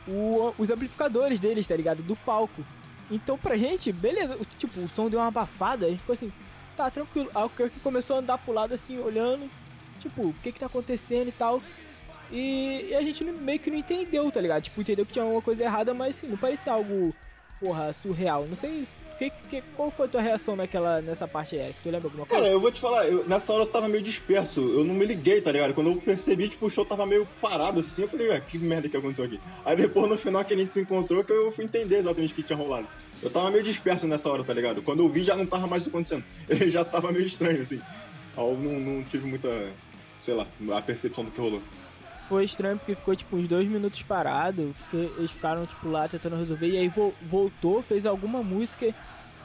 o, 0.07 0.53
os 0.57 0.69
amplificadores 0.69 1.39
deles, 1.39 1.67
tá 1.67 1.75
ligado? 1.75 2.01
Do 2.01 2.15
palco. 2.15 2.65
Então 3.09 3.37
pra 3.37 3.55
gente, 3.57 3.91
beleza, 3.91 4.37
tipo, 4.57 4.79
o 4.79 4.89
som 4.89 5.09
deu 5.09 5.19
uma 5.19 5.27
abafada, 5.27 5.85
a 5.85 5.89
gente 5.89 5.99
ficou 5.99 6.13
assim, 6.13 6.31
tá 6.75 6.89
tranquilo. 6.89 7.29
Aí 7.33 7.43
o 7.43 7.49
Kirk 7.49 7.79
começou 7.79 8.15
a 8.15 8.19
andar 8.19 8.37
pro 8.37 8.53
lado 8.53 8.73
assim, 8.73 8.97
olhando, 8.97 9.49
tipo, 9.99 10.29
o 10.29 10.33
que 10.33 10.51
que 10.51 10.59
tá 10.59 10.65
acontecendo 10.65 11.29
e 11.29 11.31
tal. 11.31 11.61
E, 12.31 12.87
e, 12.89 12.95
a 12.95 13.01
gente 13.01 13.23
meio 13.23 13.59
que 13.59 13.69
não 13.69 13.77
entendeu, 13.77 14.31
tá 14.31 14.41
ligado? 14.41 14.63
Tipo, 14.63 14.81
entendeu 14.81 15.05
que 15.05 15.13
tinha 15.13 15.23
alguma 15.23 15.41
coisa 15.41 15.63
errada, 15.63 15.93
mas 15.93 16.17
assim, 16.17 16.27
não 16.27 16.37
parecia 16.37 16.73
algo, 16.73 17.13
porra, 17.65 17.91
surreal. 17.93 18.45
Não 18.47 18.55
sei 18.55 18.87
que, 19.17 19.31
que, 19.49 19.63
qual 19.75 19.89
foi 19.89 20.05
a 20.05 20.09
tua 20.09 20.21
reação 20.21 20.55
naquela, 20.55 21.01
nessa 21.01 21.27
parte 21.27 21.55
aí? 21.55 21.73
Tu 21.81 21.89
lembra 21.89 22.07
alguma 22.07 22.25
coisa? 22.25 22.43
Cara, 22.43 22.53
eu 22.53 22.59
vou 22.59 22.71
te 22.71 22.79
falar, 22.79 23.07
eu, 23.07 23.27
nessa 23.27 23.51
hora 23.53 23.63
eu 23.63 23.67
tava 23.67 23.87
meio 23.87 24.03
disperso, 24.03 24.59
eu 24.59 24.83
não 24.83 24.93
me 24.93 25.05
liguei, 25.05 25.41
tá 25.41 25.51
ligado? 25.51 25.73
Quando 25.73 25.89
eu 25.89 25.95
percebi, 25.95 26.49
tipo, 26.49 26.65
o 26.65 26.69
show 26.69 26.85
tava 26.85 27.05
meio 27.05 27.25
parado 27.41 27.79
assim, 27.79 28.03
eu 28.03 28.07
falei, 28.07 28.27
ué, 28.27 28.41
que 28.41 28.59
merda 28.59 28.89
que 28.89 28.97
aconteceu 28.97 29.25
aqui? 29.25 29.39
Aí 29.63 29.75
depois, 29.75 30.07
no 30.09 30.17
final 30.17 30.43
que 30.43 30.53
a 30.53 30.57
gente 30.57 30.73
se 30.73 30.81
encontrou, 30.81 31.23
que 31.23 31.31
eu 31.31 31.51
fui 31.51 31.65
entender 31.65 31.97
exatamente 31.97 32.33
o 32.33 32.35
que 32.35 32.43
tinha 32.43 32.57
rolado. 32.57 32.87
Eu 33.23 33.29
tava 33.29 33.49
meio 33.49 33.63
disperso 33.63 34.05
nessa 34.05 34.29
hora, 34.29 34.43
tá 34.43 34.53
ligado? 34.53 34.81
Quando 34.81 34.99
eu 35.01 35.09
vi, 35.09 35.23
já 35.23 35.35
não 35.35 35.45
tava 35.45 35.65
mais 35.65 35.87
acontecendo. 35.87 36.23
Ele 36.47 36.69
já 36.69 36.83
tava 36.83 37.11
meio 37.11 37.25
estranho, 37.25 37.61
assim. 37.61 37.81
Eu 38.37 38.57
não, 38.57 38.79
não 38.79 39.03
tive 39.03 39.25
muita, 39.25 39.49
sei 40.23 40.33
lá, 40.33 40.45
a 40.73 40.81
percepção 40.81 41.23
do 41.23 41.31
que 41.31 41.39
rolou 41.39 41.61
foi 42.27 42.43
estranho 42.45 42.77
porque 42.77 42.95
ficou 42.95 43.15
tipo 43.15 43.35
uns 43.35 43.47
dois 43.47 43.67
minutos 43.67 44.01
parado. 44.03 44.73
Eles 44.93 45.31
ficaram 45.31 45.65
tipo 45.65 45.89
lá 45.89 46.07
tentando 46.07 46.35
resolver. 46.35 46.67
E 46.67 46.77
aí 46.77 46.91
voltou, 47.21 47.81
fez 47.81 48.05
alguma 48.05 48.41
música 48.43 48.93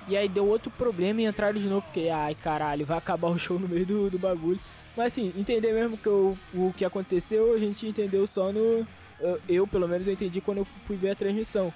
e 0.09 0.17
aí 0.17 0.29
deu 0.29 0.49
outro 0.49 0.71
problema 0.71 1.23
e 1.23 1.27
entraram 1.27 1.61
de 1.61 1.67
novo. 1.67 1.87
Fiquei, 1.87 2.11
ai 2.11 2.35
caralho, 2.35 2.87
vai 2.87 2.99
acabar 2.99 3.29
o 3.29 3.39
show 3.39 3.59
no 3.59 3.69
meio 3.69 3.87
do, 3.87 4.11
do 4.11 4.19
bagulho. 4.19 4.61
Mas 4.97 5.13
assim, 5.13 5.33
entender 5.37 5.73
mesmo 5.73 5.97
que 5.97 6.09
o 6.09 6.75
que 6.77 6.85
aconteceu, 6.85 7.55
a 7.55 7.59
gente 7.59 7.87
entendeu 7.87 8.27
só 8.27 8.53
no. 8.53 8.87
Eu, 9.21 9.41
eu, 9.49 9.67
pelo 9.67 9.87
menos, 9.87 10.07
eu 10.07 10.15
entendi 10.15 10.41
quando 10.41 10.59
eu 10.59 10.65
fui 10.87 10.97
ver 10.97 11.11
a 11.11 11.15
transmissão. 11.15 11.73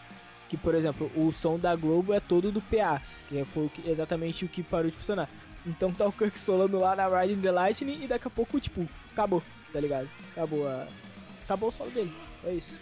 Que, 0.48 0.56
por 0.56 0.74
exemplo, 0.74 1.10
o 1.16 1.32
som 1.32 1.58
da 1.58 1.74
Globo 1.74 2.12
é 2.12 2.20
todo 2.20 2.52
do 2.52 2.60
PA, 2.60 3.00
que 3.28 3.44
foi 3.46 3.70
exatamente 3.86 4.44
o 4.44 4.48
que 4.48 4.62
parou 4.62 4.90
de 4.90 4.96
funcionar. 4.96 5.28
Então 5.66 5.90
tá 5.90 6.06
o 6.06 6.12
Kirk 6.12 6.38
solando 6.38 6.78
lá 6.78 6.94
na 6.94 7.08
Riding 7.08 7.40
the 7.40 7.50
Lightning 7.50 8.04
e 8.04 8.06
daqui 8.06 8.28
a 8.28 8.30
pouco, 8.30 8.60
tipo, 8.60 8.86
acabou, 9.12 9.42
tá 9.74 9.80
ligado? 9.80 10.08
Acabou 10.30 10.66
a. 10.68 10.86
Acabou 11.44 11.68
o 11.68 11.72
solo 11.72 11.90
dele. 11.90 12.12
É 12.44 12.52
isso. 12.54 12.74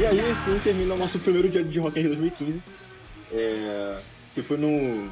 E 0.00 0.06
aí, 0.06 0.34
sim, 0.34 0.58
termina 0.60 0.94
o 0.94 0.98
nosso 0.98 1.18
primeiro 1.20 1.50
dia 1.50 1.62
de 1.62 1.78
Rock 1.78 1.98
in 1.98 2.02
Rio 2.02 2.10
2015. 2.16 2.62
É, 3.32 3.98
que 4.34 4.42
foi 4.42 4.56
no, 4.56 5.10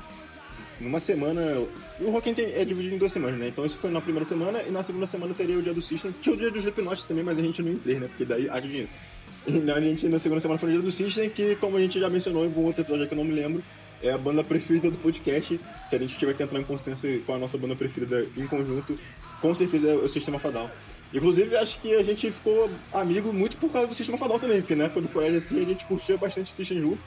numa 0.80 0.98
semana. 0.98 1.42
O 2.00 2.10
Rock 2.10 2.30
in 2.30 2.32
Rio 2.32 2.52
é 2.56 2.64
dividido 2.64 2.94
em 2.94 2.98
duas 2.98 3.12
semanas, 3.12 3.38
né? 3.38 3.48
Então 3.48 3.66
isso 3.66 3.78
foi 3.78 3.90
na 3.90 4.00
primeira 4.00 4.24
semana 4.24 4.62
e 4.62 4.70
na 4.70 4.82
segunda 4.82 5.06
semana 5.06 5.34
teria 5.34 5.58
o 5.58 5.62
dia 5.62 5.74
do 5.74 5.82
System. 5.82 6.14
Tinha 6.22 6.34
o 6.34 6.38
dia 6.38 6.50
do 6.50 6.58
Slipknot 6.58 7.04
também, 7.04 7.22
mas 7.22 7.38
a 7.38 7.42
gente 7.42 7.62
não 7.62 7.72
entrei, 7.72 8.00
né? 8.00 8.08
Porque 8.08 8.24
daí 8.24 8.48
haja 8.48 8.66
dinheiro. 8.66 8.88
E 9.46 9.70
a 9.70 9.80
gente, 9.80 10.08
na 10.08 10.18
segunda 10.18 10.40
semana 10.40 10.58
foi 10.58 10.68
o 10.70 10.72
dia 10.72 10.82
do 10.82 10.90
System, 10.90 11.30
que 11.30 11.56
como 11.56 11.76
a 11.76 11.80
gente 11.80 11.98
já 11.98 12.10
mencionou 12.10 12.44
em 12.44 12.46
algum 12.46 12.64
outro 12.64 12.82
episódio 12.82 13.06
que 13.06 13.14
eu 13.14 13.18
não 13.18 13.24
me 13.24 13.32
lembro, 13.32 13.62
é 14.02 14.10
a 14.10 14.18
banda 14.18 14.44
preferida 14.44 14.90
do 14.90 14.98
podcast. 14.98 15.58
Se 15.88 15.96
a 15.96 15.98
gente 15.98 16.16
tiver 16.18 16.34
que 16.34 16.42
entrar 16.42 16.60
em 16.60 16.64
consenso 16.64 17.06
com 17.26 17.34
a 17.34 17.38
nossa 17.38 17.56
banda 17.56 17.74
preferida 17.74 18.26
em 18.36 18.46
conjunto, 18.46 18.98
com 19.40 19.54
certeza 19.54 19.88
é 19.88 19.94
o 19.94 20.08
Sistema 20.08 20.38
Fadal. 20.38 20.70
Inclusive, 21.12 21.56
acho 21.56 21.80
que 21.80 21.94
a 21.94 22.02
gente 22.02 22.30
ficou 22.30 22.70
amigo 22.92 23.32
muito 23.32 23.56
por 23.56 23.72
causa 23.72 23.88
do 23.88 23.94
Sistema 23.94 24.18
Fadal 24.18 24.38
também, 24.38 24.60
porque 24.60 24.74
na 24.74 24.84
época 24.84 25.02
do 25.02 25.08
colégio 25.08 25.38
assim 25.38 25.62
a 25.62 25.66
gente 25.66 25.84
curtia 25.86 26.16
bastante 26.16 26.52
o 26.52 26.54
System 26.54 26.80
junto. 26.80 27.04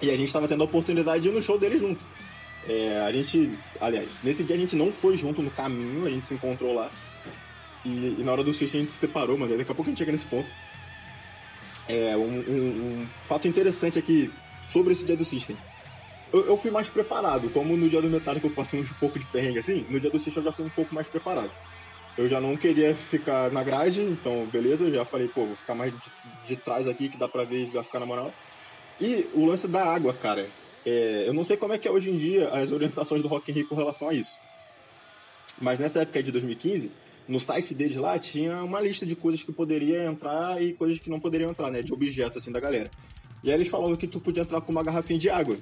E 0.00 0.10
a 0.10 0.12
gente 0.12 0.26
estava 0.26 0.46
tendo 0.46 0.60
a 0.60 0.66
oportunidade 0.66 1.22
de 1.22 1.28
ir 1.28 1.32
no 1.32 1.40
show 1.40 1.58
dele 1.58 1.78
junto. 1.78 2.04
É, 2.68 3.00
a 3.00 3.12
gente, 3.12 3.56
aliás, 3.80 4.08
nesse 4.22 4.44
dia 4.44 4.56
a 4.56 4.58
gente 4.58 4.76
não 4.76 4.92
foi 4.92 5.16
junto 5.16 5.40
no 5.40 5.50
caminho, 5.50 6.06
a 6.06 6.10
gente 6.10 6.26
se 6.26 6.34
encontrou 6.34 6.74
lá. 6.74 6.90
E, 7.84 8.16
e 8.18 8.22
na 8.22 8.32
hora 8.32 8.44
do 8.44 8.52
System 8.52 8.80
a 8.80 8.84
gente 8.84 8.92
se 8.92 8.98
separou, 8.98 9.38
mas 9.38 9.48
daqui 9.48 9.72
a 9.72 9.74
pouco 9.74 9.84
a 9.84 9.90
gente 9.90 9.98
chega 9.98 10.12
nesse 10.12 10.26
ponto. 10.26 10.48
É, 11.88 12.16
um, 12.16 12.22
um, 12.22 13.02
um 13.02 13.08
fato 13.24 13.46
interessante 13.46 13.98
aqui 13.98 14.32
sobre 14.66 14.92
esse 14.92 15.04
dia 15.04 15.16
do 15.16 15.24
System. 15.24 15.56
Eu, 16.32 16.46
eu 16.46 16.56
fui 16.56 16.70
mais 16.70 16.88
preparado, 16.88 17.48
como 17.50 17.76
no 17.76 17.88
dia 17.88 18.02
do 18.02 18.08
Metallica 18.08 18.46
eu 18.46 18.50
passei 18.50 18.80
um 18.80 18.84
pouco 19.00 19.18
de 19.18 19.26
perrengue 19.26 19.60
assim, 19.60 19.86
no 19.88 20.00
dia 20.00 20.10
do 20.10 20.18
System 20.18 20.42
eu 20.42 20.50
já 20.50 20.52
fui 20.52 20.64
um 20.64 20.70
pouco 20.70 20.94
mais 20.94 21.06
preparado. 21.06 21.50
Eu 22.18 22.28
já 22.28 22.40
não 22.40 22.56
queria 22.56 22.94
ficar 22.94 23.50
na 23.50 23.62
grade, 23.62 24.00
então 24.00 24.46
beleza, 24.46 24.84
eu 24.84 24.94
já 24.94 25.04
falei, 25.04 25.28
pô, 25.28 25.46
vou 25.46 25.54
ficar 25.54 25.74
mais 25.74 25.92
de, 25.92 26.00
de 26.48 26.56
trás 26.56 26.88
aqui 26.88 27.08
que 27.08 27.16
dá 27.16 27.28
pra 27.28 27.44
ver 27.44 27.70
vai 27.70 27.84
ficar 27.84 28.00
na 28.00 28.06
moral. 28.06 28.32
E 29.00 29.28
o 29.34 29.46
lance 29.46 29.68
da 29.68 29.84
água, 29.84 30.14
cara. 30.14 30.48
É, 30.84 31.24
eu 31.26 31.34
não 31.34 31.42
sei 31.42 31.56
como 31.56 31.72
é 31.72 31.78
que 31.78 31.88
é 31.88 31.90
hoje 31.90 32.10
em 32.10 32.16
dia 32.16 32.48
as 32.48 32.70
orientações 32.70 33.20
do 33.20 33.28
Rock 33.28 33.50
in 33.50 33.54
Rio 33.54 33.68
com 33.68 33.74
relação 33.74 34.08
a 34.08 34.14
isso. 34.14 34.38
Mas 35.60 35.78
nessa 35.78 36.02
época 36.02 36.22
de 36.22 36.30
2015, 36.30 36.90
no 37.28 37.40
site 37.40 37.74
deles 37.74 37.96
lá 37.96 38.18
tinha 38.18 38.62
uma 38.62 38.80
lista 38.80 39.04
de 39.04 39.16
coisas 39.16 39.42
que 39.42 39.52
poderia 39.52 40.04
entrar 40.04 40.62
e 40.62 40.72
coisas 40.72 40.98
que 40.98 41.10
não 41.10 41.18
poderiam 41.18 41.50
entrar, 41.50 41.70
né? 41.70 41.82
De 41.82 41.92
objeto, 41.92 42.38
assim, 42.38 42.52
da 42.52 42.60
galera. 42.60 42.90
E 43.42 43.50
aí 43.50 43.56
eles 43.56 43.68
falavam 43.68 43.96
que 43.96 44.06
tu 44.06 44.20
podia 44.20 44.42
entrar 44.42 44.60
com 44.60 44.72
uma 44.72 44.82
garrafinha 44.82 45.18
de 45.18 45.28
água. 45.28 45.56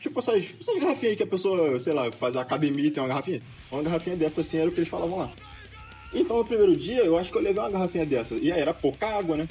Tipo 0.00 0.20
essas, 0.20 0.44
essas 0.60 0.78
garrafinhas 0.78 1.12
aí 1.12 1.16
que 1.16 1.22
a 1.22 1.26
pessoa, 1.26 1.78
sei 1.80 1.92
lá, 1.92 2.10
faz 2.12 2.36
academia 2.36 2.86
e 2.86 2.90
tem 2.90 3.02
uma 3.02 3.08
garrafinha. 3.08 3.40
Uma 3.70 3.82
garrafinha 3.82 4.16
dessa 4.16 4.40
assim 4.40 4.58
era 4.58 4.68
o 4.68 4.72
que 4.72 4.78
eles 4.78 4.88
falavam 4.88 5.18
lá. 5.18 5.32
Então 6.14 6.36
no 6.36 6.44
primeiro 6.44 6.76
dia 6.76 7.04
eu 7.04 7.16
acho 7.18 7.30
que 7.30 7.36
eu 7.36 7.42
levei 7.42 7.60
uma 7.62 7.70
garrafinha 7.70 8.06
dessa. 8.06 8.34
E 8.36 8.52
aí 8.52 8.60
era 8.60 8.72
pouca 8.72 9.06
água, 9.06 9.36
né? 9.36 9.48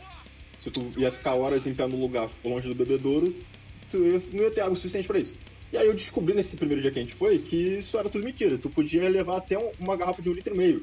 Se 0.60 0.71
tu 0.71 0.91
ia 0.97 1.12
ficar 1.12 1.36
horas 1.36 1.67
em 1.67 1.73
pé 1.73 1.86
no 1.88 1.99
lugar 1.99 2.29
longe 2.43 2.67
do 2.67 2.75
bebedouro, 2.75 3.36
tu 3.91 3.97
ia, 3.97 4.21
não 4.34 4.43
ia 4.43 4.51
ter 4.51 4.62
água 4.62 4.75
suficiente 4.75 5.08
para 5.08 5.19
isso. 5.19 5.36
E 5.73 5.77
aí 5.77 5.88
eu 5.88 5.93
descobri 5.93 6.34
nesse 6.34 6.55
primeiro 6.55 6.81
dia 6.81 6.91
que 6.91 6.99
a 6.99 7.01
gente 7.01 7.13
foi 7.13 7.38
que 7.39 7.55
isso 7.55 7.97
era 7.97 8.10
tudo 8.10 8.23
mentira. 8.23 8.58
Tu 8.58 8.69
podia 8.69 9.10
levar 9.10 9.38
até 9.38 9.58
uma 9.79 9.97
garrafa 9.97 10.21
de 10.21 10.29
um 10.29 10.34
litro 10.34 10.53
e 10.53 10.58
meio. 10.58 10.81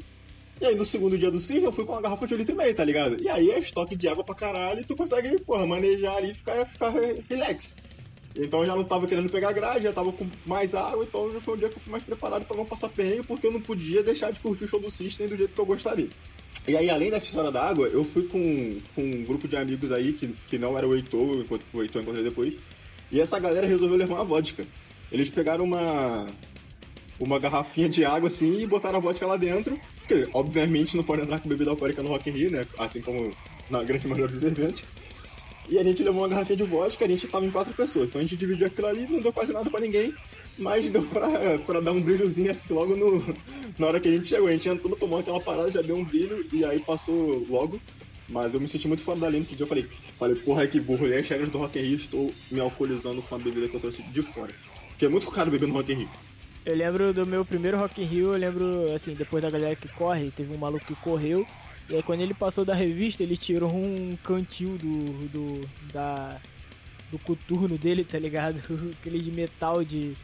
E 0.62 0.64
aí 0.64 0.76
no 0.76 0.86
segundo 0.86 1.18
dia 1.18 1.28
do 1.28 1.40
CIS 1.40 1.64
eu 1.64 1.72
fui 1.72 1.84
com 1.84 1.90
uma 1.90 2.00
garrafa 2.00 2.24
de 2.24 2.34
um 2.34 2.36
litro 2.36 2.54
e 2.54 2.56
meio, 2.56 2.72
tá 2.72 2.84
ligado? 2.84 3.20
E 3.20 3.28
aí 3.28 3.50
é 3.50 3.58
estoque 3.58 3.96
de 3.96 4.06
água 4.06 4.22
pra 4.22 4.32
caralho 4.32 4.78
e 4.78 4.84
tu 4.84 4.94
consegue, 4.94 5.36
porra, 5.40 5.66
manejar 5.66 6.18
ali 6.18 6.30
e 6.30 6.34
ficar, 6.34 6.64
ficar 6.64 6.94
relax. 7.28 7.74
Então 8.36 8.60
eu 8.60 8.66
já 8.66 8.76
não 8.76 8.84
tava 8.84 9.08
querendo 9.08 9.28
pegar 9.28 9.50
grade, 9.50 9.82
já 9.82 9.92
tava 9.92 10.12
com 10.12 10.24
mais 10.46 10.72
água, 10.72 11.02
então 11.02 11.28
já 11.32 11.40
foi 11.40 11.54
um 11.54 11.56
dia 11.56 11.68
que 11.68 11.74
eu 11.74 11.80
fui 11.80 11.90
mais 11.90 12.04
preparado 12.04 12.44
para 12.44 12.56
não 12.56 12.64
passar 12.64 12.88
perrengue, 12.90 13.24
porque 13.24 13.48
eu 13.48 13.50
não 13.50 13.60
podia 13.60 14.04
deixar 14.04 14.30
de 14.30 14.38
curtir 14.38 14.62
o 14.62 14.68
show 14.68 14.78
do 14.78 14.88
System 14.88 15.26
do 15.26 15.36
jeito 15.36 15.52
que 15.52 15.60
eu 15.60 15.66
gostaria. 15.66 16.08
E 16.68 16.76
aí, 16.76 16.88
além 16.88 17.10
dessa 17.10 17.26
história 17.26 17.50
da 17.50 17.68
água, 17.68 17.88
eu 17.88 18.04
fui 18.04 18.22
com, 18.28 18.78
com 18.94 19.02
um 19.02 19.24
grupo 19.24 19.48
de 19.48 19.56
amigos 19.56 19.90
aí, 19.90 20.12
que, 20.12 20.28
que 20.46 20.58
não 20.58 20.78
era 20.78 20.86
o 20.86 20.94
Heitor, 20.94 21.44
o 21.74 21.82
Heitor 21.82 22.02
encontrei 22.02 22.22
depois, 22.22 22.54
e 23.10 23.20
essa 23.20 23.36
galera 23.40 23.66
resolveu 23.66 23.98
levar 23.98 24.14
uma 24.14 24.24
vodka. 24.24 24.64
Eles 25.10 25.28
pegaram 25.28 25.64
uma, 25.64 26.28
uma 27.20 27.38
garrafinha 27.38 27.88
de 27.88 28.04
água 28.04 28.28
assim 28.28 28.60
e 28.60 28.66
botaram 28.66 28.98
a 28.98 29.00
vodka 29.00 29.26
lá 29.26 29.36
dentro, 29.36 29.78
porque 29.98 30.28
obviamente 30.32 30.96
não 30.96 31.04
pode 31.04 31.22
entrar 31.22 31.40
com 31.40 31.48
bebida 31.48 31.70
alcoólica 31.70 32.02
no 32.02 32.08
Rock 32.08 32.30
in 32.30 32.32
Rio, 32.32 32.50
né? 32.50 32.66
Assim 32.78 33.00
como 33.00 33.30
na 33.70 33.82
grande 33.82 34.06
maioria 34.06 34.28
dos 34.28 34.42
eventos. 34.42 34.82
E 35.68 35.78
a 35.78 35.82
gente 35.82 36.02
levou 36.02 36.22
uma 36.22 36.28
garrafinha 36.28 36.56
de 36.56 36.64
vodka, 36.64 37.04
a 37.04 37.08
gente 37.08 37.26
tava 37.28 37.46
em 37.46 37.50
quatro 37.50 37.72
pessoas. 37.72 38.08
Então 38.08 38.20
a 38.20 38.22
gente 38.22 38.36
dividiu 38.36 38.66
aquilo 38.66 38.88
ali, 38.88 39.06
não 39.06 39.20
deu 39.20 39.32
quase 39.32 39.52
nada 39.52 39.70
pra 39.70 39.80
ninguém, 39.80 40.12
mas 40.58 40.90
deu 40.90 41.02
pra, 41.02 41.58
pra 41.60 41.80
dar 41.80 41.92
um 41.92 42.00
brilhozinho 42.00 42.50
assim 42.50 42.74
logo 42.74 42.96
no, 42.96 43.24
na 43.78 43.86
hora 43.86 44.00
que 44.00 44.08
a 44.08 44.12
gente 44.12 44.26
chegou. 44.26 44.48
A 44.48 44.52
gente 44.52 44.68
entrou, 44.68 44.96
tomou 44.96 45.18
aquela 45.18 45.40
parada, 45.40 45.70
já 45.70 45.80
deu 45.80 45.96
um 45.96 46.04
brilho 46.04 46.44
e 46.52 46.64
aí 46.64 46.80
passou 46.80 47.46
logo. 47.48 47.80
Mas 48.28 48.54
eu 48.54 48.60
me 48.60 48.66
senti 48.68 48.88
muito 48.88 49.02
fora 49.02 49.18
da 49.18 49.28
linha 49.28 49.40
nesse 49.40 49.54
dia. 49.54 49.64
Eu 49.64 49.68
falei, 49.68 49.86
falei, 50.18 50.36
porra, 50.36 50.66
que 50.66 50.80
burro. 50.80 51.06
E 51.06 51.14
as 51.14 51.28
regras 51.28 51.50
do 51.50 51.58
Rock 51.58 51.78
in 51.78 51.82
Rio, 51.82 51.96
estou 51.96 52.34
me 52.50 52.60
alcoolizando 52.60 53.20
com 53.22 53.34
a 53.34 53.38
bebida 53.38 53.68
que 53.68 53.76
eu 53.76 53.80
trouxe 53.80 54.02
de 54.02 54.22
fora. 54.22 54.52
Porque 54.88 55.06
é 55.06 55.08
muito 55.08 55.30
caro 55.30 55.50
beber 55.50 55.68
no 55.68 55.74
Rock 55.74 55.92
in 55.92 55.96
Rio. 55.96 56.08
Eu 56.64 56.76
lembro 56.76 57.12
do 57.12 57.26
meu 57.26 57.44
primeiro 57.44 57.76
Rock 57.76 58.00
in 58.00 58.04
Rio, 58.04 58.32
eu 58.32 58.38
lembro, 58.38 58.94
assim, 58.94 59.14
depois 59.14 59.42
da 59.42 59.50
galera 59.50 59.74
que 59.74 59.88
corre, 59.88 60.30
teve 60.30 60.54
um 60.54 60.58
maluco 60.58 60.86
que 60.86 60.94
correu, 60.94 61.46
e 61.88 61.96
aí 61.96 62.02
quando 62.02 62.20
ele 62.20 62.34
passou 62.34 62.64
da 62.64 62.74
revista, 62.74 63.22
ele 63.22 63.36
tirou 63.36 63.74
um 63.74 64.16
cantil 64.22 64.78
do, 64.78 65.28
do, 65.28 65.68
da, 65.92 66.40
do 67.10 67.18
coturno 67.18 67.76
dele, 67.76 68.04
tá 68.04 68.18
ligado? 68.18 68.56
Aquele 69.00 69.20
de 69.20 69.32
metal 69.32 69.84
de 69.84 70.14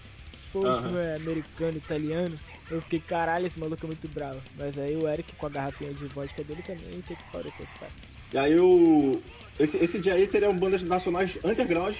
pô, 0.53 0.61
uhum. 0.61 0.99
é 0.99 1.17
americano, 1.17 1.77
italiano. 1.77 2.39
Eu 2.71 2.81
fiquei, 2.83 3.01
caralho, 3.01 3.47
esse 3.47 3.59
maluco 3.59 3.85
é 3.85 3.87
muito 3.87 4.09
bravo. 4.09 4.41
Mas 4.57 4.79
aí 4.79 4.95
o 4.97 5.09
Eric 5.09 5.35
com 5.37 5.47
a 5.47 5.51
garrafinha 5.51 5.93
de 5.93 6.05
vodka 6.07 6.45
dele 6.45 6.63
também 6.63 7.03
sei 7.03 7.17
que 7.17 7.23
parou 7.33 7.51
com 7.53 7.63
esse 7.63 7.75
cara. 7.75 7.93
E 8.33 8.39
aí 8.39 8.59
o... 8.59 9.21
Esse, 9.59 9.77
esse 9.79 9.99
dia 9.99 10.15
aí 10.15 10.27
teriam 10.27 10.57
bandas 10.57 10.83
nacionais 10.83 11.39
underground 11.45 11.97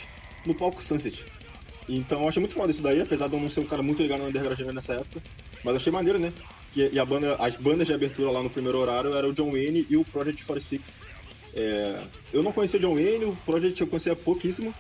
no 0.47 0.55
palco 0.55 0.83
Sunset. 0.83 1.25
Então 1.89 2.23
eu 2.23 2.29
achei 2.29 2.41
muito 2.41 2.55
foda 2.55 2.71
isso 2.71 2.83
daí, 2.83 3.01
apesar 3.01 3.29
de 3.29 3.35
eu 3.35 3.41
não 3.41 3.49
ser 3.49 3.61
um 3.61 3.67
cara 3.67 3.83
muito 3.83 4.03
ligado 4.03 4.21
no 4.21 4.29
underground 4.29 4.75
nessa 4.75 4.95
época. 4.95 5.23
Mas 5.65 5.73
eu 5.73 5.77
achei 5.77 5.93
maneiro, 5.93 6.19
né? 6.19 6.33
Que, 6.73 6.91
e 6.93 6.99
a 6.99 7.05
banda, 7.05 7.37
as 7.37 7.57
bandas 7.57 7.87
de 7.87 7.95
abertura 7.95 8.31
lá 8.31 8.43
no 8.43 8.51
primeiro 8.51 8.79
horário 8.79 9.15
eram 9.15 9.31
o 9.31 9.33
John 9.33 9.51
Wayne 9.51 9.87
e 9.89 9.97
o 9.97 10.05
Project 10.05 10.45
46. 10.45 10.95
É, 11.55 12.03
eu 12.33 12.43
não 12.43 12.53
conhecia 12.53 12.79
o 12.79 12.83
John 12.83 12.95
Wayne, 12.95 13.25
o 13.25 13.37
Project 13.47 13.81
eu 13.81 13.87
conhecia 13.87 14.15
pouquíssimo. 14.15 14.75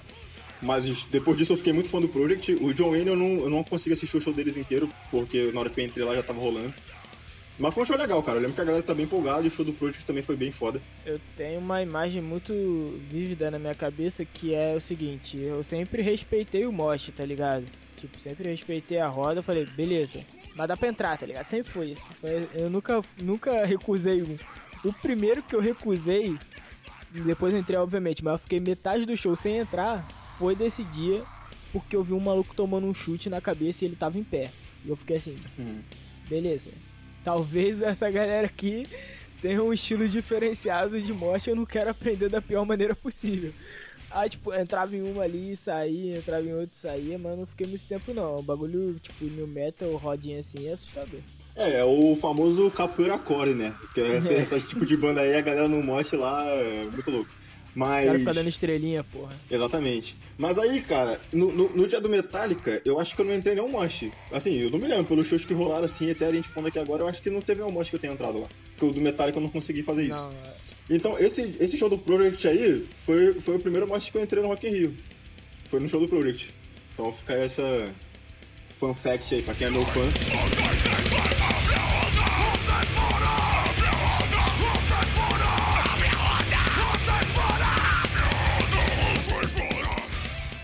Mas 0.60 1.04
depois 1.04 1.38
disso 1.38 1.52
eu 1.52 1.56
fiquei 1.56 1.72
muito 1.72 1.88
fã 1.88 2.00
do 2.00 2.08
Project. 2.08 2.52
O 2.54 2.74
John 2.74 2.90
Wayne 2.90 3.08
eu 3.08 3.16
não, 3.16 3.40
eu 3.40 3.50
não 3.50 3.62
consegui 3.62 3.94
assistir 3.94 4.16
o 4.16 4.20
show 4.20 4.32
deles 4.32 4.56
inteiro, 4.56 4.88
porque 5.10 5.50
na 5.52 5.60
hora 5.60 5.70
que 5.70 5.80
eu 5.80 5.84
entrei 5.84 6.04
lá 6.04 6.14
já 6.14 6.22
tava 6.22 6.40
rolando. 6.40 6.74
Mas 7.58 7.74
foi 7.74 7.82
um 7.82 7.86
show 7.86 7.96
legal, 7.96 8.22
cara. 8.22 8.38
Eu 8.38 8.42
lembro 8.42 8.54
que 8.54 8.60
a 8.60 8.64
galera 8.64 8.82
tá 8.82 8.94
bem 8.94 9.04
empolgada 9.04 9.42
e 9.42 9.48
o 9.48 9.50
show 9.50 9.64
do 9.64 9.72
Project 9.72 10.04
também 10.04 10.22
foi 10.22 10.36
bem 10.36 10.52
foda. 10.52 10.80
Eu 11.04 11.20
tenho 11.36 11.58
uma 11.58 11.82
imagem 11.82 12.22
muito 12.22 12.52
vívida 13.10 13.50
na 13.50 13.58
minha 13.58 13.74
cabeça 13.74 14.24
que 14.24 14.54
é 14.54 14.74
o 14.76 14.80
seguinte: 14.80 15.36
eu 15.36 15.64
sempre 15.64 16.00
respeitei 16.00 16.66
o 16.66 16.72
Mosh, 16.72 17.10
tá 17.16 17.24
ligado? 17.24 17.64
Tipo, 17.96 18.18
sempre 18.20 18.48
respeitei 18.48 19.00
a 19.00 19.08
roda. 19.08 19.42
Falei, 19.42 19.66
beleza, 19.66 20.20
mas 20.54 20.68
dá 20.68 20.76
pra 20.76 20.88
entrar, 20.88 21.18
tá 21.18 21.26
ligado? 21.26 21.46
Sempre 21.46 21.72
foi 21.72 21.90
isso. 21.90 22.08
Eu 22.54 22.70
nunca, 22.70 23.02
nunca 23.20 23.64
recusei 23.64 24.22
um. 24.22 24.36
O 24.84 24.92
primeiro 24.92 25.42
que 25.42 25.56
eu 25.56 25.60
recusei, 25.60 26.38
depois 27.10 27.52
entrei, 27.52 27.76
obviamente, 27.76 28.22
mas 28.22 28.34
eu 28.34 28.38
fiquei 28.38 28.60
metade 28.60 29.04
do 29.04 29.16
show 29.16 29.34
sem 29.34 29.56
entrar, 29.56 30.06
foi 30.38 30.54
desse 30.54 30.84
dia, 30.84 31.24
porque 31.72 31.96
eu 31.96 32.04
vi 32.04 32.12
um 32.12 32.20
maluco 32.20 32.54
tomando 32.54 32.86
um 32.86 32.94
chute 32.94 33.28
na 33.28 33.40
cabeça 33.40 33.84
e 33.84 33.88
ele 33.88 33.96
tava 33.96 34.16
em 34.16 34.22
pé. 34.22 34.48
E 34.84 34.88
eu 34.90 34.94
fiquei 34.94 35.16
assim, 35.16 35.34
hum. 35.58 35.80
beleza 36.28 36.70
talvez 37.28 37.82
essa 37.82 38.10
galera 38.10 38.46
aqui 38.46 38.86
tenha 39.42 39.62
um 39.62 39.70
estilo 39.70 40.08
diferenciado 40.08 40.98
de 40.98 41.12
morte, 41.12 41.50
eu 41.50 41.56
não 41.56 41.66
quero 41.66 41.90
aprender 41.90 42.30
da 42.30 42.40
pior 42.40 42.64
maneira 42.64 42.96
possível. 42.96 43.52
Aí, 44.10 44.30
tipo, 44.30 44.54
entrava 44.54 44.96
em 44.96 45.02
uma 45.02 45.24
ali, 45.24 45.54
saía, 45.54 46.16
entrava 46.16 46.42
em 46.42 46.54
outra, 46.54 46.70
saía, 46.72 47.18
mas 47.18 47.38
não 47.38 47.44
fiquei 47.44 47.66
muito 47.66 47.86
tempo 47.86 48.14
não. 48.14 48.38
O 48.38 48.42
bagulho, 48.42 48.98
tipo, 48.98 49.26
new 49.26 49.46
metal, 49.46 49.90
rodinha 49.96 50.40
assim, 50.40 50.66
é 50.66 50.72
assustador. 50.72 51.20
É, 51.54 51.80
é 51.80 51.84
o 51.84 52.16
famoso 52.16 52.70
capoeira 52.70 53.18
core, 53.18 53.52
né? 53.52 53.74
Porque 53.78 54.00
esse, 54.00 54.32
é. 54.32 54.38
esse 54.40 54.60
tipo 54.62 54.86
de 54.86 54.96
banda 54.96 55.20
aí, 55.20 55.36
a 55.36 55.42
galera 55.42 55.68
no 55.68 55.82
mote 55.82 56.16
lá 56.16 56.46
é 56.46 56.84
muito 56.84 57.10
louco. 57.10 57.30
Mas... 57.78 58.02
O 58.02 58.06
cara 58.06 58.18
fica 58.18 58.34
dando 58.34 58.48
estrelinha, 58.48 59.04
porra. 59.04 59.32
Exatamente. 59.48 60.16
Mas 60.36 60.58
aí, 60.58 60.80
cara, 60.80 61.20
no, 61.32 61.52
no, 61.52 61.68
no, 61.68 61.86
dia 61.86 62.00
do 62.00 62.08
Metallica, 62.08 62.82
eu 62.84 62.98
acho 62.98 63.14
que 63.14 63.20
eu 63.20 63.24
não 63.24 63.32
entrei 63.32 63.54
nenhum 63.54 63.68
mosh. 63.68 64.10
Assim, 64.32 64.58
eu 64.58 64.68
não 64.68 64.80
me 64.80 64.88
lembro, 64.88 65.04
pelos 65.04 65.28
shows 65.28 65.44
que 65.44 65.54
rolaram 65.54 65.84
assim, 65.84 66.10
até 66.10 66.26
a 66.26 66.32
gente 66.32 66.48
falando 66.48 66.70
aqui 66.70 66.78
agora, 66.80 67.04
eu 67.04 67.08
acho 67.08 67.22
que 67.22 67.30
não 67.30 67.40
teve 67.40 67.60
nenhum 67.60 67.72
mosh 67.72 67.88
que 67.88 67.94
eu 67.94 68.00
tenha 68.00 68.12
entrado 68.12 68.40
lá. 68.40 68.48
Porque 68.70 68.84
o 68.84 68.90
do 68.92 69.00
Metallica 69.00 69.38
eu 69.38 69.42
não 69.42 69.48
consegui 69.48 69.84
fazer 69.84 70.02
isso. 70.02 70.18
Não, 70.18 70.30
é... 70.30 70.56
Então, 70.90 71.16
esse, 71.20 71.54
esse 71.60 71.78
show 71.78 71.88
do 71.88 71.96
Project 71.96 72.48
aí 72.48 72.84
foi, 72.94 73.34
foi 73.34 73.54
o 73.54 73.60
primeiro 73.60 73.86
mosh 73.86 74.10
que 74.10 74.18
eu 74.18 74.22
entrei 74.24 74.42
no 74.42 74.48
Rock 74.48 74.66
in 74.66 74.70
Rio. 74.70 74.96
Foi 75.68 75.78
no 75.78 75.88
show 75.88 76.00
do 76.00 76.08
Project. 76.08 76.52
Então 76.94 77.12
fica 77.12 77.34
essa 77.34 77.94
fun 78.80 78.92
fact 78.92 79.36
aí, 79.36 79.42
pra 79.42 79.54
quem 79.54 79.68
é 79.68 79.70
meu 79.70 79.84
fã. 79.84 81.07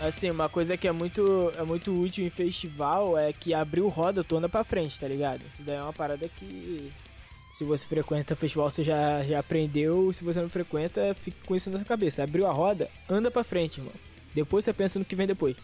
Assim, 0.05 0.29
uma 0.29 0.47
coisa 0.47 0.77
que 0.77 0.87
é 0.87 0.91
muito, 0.91 1.51
é 1.57 1.63
muito 1.63 1.91
útil 1.91 2.23
em 2.23 2.29
festival 2.29 3.17
é 3.17 3.33
que 3.33 3.55
abriu 3.55 3.87
roda, 3.87 4.23
tu 4.23 4.37
anda 4.37 4.47
pra 4.47 4.63
frente, 4.63 4.99
tá 4.99 5.07
ligado? 5.07 5.41
Isso 5.51 5.63
daí 5.63 5.77
é 5.77 5.81
uma 5.81 5.93
parada 5.93 6.29
que 6.29 6.91
se 7.57 7.63
você 7.63 7.83
frequenta 7.85 8.35
festival 8.35 8.69
você 8.69 8.83
já, 8.83 9.23
já 9.23 9.39
aprendeu, 9.39 10.13
se 10.13 10.23
você 10.23 10.39
não 10.39 10.49
frequenta, 10.49 11.15
fica 11.15 11.37
com 11.47 11.55
isso 11.55 11.71
na 11.71 11.79
sua 11.79 11.85
cabeça. 11.85 12.23
Abriu 12.23 12.45
a 12.45 12.51
roda, 12.51 12.87
anda 13.09 13.31
pra 13.31 13.43
frente, 13.43 13.79
irmão. 13.79 13.93
Depois 14.33 14.63
você 14.63 14.73
pensa 14.73 14.99
no 14.99 15.05
que 15.05 15.15
vem 15.15 15.25
depois. 15.25 15.55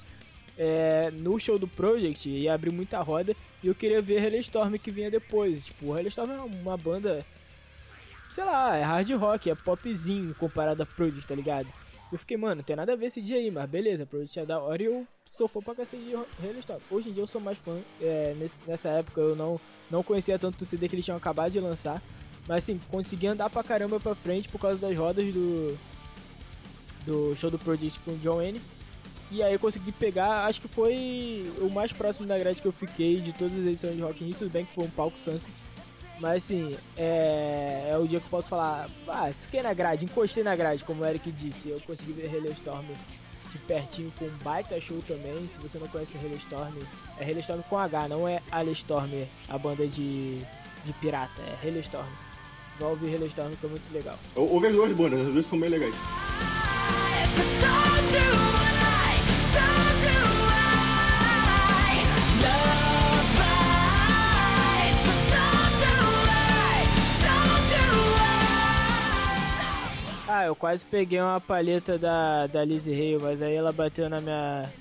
É, 0.58 1.12
no 1.12 1.40
show 1.40 1.60
do 1.60 1.68
Project 1.68 2.28
ia 2.28 2.54
abrir 2.54 2.72
muita 2.72 3.00
roda 3.02 3.36
e 3.62 3.68
eu 3.68 3.76
queria 3.76 4.02
ver 4.02 4.24
Hellstorm 4.24 4.74
que 4.76 4.90
vinha 4.90 5.12
depois. 5.12 5.66
Tipo, 5.66 5.88
o 5.88 6.00
Hellstorm 6.00 6.32
é 6.32 6.42
uma 6.42 6.78
banda, 6.78 7.24
sei 8.30 8.44
lá, 8.44 8.76
é 8.76 8.82
hard 8.82 9.12
rock, 9.12 9.52
é 9.52 9.56
popzinho 9.56 10.34
comparado 10.34 10.82
a 10.82 10.86
Project, 10.86 11.28
tá 11.28 11.36
ligado? 11.36 11.68
Eu 12.12 12.18
fiquei, 12.18 12.36
mano, 12.36 12.56
não 12.56 12.64
tem 12.64 12.76
nada 12.76 12.92
a 12.92 12.96
ver 12.96 13.06
esse 13.06 13.22
dia 13.22 13.38
aí, 13.38 13.50
mas 13.50 13.70
beleza, 13.70 14.06
Project 14.06 14.38
é 14.38 14.46
da 14.46 14.60
hora 14.60 14.84
e 14.84 14.86
eu 14.86 15.08
sou 15.26 15.48
fã 15.48 15.62
pra 15.62 15.74
cacete 15.74 16.04
de 16.04 16.14
Halo 16.14 16.26
Hoje 16.92 17.10
em 17.10 17.14
dia 17.14 17.24
eu 17.24 17.28
sou 17.28 17.40
mais 17.40 17.58
fã, 17.58 17.80
é, 18.02 18.36
nessa 18.68 18.90
época 18.90 19.22
eu 19.22 19.34
não, 19.34 19.60
não 19.90 20.04
conhecia 20.04 20.38
tanto 20.38 20.62
o 20.62 20.66
CD 20.66 20.90
que 20.90 20.96
eles 20.96 21.06
tinham 21.06 21.16
acabado 21.16 21.54
de 21.54 21.60
lançar, 21.62 22.04
mas 22.50 22.66
assim, 22.66 22.80
consegui 22.90 23.28
andar 23.28 23.50
pra 23.50 23.64
caramba 23.64 23.98
pra 23.98 24.14
frente 24.14 24.50
por 24.50 24.60
causa 24.60 24.78
das 24.78 24.98
rodas 24.98 25.24
do, 25.34 25.78
do 27.06 27.36
show 27.38 27.50
do 27.50 27.58
Project 27.58 27.98
com 28.02 28.12
o 28.12 28.18
John 28.18 28.42
N. 28.42 28.62
E 29.32 29.42
aí 29.42 29.54
eu 29.54 29.60
consegui 29.60 29.94
pegar, 29.94 30.46
acho 30.48 30.60
que 30.60 30.68
foi 30.68 31.50
o 31.60 31.70
mais 31.70 31.94
próximo 31.94 32.28
da 32.28 32.38
grade 32.38 32.62
que 32.62 32.68
eu 32.68 32.74
fiquei 32.74 33.22
de 33.22 33.32
todas 33.32 33.58
as 33.58 33.66
edições 33.66 33.96
de 33.96 34.02
Rock 34.02 34.22
in 34.22 34.28
Rio, 34.28 34.36
tudo 34.38 34.52
bem 34.52 34.66
que 34.66 34.76
foi 34.76 34.84
um 34.84 34.90
palco 34.90 35.18
Sunset 35.18 35.50
mas 36.22 36.44
assim, 36.44 36.78
é, 36.96 37.90
é 37.92 37.98
o 37.98 38.08
dia 38.08 38.20
que 38.20 38.26
eu 38.28 38.30
posso 38.30 38.48
falar, 38.48 38.88
ah, 39.08 39.32
fiquei 39.42 39.64
na 39.64 39.74
grade, 39.74 40.06
encostei 40.06 40.44
na 40.44 40.56
grade, 40.56 40.84
como 40.86 41.04
o 41.04 41.08
Eric 41.08 41.32
disse, 41.32 41.70
eu 41.70 41.82
consegui 41.82 42.14
ver 42.14 42.32
Storm 42.52 42.86
de 43.52 43.58
pertinho, 43.60 44.12
foi 44.12 44.30
um 44.30 44.38
baita 44.44 44.80
show 44.80 45.02
também. 45.08 45.36
Se 45.50 45.60
você 45.60 45.78
não 45.78 45.88
conhece 45.88 46.18
Hailstorm, 46.18 46.74
é 47.20 47.26
Hailstorm 47.26 47.62
com 47.64 47.78
H, 47.78 48.08
não 48.08 48.28
é 48.28 48.42
Hailstorm, 48.52 49.10
a 49.50 49.58
banda 49.58 49.86
de, 49.88 50.40
de 50.86 50.94
pirata, 51.02 51.42
é 51.42 51.68
Hailstorm. 51.68 52.08
Vai 52.80 52.90
ouvir 52.90 53.16
Hailstorm 53.16 53.52
que 53.60 53.66
é 53.66 53.70
muito 53.70 53.92
legal. 53.92 54.18
Ouve 54.36 54.68
as 54.68 54.76
duas 54.76 54.94
bandas, 54.94 55.26
as 55.26 55.34
duas 55.34 55.46
são 55.46 55.60
bem 55.60 55.70
legais. 55.70 55.96
Ah, 70.42 70.46
eu 70.46 70.56
quase 70.56 70.84
peguei 70.84 71.22
uma 71.22 71.40
palheta 71.40 72.00
da, 72.00 72.48
da 72.48 72.66
Lizzie 72.66 72.96
Hale, 72.96 73.22
mas 73.22 73.44
aí 73.44 73.54
ela 73.54 73.72
bateu 73.72 74.10
na 74.10 74.20
minha, 74.20 74.74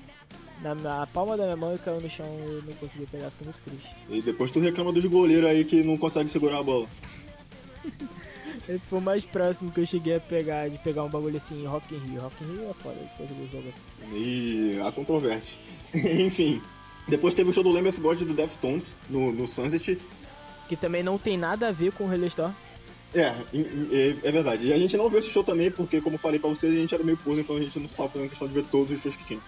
na 0.63 0.75
minha 0.75 1.07
palma 1.13 1.37
da 1.37 1.45
minha 1.45 1.57
mão 1.57 1.75
e 1.75 1.79
caiu 1.79 2.01
no 2.01 2.09
chão 2.09 2.25
e 2.25 2.67
não 2.67 2.73
consegui 2.77 3.05
pegar, 3.05 3.31
fiquei 3.31 3.45
muito 3.45 3.61
triste. 3.63 3.97
E 4.09 4.23
depois 4.23 4.51
tu 4.51 4.59
reclama 4.59 4.91
dos 4.91 5.05
goleiros 5.05 5.51
aí 5.51 5.63
que 5.67 5.83
não 5.83 5.99
consegue 5.99 6.31
segurar 6.31 6.61
a 6.61 6.63
bola. 6.63 6.89
Esse 8.67 8.89
foi 8.89 9.01
o 9.01 9.03
mais 9.03 9.23
próximo 9.23 9.71
que 9.71 9.81
eu 9.81 9.87
cheguei 9.87 10.17
a 10.17 10.21
pegar, 10.21 10.71
de 10.71 10.79
pegar 10.79 11.05
um 11.05 11.11
bagulho 11.11 11.37
assim, 11.37 11.67
Rock 11.67 11.95
in 11.95 11.99
Rio. 11.99 12.23
Rock 12.23 12.43
in 12.43 12.47
Rio 12.47 12.71
é 12.71 12.75
foda, 12.83 12.97
depois 12.99 13.29
do 13.29 13.53
jogo. 13.53 13.75
E 14.15 14.81
a 14.83 14.91
controvérsia. 14.91 15.59
Enfim, 15.93 16.63
depois 17.07 17.35
teve 17.35 17.51
o 17.51 17.53
show 17.53 17.63
do 17.63 17.71
Lamb 17.71 17.87
of 17.87 18.01
God 18.01 18.19
do 18.23 18.33
Deftones 18.33 18.87
no, 19.11 19.31
no 19.31 19.47
Sunset. 19.47 19.99
Que 20.71 20.77
também 20.77 21.03
não 21.03 21.19
tem 21.19 21.37
nada 21.37 21.69
a 21.69 21.73
ver 21.73 21.93
com 21.93 22.05
o 22.05 22.09
Relay 22.09 22.29
Store. 22.29 22.55
É, 23.15 23.21
é, 23.23 24.17
é, 24.23 24.33
verdade. 24.33 24.67
E 24.67 24.73
a 24.73 24.79
gente 24.79 24.97
não 24.97 25.09
viu 25.09 25.19
esse 25.19 25.31
show 25.31 25.43
também, 25.43 25.71
porque, 25.71 26.01
como 26.01 26.17
falei 26.17 26.39
pra 26.39 26.49
vocês, 26.49 26.73
a 26.73 26.77
gente 26.77 26.95
era 26.95 27.03
meio 27.03 27.17
puro, 27.17 27.41
então 27.41 27.57
a 27.57 27.61
gente 27.61 27.79
não 27.79 27.87
estava 27.87 28.09
fazendo 28.09 28.29
questão 28.29 28.47
de 28.47 28.55
ver 28.55 28.65
todos 28.65 28.95
os 28.95 29.03
shows 29.03 29.17
que 29.17 29.25
tinha. 29.25 29.41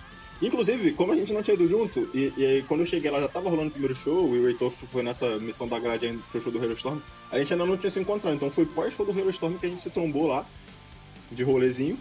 Inclusive, 0.43 0.91
como 0.93 1.13
a 1.13 1.17
gente 1.17 1.33
não 1.33 1.41
tinha 1.41 1.55
ido 1.55 1.69
junto, 1.69 2.11
e, 2.13 2.33
e 2.37 2.65
quando 2.67 2.81
eu 2.81 2.87
cheguei 2.87 3.09
lá 3.09 3.21
já 3.21 3.29
tava 3.29 3.49
rolando 3.49 3.69
o 3.69 3.71
primeiro 3.71 3.95
show, 3.95 4.35
e 4.35 4.41
o 4.41 4.49
Heitor 4.49 4.71
foi 4.71 5.05
nessa 5.05 5.39
missão 5.39 5.69
da 5.69 5.79
grade 5.79 6.19
pro 6.33 6.41
show 6.41 6.51
do 6.51 6.61
Hailstorm, 6.61 6.99
a 7.31 7.39
gente 7.39 7.53
ainda 7.53 7.65
não 7.65 7.77
tinha 7.77 7.91
se 7.91 8.01
encontrado. 8.01 8.35
Então 8.35 8.51
foi 8.51 8.67
pós-show 8.67 9.07
do 9.07 9.13
Hailstorm 9.13 9.57
que 9.57 9.67
a 9.67 9.69
gente 9.69 9.83
se 9.83 9.91
trombou 9.91 10.27
lá, 10.27 10.45
de 11.31 11.45
rolezinho. 11.45 11.97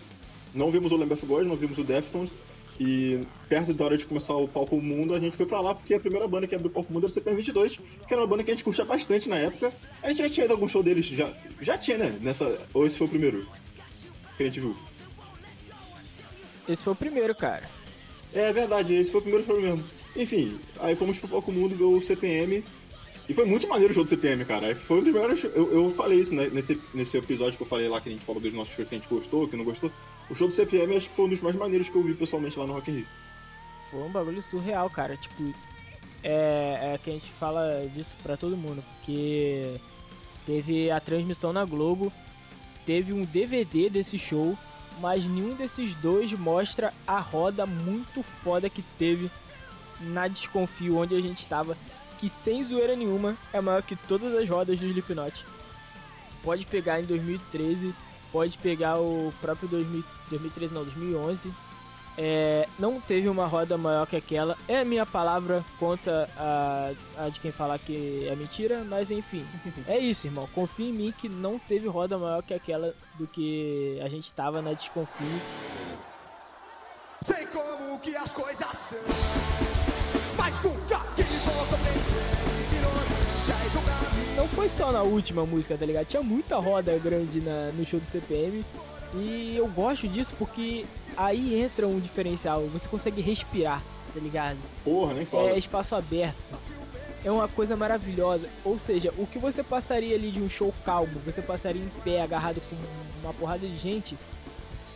Não 0.56 0.71
vimos 0.71 0.91
o 0.91 0.97
Lamb 0.97 1.15
God, 1.15 1.45
não 1.45 1.56
vimos 1.56 1.78
o 1.78 1.84
Deftones, 1.84 2.32
e 2.79 3.21
perto 3.47 3.73
da 3.73 3.86
hora 3.86 3.97
de 3.97 4.05
começar 4.05 4.34
o 4.36 4.47
Palco 4.47 4.81
Mundo, 4.81 5.13
a 5.13 5.19
gente 5.19 5.38
foi 5.38 5.45
pra 5.45 5.62
lá 5.62 5.75
porque 5.75 5.93
a 5.93 5.99
primeira 5.99 6.27
banda 6.27 6.47
que 6.47 6.55
abriu 6.55 6.69
o 6.69 6.73
Palco 6.73 6.91
Mundo 6.91 7.07
era 7.07 7.12
o 7.12 7.15
CPM22, 7.15 7.79
que 8.07 8.13
era 8.13 8.21
uma 8.21 8.27
banda 8.27 8.43
que 8.43 8.51
a 8.51 8.53
gente 8.53 8.63
curtia 8.63 8.86
bastante 8.86 9.29
na 9.29 9.38
época. 9.38 9.71
A 10.01 10.10
gente 10.10 10.17
já 10.19 10.29
tinha 10.29 10.45
ido 10.45 10.53
a 10.53 10.55
algum 10.55 10.67
show 10.67 10.81
deles, 10.81 11.05
já, 11.05 11.31
já 11.60 11.77
tinha, 11.77 11.97
né? 11.97 12.17
Nessa, 12.21 12.57
ou 12.73 12.86
esse 12.86 12.97
foi 12.97 13.07
o 13.07 13.10
primeiro 13.10 13.47
que 14.38 14.43
a 14.43 14.45
gente 14.45 14.60
viu? 14.60 14.75
Esse 16.67 16.84
foi 16.84 16.93
o 16.93 16.95
primeiro, 16.95 17.36
cara. 17.36 17.69
É 18.34 18.51
verdade, 18.53 18.93
esse 18.95 19.12
foi 19.12 19.19
o 19.19 19.23
primeiro 19.23 19.45
show 19.45 19.60
mesmo. 19.60 19.84
Enfim, 20.15 20.60
aí 20.79 20.95
fomos 20.95 21.19
pro 21.19 21.27
Palco 21.27 21.51
Mundo 21.51 21.75
ver 21.75 21.84
o 21.84 22.01
CPM. 22.01 22.63
E 23.29 23.34
foi 23.34 23.45
muito 23.45 23.67
maneiro 23.67 23.91
o 23.91 23.93
show 23.93 24.03
do 24.03 24.10
CPM, 24.10 24.43
cara. 24.43 24.75
Foi 24.75 24.99
um 24.99 25.03
dos 25.03 25.13
melhores. 25.13 25.43
Eu, 25.43 25.71
eu 25.71 25.89
falei 25.89 26.19
isso 26.19 26.34
né, 26.34 26.49
nesse, 26.51 26.79
nesse 26.93 27.17
episódio 27.17 27.55
que 27.55 27.63
eu 27.63 27.67
falei 27.67 27.88
lá 27.88 28.01
que 28.01 28.10
a 28.10 28.12
gente 28.12 28.25
falou 28.25 28.41
dos 28.41 28.53
nossos 28.53 28.75
shows 28.75 28.89
que 28.89 28.95
a 28.95 28.97
gente 28.97 29.07
gostou, 29.07 29.47
que 29.47 29.55
não 29.55 29.63
gostou. 29.63 29.91
O 30.31 30.33
show 30.33 30.47
do 30.47 30.53
CPM 30.53 30.95
acho 30.95 31.09
que 31.09 31.15
foi 31.15 31.25
um 31.25 31.29
dos 31.29 31.41
mais 31.41 31.57
maneiros 31.57 31.89
que 31.89 31.95
eu 31.97 32.01
vi 32.01 32.13
pessoalmente 32.13 32.57
lá 32.57 32.65
no 32.65 32.71
Rock 32.71 32.89
in 32.89 32.95
Rio. 32.95 33.07
Foi 33.89 33.99
um 33.99 34.09
bagulho 34.09 34.41
surreal, 34.41 34.89
cara. 34.89 35.17
Tipo, 35.17 35.53
é, 36.23 36.93
é 36.93 36.99
que 37.03 37.09
a 37.09 37.13
gente 37.13 37.29
fala 37.33 37.85
disso 37.93 38.15
pra 38.23 38.37
todo 38.37 38.55
mundo, 38.55 38.81
porque 38.81 39.75
teve 40.45 40.89
a 40.89 41.01
transmissão 41.01 41.51
na 41.51 41.65
Globo, 41.65 42.13
teve 42.85 43.11
um 43.11 43.25
DVD 43.25 43.89
desse 43.89 44.17
show, 44.17 44.57
mas 45.01 45.27
nenhum 45.27 45.53
desses 45.53 45.93
dois 45.95 46.31
mostra 46.31 46.93
a 47.05 47.19
roda 47.19 47.65
muito 47.65 48.23
foda 48.23 48.69
que 48.69 48.81
teve 48.97 49.29
na 49.99 50.29
Desconfio, 50.29 50.95
onde 50.95 51.13
a 51.13 51.21
gente 51.21 51.39
estava, 51.39 51.77
que 52.21 52.29
sem 52.29 52.63
zoeira 52.63 52.95
nenhuma 52.95 53.35
é 53.51 53.59
maior 53.59 53.83
que 53.83 53.97
todas 53.97 54.33
as 54.33 54.47
rodas 54.47 54.79
do 54.79 54.85
Slipknot. 54.85 55.45
Você 56.25 56.37
pode 56.41 56.65
pegar 56.67 57.01
em 57.01 57.03
2013, 57.03 57.93
pode 58.31 58.57
pegar 58.57 58.99
o 58.99 59.33
próprio 59.41 59.67
2000, 59.69 60.03
2013, 60.29 60.73
não, 60.73 60.83
2011. 60.83 61.51
É, 62.17 62.67
não 62.77 62.99
teve 62.99 63.29
uma 63.29 63.47
roda 63.47 63.77
maior 63.77 64.05
que 64.05 64.15
aquela. 64.15 64.57
É 64.67 64.79
a 64.79 64.85
minha 64.85 65.05
palavra 65.05 65.63
contra 65.79 66.29
a, 66.37 66.91
a 67.17 67.29
de 67.29 67.39
quem 67.39 67.51
falar 67.51 67.79
que 67.79 68.27
é 68.27 68.35
mentira, 68.35 68.83
mas 68.83 69.09
enfim. 69.11 69.45
é 69.87 69.97
isso, 69.97 70.27
irmão. 70.27 70.47
Confia 70.53 70.89
em 70.89 70.93
mim 70.93 71.13
que 71.17 71.29
não 71.29 71.57
teve 71.57 71.87
roda 71.87 72.17
maior 72.17 72.43
que 72.43 72.53
aquela 72.53 72.93
do 73.17 73.27
que 73.27 73.99
a 74.03 74.09
gente 74.09 74.25
estava 74.25 74.61
na 74.61 74.73
Desconfio. 74.73 75.41
Sei 77.21 77.45
como 77.47 77.99
que 77.99 78.15
as 78.15 78.33
coisas 78.33 78.67
são, 78.67 79.13
mas 80.35 80.61
nunca 80.63 80.99
que 81.15 81.23
Não 81.23 82.40
foi 84.55 84.69
só 84.69 84.91
na 84.91 85.01
última 85.01 85.45
música, 85.45 85.77
tá 85.77 85.85
ligado? 85.85 86.05
Tinha 86.05 86.21
muita 86.21 86.57
roda 86.57 86.97
grande 86.97 87.39
na, 87.41 87.71
no 87.73 87.85
show 87.85 87.99
do 87.99 88.07
CPM. 88.07 88.63
E 89.13 89.55
eu 89.55 89.67
gosto 89.67 90.07
disso 90.07 90.33
porque 90.37 90.85
aí 91.17 91.59
entra 91.61 91.87
um 91.87 91.99
diferencial. 91.99 92.61
Você 92.67 92.87
consegue 92.87 93.21
respirar, 93.21 93.81
tá 94.13 94.19
ligado? 94.19 94.57
Porra, 94.83 95.13
nem 95.13 95.25
fala. 95.25 95.51
É 95.51 95.57
espaço 95.57 95.95
aberto. 95.95 96.35
É 97.23 97.31
uma 97.31 97.47
coisa 97.47 97.75
maravilhosa. 97.75 98.49
Ou 98.63 98.79
seja, 98.79 99.13
o 99.17 99.27
que 99.27 99.37
você 99.37 99.63
passaria 99.63 100.15
ali 100.15 100.31
de 100.31 100.41
um 100.41 100.49
show 100.49 100.73
calmo, 100.83 101.13
você 101.25 101.41
passaria 101.41 101.81
em 101.81 101.89
pé, 102.03 102.21
agarrado 102.21 102.61
com 102.69 102.75
uma 103.23 103.33
porrada 103.33 103.65
de 103.65 103.77
gente, 103.77 104.17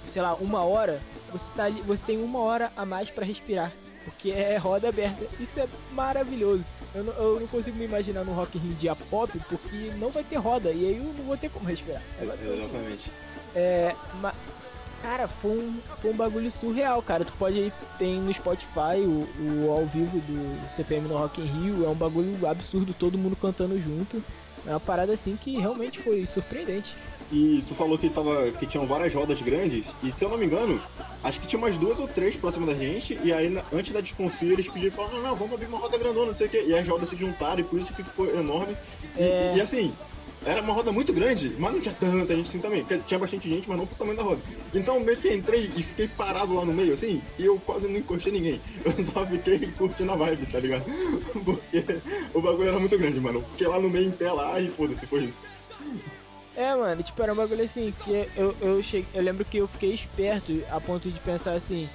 sei 0.08 0.22
lá, 0.22 0.34
uma 0.36 0.64
hora, 0.64 1.02
você, 1.32 1.52
tá 1.56 1.66
ali, 1.66 1.82
você 1.82 2.04
tem 2.04 2.18
uma 2.18 2.40
hora 2.40 2.72
a 2.76 2.86
mais 2.86 3.10
para 3.10 3.26
respirar. 3.26 3.72
Porque 4.06 4.32
é 4.32 4.58
roda 4.58 4.90
aberta. 4.90 5.26
Isso 5.40 5.60
é 5.60 5.68
maravilhoso. 5.92 6.64
Eu 6.96 7.04
não, 7.04 7.14
eu 7.14 7.40
não 7.42 7.48
consigo 7.48 7.78
me 7.78 7.84
imaginar 7.84 8.24
no 8.24 8.32
Rock 8.32 8.58
in 8.58 8.62
Rio 8.62 8.76
dia 8.76 8.96
pop, 8.96 9.38
porque 9.50 9.92
não 9.98 10.10
vai 10.10 10.24
ter 10.24 10.38
roda. 10.38 10.72
E 10.72 10.86
aí 10.86 10.98
eu 10.98 11.04
não 11.04 11.26
vou 11.26 11.36
ter 11.36 11.50
como 11.50 11.68
respirar. 11.68 12.02
É 12.18 12.24
Exatamente. 12.24 13.12
É. 13.54 13.94
Cara, 15.02 15.28
foi 15.28 15.52
um, 15.52 15.80
foi 16.02 16.12
um 16.12 16.16
bagulho 16.16 16.50
surreal, 16.50 17.02
cara. 17.02 17.26
Tu 17.26 17.34
pode 17.34 17.58
ir, 17.58 17.74
tem 18.00 18.20
no 18.20 18.34
Spotify 18.34 18.98
o, 19.06 19.28
o 19.40 19.72
ao 19.72 19.86
vivo 19.86 20.20
do 20.20 20.74
CPM 20.74 21.08
no 21.08 21.18
Rock 21.18 21.42
in 21.42 21.46
Rio. 21.46 21.86
É 21.86 21.90
um 21.90 21.96
bagulho 21.96 22.48
absurdo, 22.48 22.94
todo 22.94 23.18
mundo 23.18 23.36
cantando 23.36 23.80
junto. 23.80 24.24
É 24.66 24.72
uma 24.72 24.80
parada 24.80 25.14
assim 25.14 25.36
que 25.36 25.58
realmente 25.60 26.00
foi 26.00 26.26
surpreendente. 26.26 26.96
E 27.36 27.62
tu 27.68 27.76
falou 27.76 27.98
que, 27.98 28.10
tava, 28.10 28.50
que 28.54 28.66
tinham 28.66 28.88
várias 28.88 29.14
rodas 29.14 29.42
grandes, 29.42 29.88
e 30.02 30.10
se 30.10 30.24
eu 30.24 30.30
não 30.30 30.38
me 30.38 30.46
engano, 30.46 30.82
acho 31.22 31.42
que 31.42 31.46
tinha 31.46 31.60
umas 31.60 31.76
duas 31.76 32.00
ou 32.00 32.08
três 32.08 32.34
próximas 32.34 32.70
da 32.70 32.76
gente, 32.82 33.20
e 33.26 33.34
aí 33.34 33.54
antes 33.74 33.92
da 33.92 34.00
desconfia 34.00 34.54
eles 34.54 34.70
pediram 34.70 34.88
e 34.88 34.92
falaram, 34.92 35.16
não, 35.16 35.24
não, 35.24 35.36
vamos 35.36 35.56
abrir 35.56 35.66
uma 35.68 35.78
roda 35.78 35.98
grandona, 35.98 36.28
não 36.28 36.38
sei 36.38 36.48
o 36.48 36.50
quê. 36.50 36.64
E 36.66 36.74
as 36.74 36.88
rodas 36.88 37.10
se 37.10 37.18
juntaram, 37.18 37.60
e 37.60 37.64
por 37.66 37.78
isso 37.78 37.94
que 37.94 38.04
ficou 38.04 38.34
enorme. 38.34 38.78
E, 39.18 39.22
é... 39.22 39.52
e, 39.54 39.58
e 39.58 39.62
assim, 39.62 39.94
era 40.46 40.62
uma 40.62 40.74
roda 40.74 40.94
muito 40.94 41.12
grande, 41.12 41.54
mas 41.60 41.74
não 41.74 41.82
tinha 41.82 41.94
tanta 41.94 42.34
gente 42.34 42.48
assim 42.48 42.60
também. 42.60 42.86
Tinha 43.06 43.20
bastante 43.20 43.50
gente, 43.50 43.68
mas 43.68 43.78
não 43.78 43.86
pro 43.86 43.98
tamanho 43.98 44.16
da 44.16 44.24
roda. 44.24 44.40
Então 44.74 44.98
meio 45.02 45.18
que 45.18 45.34
entrei 45.34 45.70
e 45.76 45.84
fiquei 45.84 46.08
parado 46.08 46.54
lá 46.54 46.64
no 46.64 46.74
meio, 46.74 46.94
assim, 46.94 47.22
e 47.38 47.44
eu 47.44 47.60
quase 47.60 47.86
não 47.86 47.98
encostei 47.98 48.32
ninguém. 48.32 48.62
Eu 48.86 49.04
só 49.04 49.26
fiquei 49.26 49.60
curtindo 49.78 50.14
a 50.14 50.16
vibe, 50.16 50.46
tá 50.46 50.60
ligado? 50.60 50.86
Porque 51.44 51.84
o 52.34 52.42
bagulho 52.42 52.70
era 52.70 52.80
muito 52.80 52.98
grande, 52.98 53.20
mano. 53.20 53.44
Fiquei 53.50 53.68
lá 53.68 53.78
no 53.78 53.90
meio 53.90 54.08
em 54.08 54.12
pé 54.12 54.32
lá 54.32 54.58
e 54.58 54.70
foda-se, 54.70 55.06
foi 55.06 55.26
isso. 55.26 55.42
É, 56.56 56.74
mano, 56.74 57.04
tipo, 57.04 57.22
era 57.22 57.34
um 57.34 57.36
bagulho 57.36 57.64
assim, 57.64 57.94
que 58.04 58.30
eu, 58.36 58.56
eu, 58.62 58.82
cheguei, 58.82 59.08
eu 59.14 59.22
lembro 59.22 59.44
que 59.44 59.58
eu 59.58 59.68
fiquei 59.68 59.94
esperto 59.94 60.64
a 60.72 60.80
ponto 60.80 61.12
de 61.12 61.20
pensar 61.20 61.52
assim, 61.52 61.90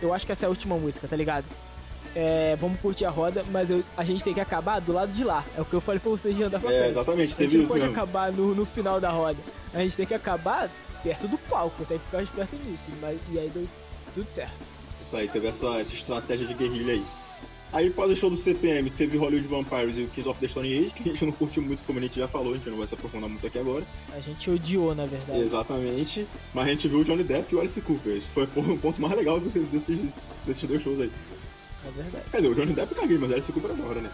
eu 0.00 0.12
acho 0.14 0.24
que 0.24 0.32
essa 0.32 0.44
é 0.44 0.48
a 0.48 0.50
última 0.50 0.76
música, 0.76 1.06
tá 1.06 1.14
ligado? 1.14 1.44
É, 2.14 2.56
vamos 2.56 2.80
curtir 2.80 3.04
a 3.04 3.10
roda, 3.10 3.44
mas 3.50 3.68
eu, 3.68 3.82
a 3.96 4.04
gente 4.04 4.22
tem 4.22 4.32
que 4.32 4.40
acabar 4.40 4.80
do 4.80 4.92
lado 4.92 5.12
de 5.12 5.24
lá. 5.24 5.44
É 5.56 5.60
o 5.60 5.64
que 5.64 5.74
eu 5.74 5.80
falei 5.80 6.00
pra 6.00 6.10
vocês 6.10 6.34
de 6.34 6.42
andar 6.44 6.60
pra 6.60 6.70
é, 6.70 6.78
frente. 6.78 6.90
exatamente, 6.90 7.36
teve 7.36 7.58
isso 7.58 7.74
A 7.74 7.78
gente 7.78 7.88
pode 7.88 7.92
acabar 7.92 8.32
no, 8.32 8.54
no 8.54 8.64
final 8.64 9.00
da 9.00 9.10
roda. 9.10 9.38
A 9.74 9.78
gente 9.80 9.96
tem 9.96 10.06
que 10.06 10.14
acabar 10.14 10.70
perto 11.02 11.26
do 11.26 11.36
palco, 11.36 11.84
tem 11.84 11.98
que 11.98 12.04
ficar 12.04 12.22
esperto 12.22 12.56
nisso. 12.64 12.90
Mas, 13.00 13.18
e 13.30 13.38
aí 13.38 13.50
deu 13.50 13.66
tudo 14.14 14.30
certo. 14.30 14.54
Isso 15.00 15.16
aí, 15.16 15.28
teve 15.28 15.48
essa, 15.48 15.66
essa 15.78 15.92
estratégia 15.92 16.46
de 16.46 16.54
guerrilha 16.54 16.94
aí. 16.94 17.04
Aí, 17.74 17.88
após 17.88 18.08
o 18.08 18.14
show 18.14 18.30
do 18.30 18.36
CPM, 18.36 18.88
teve 18.88 19.18
Hollywood 19.18 19.48
Vampires 19.48 19.98
e 19.98 20.02
o 20.02 20.06
Kings 20.06 20.28
of 20.28 20.40
the 20.40 20.46
Stone 20.46 20.72
Age, 20.72 20.94
que 20.94 21.02
a 21.02 21.12
gente 21.12 21.24
não 21.24 21.32
curtiu 21.32 21.60
muito, 21.60 21.82
como 21.82 21.98
a 21.98 22.02
gente 22.02 22.20
já 22.20 22.28
falou, 22.28 22.52
a 22.52 22.56
gente 22.56 22.70
não 22.70 22.78
vai 22.78 22.86
se 22.86 22.94
aprofundar 22.94 23.28
muito 23.28 23.44
aqui 23.44 23.58
agora. 23.58 23.84
A 24.12 24.20
gente 24.20 24.48
odiou, 24.48 24.94
na 24.94 25.06
verdade. 25.06 25.40
Exatamente. 25.40 26.24
Mas 26.54 26.68
a 26.68 26.70
gente 26.70 26.86
viu 26.86 27.00
o 27.00 27.04
Johnny 27.04 27.24
Depp 27.24 27.52
e 27.52 27.56
o 27.56 27.60
Alice 27.60 27.80
Cooper. 27.80 28.14
Esse 28.14 28.28
foi 28.28 28.44
o 28.44 28.78
ponto 28.78 29.02
mais 29.02 29.16
legal 29.16 29.40
desses, 29.72 29.98
desses 30.46 30.68
dois 30.68 30.82
shows 30.82 31.00
aí. 31.00 31.10
É 31.84 31.90
verdade. 31.90 32.24
Quer 32.30 32.36
dizer, 32.36 32.48
o 32.48 32.54
Johnny 32.54 32.72
Depp 32.74 32.92
eu 32.92 33.00
caguei, 33.00 33.18
mas 33.18 33.30
o 33.30 33.32
Alice 33.32 33.52
Cooper 33.52 33.70
é 33.72 33.74
da 33.74 33.84
hora, 33.84 34.00
né? 34.00 34.10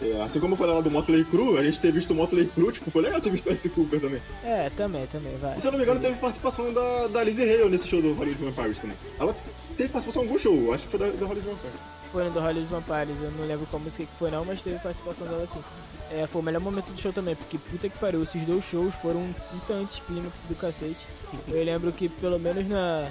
É, 0.00 0.22
assim 0.22 0.40
como 0.40 0.54
eu 0.54 0.56
falei 0.56 0.74
lá 0.74 0.80
do 0.80 0.90
Motley 0.90 1.24
Crue, 1.26 1.58
a 1.58 1.62
gente 1.62 1.82
ter 1.82 1.92
visto 1.92 2.12
o 2.12 2.14
Motley 2.14 2.46
Crue, 2.46 2.72
tipo, 2.72 2.90
foi 2.90 3.02
legal 3.02 3.20
ter 3.20 3.30
visto 3.30 3.46
o 3.46 3.50
Alice 3.50 3.68
Cooper 3.68 4.00
também. 4.00 4.22
É, 4.42 4.70
também, 4.70 5.06
também, 5.08 5.36
vai. 5.36 5.58
E 5.58 5.60
se 5.60 5.66
eu 5.66 5.72
não 5.72 5.78
me 5.78 5.84
engano, 5.84 6.00
teve 6.00 6.18
participação 6.18 6.72
da, 6.72 7.06
da 7.08 7.22
Lizzie 7.22 7.44
Hale 7.44 7.68
nesse 7.68 7.86
show 7.86 8.00
do 8.00 8.14
Hollywood 8.14 8.44
Vampires 8.44 8.80
também. 8.80 8.96
Ela 9.20 9.36
teve 9.76 9.90
participação 9.90 10.22
em 10.22 10.26
algum 10.26 10.38
show, 10.38 10.72
acho 10.72 10.84
que 10.86 10.90
foi 10.90 11.00
da, 11.00 11.06
da 11.06 11.26
Hollywood 11.26 11.50
Vampires 11.50 11.94
no 12.22 12.30
do 12.30 12.40
Hollywood 12.40 12.70
Vampires, 12.70 13.16
eu 13.20 13.30
não 13.32 13.46
lembro 13.46 13.66
qual 13.66 13.82
música 13.82 14.04
que 14.04 14.18
foi 14.18 14.30
não, 14.30 14.44
mas 14.44 14.62
teve 14.62 14.78
participação 14.78 15.26
dela 15.26 15.42
assim. 15.42 15.62
É, 16.10 16.26
foi 16.26 16.40
o 16.40 16.44
melhor 16.44 16.60
momento 16.60 16.92
do 16.92 17.00
show 17.00 17.12
também, 17.12 17.34
porque 17.34 17.58
puta 17.58 17.88
que 17.88 17.98
pariu, 17.98 18.22
esses 18.22 18.46
dois 18.46 18.64
shows 18.64 18.94
foram 18.96 19.20
um 19.20 19.58
tanto 19.66 20.00
clímax 20.02 20.44
do 20.44 20.54
cacete. 20.54 21.06
Eu 21.48 21.64
lembro 21.64 21.90
que 21.92 22.08
pelo 22.08 22.38
menos 22.38 22.68
na, 22.68 23.10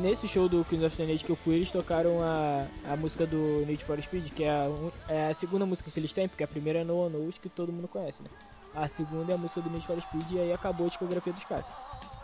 nesse 0.00 0.26
show 0.26 0.48
do 0.48 0.64
Queens 0.64 0.84
of 0.84 0.96
the 0.96 1.04
Night 1.04 1.24
que 1.24 1.30
eu 1.30 1.36
fui, 1.36 1.56
eles 1.56 1.70
tocaram 1.70 2.22
a, 2.22 2.66
a 2.90 2.96
música 2.96 3.26
do 3.26 3.64
Need 3.66 3.84
for 3.84 4.00
Speed, 4.00 4.32
que 4.32 4.44
é 4.44 4.50
a, 4.50 4.68
é 5.08 5.30
a 5.30 5.34
segunda 5.34 5.66
música 5.66 5.90
que 5.90 6.00
eles 6.00 6.12
têm, 6.12 6.28
porque 6.28 6.44
a 6.44 6.48
primeira 6.48 6.80
é 6.80 6.84
No 6.84 6.98
One 6.98 7.32
que 7.40 7.48
todo 7.48 7.72
mundo 7.72 7.88
conhece, 7.88 8.22
né? 8.22 8.30
A 8.74 8.88
segunda 8.88 9.32
é 9.32 9.34
a 9.34 9.38
música 9.38 9.60
do 9.60 9.70
Need 9.70 9.86
for 9.86 10.00
Speed 10.00 10.30
e 10.32 10.40
aí 10.40 10.52
acabou 10.52 10.86
a 10.86 10.88
discografia 10.88 11.32
dos 11.32 11.44
caras. 11.44 11.66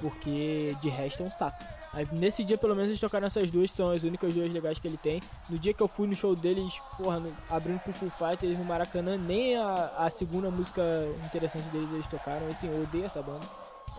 Porque 0.04 0.76
de 0.82 0.90
resto 0.90 1.22
é 1.22 1.26
um 1.26 1.32
saco. 1.32 1.64
Aí, 1.94 2.06
nesse 2.12 2.44
dia, 2.44 2.58
pelo 2.58 2.74
menos, 2.74 2.90
eles 2.90 3.00
tocaram 3.00 3.26
essas 3.26 3.50
duas, 3.50 3.70
são 3.70 3.90
as 3.90 4.02
únicas 4.02 4.34
duas 4.34 4.52
legais 4.52 4.78
que 4.78 4.86
ele 4.86 4.98
tem. 4.98 5.22
No 5.48 5.58
dia 5.58 5.72
que 5.72 5.82
eu 5.82 5.88
fui 5.88 6.06
no 6.06 6.14
show 6.14 6.36
deles, 6.36 6.74
porra, 6.98 7.20
no, 7.20 7.34
abrindo 7.48 7.78
pro 7.80 7.94
Full 7.94 8.10
Fighters 8.10 8.58
no 8.58 8.64
Maracanã, 8.66 9.16
nem 9.16 9.56
a, 9.56 9.92
a 9.96 10.10
segunda 10.10 10.50
música 10.50 10.82
interessante 11.24 11.64
deles 11.68 11.88
eles 11.90 12.06
tocaram. 12.08 12.46
Assim, 12.48 12.68
eu 12.68 12.82
odeio 12.82 13.06
essa 13.06 13.22
banda. 13.22 13.46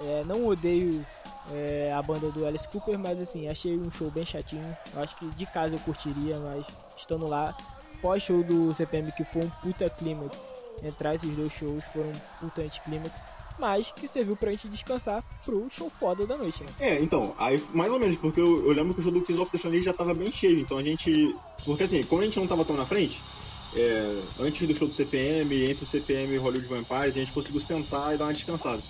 É, 0.02 0.24
não 0.26 0.46
odeio 0.46 1.04
é, 1.52 1.92
a 1.92 2.02
banda 2.04 2.30
do 2.30 2.46
Alice 2.46 2.68
Cooper, 2.68 3.00
mas 3.00 3.20
assim, 3.20 3.48
achei 3.48 3.76
um 3.76 3.90
show 3.90 4.12
bem 4.12 4.26
chatinho. 4.26 4.78
Eu 4.94 5.02
acho 5.02 5.16
que 5.16 5.26
de 5.32 5.46
casa 5.48 5.74
eu 5.74 5.80
curtiria, 5.80 6.38
mas 6.38 6.68
estando 6.96 7.26
lá, 7.26 7.56
pós-show 8.00 8.44
do 8.44 8.76
CPM, 8.76 9.12
que 9.14 9.24
foi 9.24 9.44
um 9.44 9.50
puta 9.50 9.90
clímax, 9.90 10.54
entrar 10.84 11.16
esses 11.16 11.36
dois 11.36 11.52
shows 11.52 11.84
foram 11.86 12.10
um 12.10 12.20
puta 12.42 12.62
anticlímax 12.62 13.32
mas 13.60 13.92
que 13.96 14.08
serviu 14.08 14.36
pra 14.36 14.52
gente 14.52 14.68
descansar 14.68 15.24
pro 15.44 15.68
show 15.70 15.92
foda 16.00 16.26
da 16.26 16.38
noite, 16.38 16.64
né? 16.64 16.70
É, 16.80 17.00
então, 17.02 17.34
aí 17.38 17.62
mais 17.74 17.92
ou 17.92 18.00
menos, 18.00 18.16
porque 18.18 18.40
eu, 18.40 18.66
eu 18.66 18.74
lembro 18.74 18.94
que 18.94 19.00
o 19.00 19.04
show 19.04 19.12
do 19.12 19.22
Kings 19.22 19.42
of 19.42 19.52
the 19.52 19.58
Stone 19.58 19.82
já 19.82 19.94
tava 19.94 20.14
bem 20.14 20.32
cheio, 20.32 20.60
então 20.60 20.78
a 20.78 20.84
gente. 20.84 21.36
Porque 21.64 21.84
assim, 21.84 22.04
como 22.04 22.22
a 22.22 22.26
gente 22.26 22.40
não 22.40 22.48
tava 22.48 22.66
tão 22.66 22.76
na 22.76 22.86
frente, 22.86 23.22
é, 23.76 24.22
antes 24.40 24.68
do 24.68 24.76
show 24.76 24.88
do 24.88 24.94
CPM, 24.94 25.70
entre 25.70 25.84
o 25.84 25.88
CPM 25.88 26.34
e 26.34 26.38
o 26.38 26.42
Hollywood 26.42 26.68
Vampires, 26.68 27.16
a 27.16 27.20
gente 27.20 27.32
conseguiu 27.32 27.60
sentar 27.60 28.14
e 28.14 28.18
dar 28.18 28.26
uma 28.26 28.34
descansada. 28.34 28.82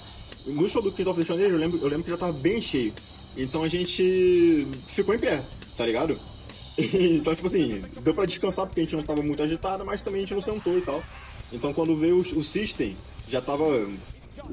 No 0.45 0.69
show 0.69 0.81
do 0.81 0.91
Kings 0.91 1.09
of 1.09 1.19
the 1.19 1.25
Stone 1.25 1.41
eu 1.41 1.57
lembro, 1.57 1.79
eu 1.79 1.87
lembro 1.87 2.03
que 2.03 2.09
já 2.11 2.17
tava 2.17 2.33
bem 2.33 2.61
cheio. 2.61 2.93
Então 3.37 3.63
a 3.63 3.67
gente 3.67 4.67
ficou 4.87 5.13
em 5.13 5.19
pé, 5.19 5.43
tá 5.75 5.85
ligado? 5.85 6.17
então, 6.77 7.33
tipo 7.33 7.47
assim, 7.47 7.83
deu 8.01 8.13
pra 8.13 8.25
descansar 8.25 8.65
porque 8.65 8.81
a 8.81 8.83
gente 8.83 8.95
não 8.95 9.03
tava 9.03 9.21
muito 9.21 9.41
agitado, 9.41 9.85
mas 9.85 10.01
também 10.01 10.19
a 10.19 10.21
gente 10.21 10.33
não 10.33 10.41
sentou 10.41 10.77
e 10.77 10.81
tal. 10.81 11.03
Então 11.51 11.73
quando 11.73 11.95
veio 11.95 12.17
o, 12.17 12.19
o 12.19 12.43
System, 12.43 12.95
já 13.27 13.41
tava 13.41 13.65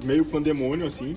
meio 0.02 0.24
pandemônio, 0.24 0.86
assim. 0.86 1.16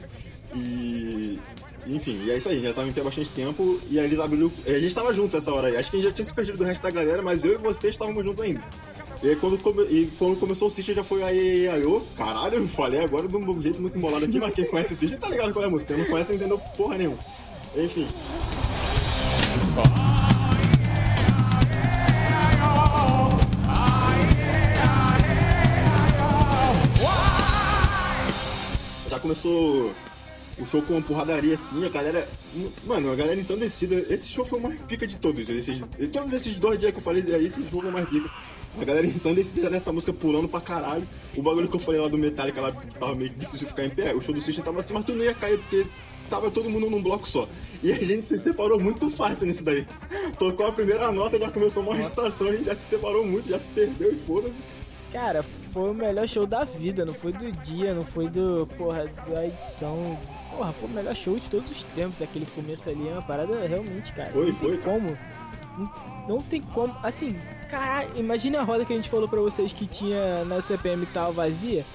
E. 0.56 1.40
Enfim, 1.88 2.20
e 2.26 2.32
é 2.32 2.38
isso 2.38 2.50
aí, 2.50 2.60
já 2.62 2.74
tava 2.74 2.88
em 2.88 2.94
pé 2.94 3.02
bastante 3.02 3.30
tempo. 3.30 3.80
E 3.90 4.00
aí 4.00 4.06
eles 4.06 4.20
abriram. 4.20 4.52
A 4.66 4.80
gente 4.80 4.96
tava 4.96 5.14
junto 5.14 5.38
essa 5.38 5.54
hora 5.54 5.68
aí. 5.68 5.78
Acho 5.78 5.92
que 5.92 5.98
a 5.98 6.00
gente 6.00 6.10
já 6.10 6.16
tinha 6.16 6.26
se 6.26 6.34
perdido 6.34 6.58
do 6.58 6.64
resto 6.64 6.82
da 6.82 6.90
galera, 6.90 7.22
mas 7.22 7.46
eu 7.46 7.54
e 7.54 7.58
você 7.58 7.90
estávamos 7.90 8.24
juntos 8.24 8.42
ainda. 8.42 8.64
E 9.22 9.30
aí 9.30 9.36
quando, 9.36 9.58
come... 9.58 9.84
e 9.84 10.12
quando 10.18 10.40
começou 10.40 10.68
o 10.68 10.72
System 10.72 10.96
já 10.96 11.04
foi 11.04 11.24
aí, 11.24 11.68
aí, 11.68 11.82
eu, 11.82 12.06
caralho, 12.18 12.56
eu 12.56 12.68
falei 12.68 13.04
agora 13.04 13.28
do 13.28 13.40
meu 13.40 13.62
jeito 13.62 13.82
muito 13.82 13.98
embolado 13.98 14.26
aqui, 14.26 14.40
mas 14.40 14.54
quem 14.54 14.66
conhece 14.66 14.94
o 14.94 14.96
System 14.96 15.20
tá 15.20 15.30
ligado 15.30 15.54
qual 15.54 15.64
é 15.64 15.68
a 15.68 15.72
música. 15.72 15.94
Quem 15.94 16.04
não 16.04 16.10
conhece 16.10 16.30
não 16.30 16.38
entendeu 16.38 16.60
porra 16.76 16.98
nenhuma. 16.98 17.20
Enfim. 17.76 18.08
Começou 29.26 29.92
o 30.60 30.66
show 30.68 30.84
com 30.84 30.94
uma 30.94 31.02
porradaria 31.02 31.56
assim, 31.56 31.84
a 31.84 31.90
galera. 31.90 32.30
Mano, 32.86 33.12
a 33.12 33.16
galera 33.16 33.40
ensandecida. 33.40 33.96
Esse 34.08 34.30
show 34.30 34.46
foi 34.46 34.60
o 34.60 34.62
mais 34.62 34.80
pica 34.82 35.08
de 35.08 35.18
todos. 35.18 35.50
Esses, 35.50 35.84
todos 36.14 36.34
esses 36.34 36.56
dois 36.58 36.80
dias 36.80 36.92
que 36.92 37.00
eu 37.00 37.02
falei, 37.02 37.24
aí 37.34 37.46
esse 37.46 37.60
show 37.68 37.82
foi 37.82 37.90
o 37.90 37.92
mais 37.92 38.08
pica. 38.08 38.30
A 38.80 38.84
galera 38.84 39.08
ensandecida 39.08 39.64
já 39.64 39.70
nessa 39.70 39.92
música 39.92 40.14
pulando 40.14 40.48
pra 40.48 40.62
caralho. 40.62 41.08
O 41.36 41.42
bagulho 41.42 41.68
que 41.68 41.76
eu 41.76 41.80
falei 41.80 42.00
lá 42.00 42.08
do 42.08 42.20
Metallica 42.20 42.62
lá 42.62 42.72
tava 42.72 43.16
meio 43.16 43.32
difícil 43.32 43.68
ficar 43.68 43.86
em 43.86 43.90
pé. 43.90 44.14
O 44.14 44.22
show 44.22 44.34
do 44.34 44.40
System 44.40 44.64
tava 44.64 44.80
assim, 44.80 44.94
mas 44.94 45.04
tu 45.04 45.16
não 45.16 45.26
ia 45.26 45.34
cair 45.34 45.58
porque 45.58 45.88
tava 46.30 46.52
todo 46.52 46.70
mundo 46.70 46.88
num 46.88 47.02
bloco 47.02 47.28
só. 47.28 47.48
E 47.82 47.92
a 47.92 47.96
gente 47.96 48.28
se 48.28 48.38
separou 48.38 48.80
muito 48.80 49.10
fácil 49.10 49.48
nisso 49.48 49.64
daí. 49.64 49.88
Tocou 50.38 50.68
a 50.68 50.72
primeira 50.72 51.12
nota, 51.12 51.40
já 51.40 51.50
começou 51.50 51.82
uma 51.82 51.96
agitação, 51.96 52.50
a 52.50 52.52
gente 52.52 52.66
já 52.66 52.76
se 52.76 52.86
separou 52.86 53.26
muito, 53.26 53.50
já 53.50 53.58
se 53.58 53.68
perdeu 53.70 54.14
e 54.14 54.18
foda-se. 54.18 54.62
Cara, 55.16 55.46
foi 55.72 55.92
o 55.92 55.94
melhor 55.94 56.28
show 56.28 56.46
da 56.46 56.66
vida, 56.66 57.06
não 57.06 57.14
foi 57.14 57.32
do 57.32 57.50
dia, 57.50 57.94
não 57.94 58.02
foi 58.02 58.28
do, 58.28 58.68
porra, 58.78 59.06
da 59.26 59.48
edição. 59.48 60.20
Porra, 60.52 60.74
foi 60.74 60.90
o 60.90 60.92
melhor 60.92 61.16
show 61.16 61.40
de 61.40 61.50
todos 61.50 61.72
os 61.72 61.84
tempos, 61.96 62.22
aquele 62.22 62.46
começo 62.48 62.90
ali, 62.90 63.08
é 63.08 63.14
uma 63.14 63.22
parada 63.22 63.66
realmente, 63.66 64.12
cara. 64.12 64.32
Foi, 64.32 64.48
não 64.48 64.54
foi. 64.54 64.72
Tem 64.72 64.82
como. 64.82 65.18
Não, 65.78 65.92
não, 66.28 66.42
tem 66.42 66.62
como. 66.62 66.94
Assim, 67.02 67.34
caralho, 67.72 68.10
imagina 68.18 68.60
a 68.60 68.64
roda 68.64 68.84
que 68.84 68.92
a 68.92 68.96
gente 68.98 69.10
falou 69.10 69.30
pra 69.30 69.40
vocês 69.40 69.72
que 69.72 69.88
tinha 69.88 70.44
na 70.44 70.62
CPM 70.62 71.06
que 71.06 71.14
tava 71.14 71.32
vazia. 71.32 71.86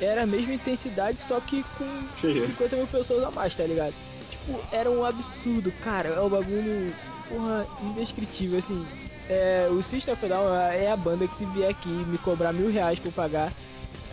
Era 0.00 0.22
a 0.22 0.26
mesma 0.26 0.54
intensidade, 0.54 1.20
só 1.22 1.40
que 1.40 1.64
com 1.76 2.16
Cheio. 2.16 2.46
50 2.46 2.76
mil 2.76 2.86
pessoas 2.86 3.24
a 3.24 3.30
mais, 3.32 3.56
tá 3.56 3.64
ligado? 3.64 3.94
Tipo, 4.30 4.60
era 4.70 4.88
um 4.88 5.04
absurdo, 5.04 5.72
cara. 5.82 6.10
É 6.10 6.20
um 6.20 6.28
bagulho, 6.28 6.94
porra, 7.28 7.66
indescritível, 7.82 8.60
assim 8.60 8.86
é, 9.28 9.68
o 9.70 9.78
of 9.78 10.28
Down 10.28 10.54
é 10.72 10.90
a 10.90 10.96
banda 10.96 11.26
que 11.26 11.36
se 11.36 11.44
vier 11.46 11.70
aqui 11.70 11.88
me 11.88 12.18
cobrar 12.18 12.52
mil 12.52 12.70
reais 12.70 12.98
pra 12.98 13.08
eu 13.08 13.12
pagar, 13.12 13.52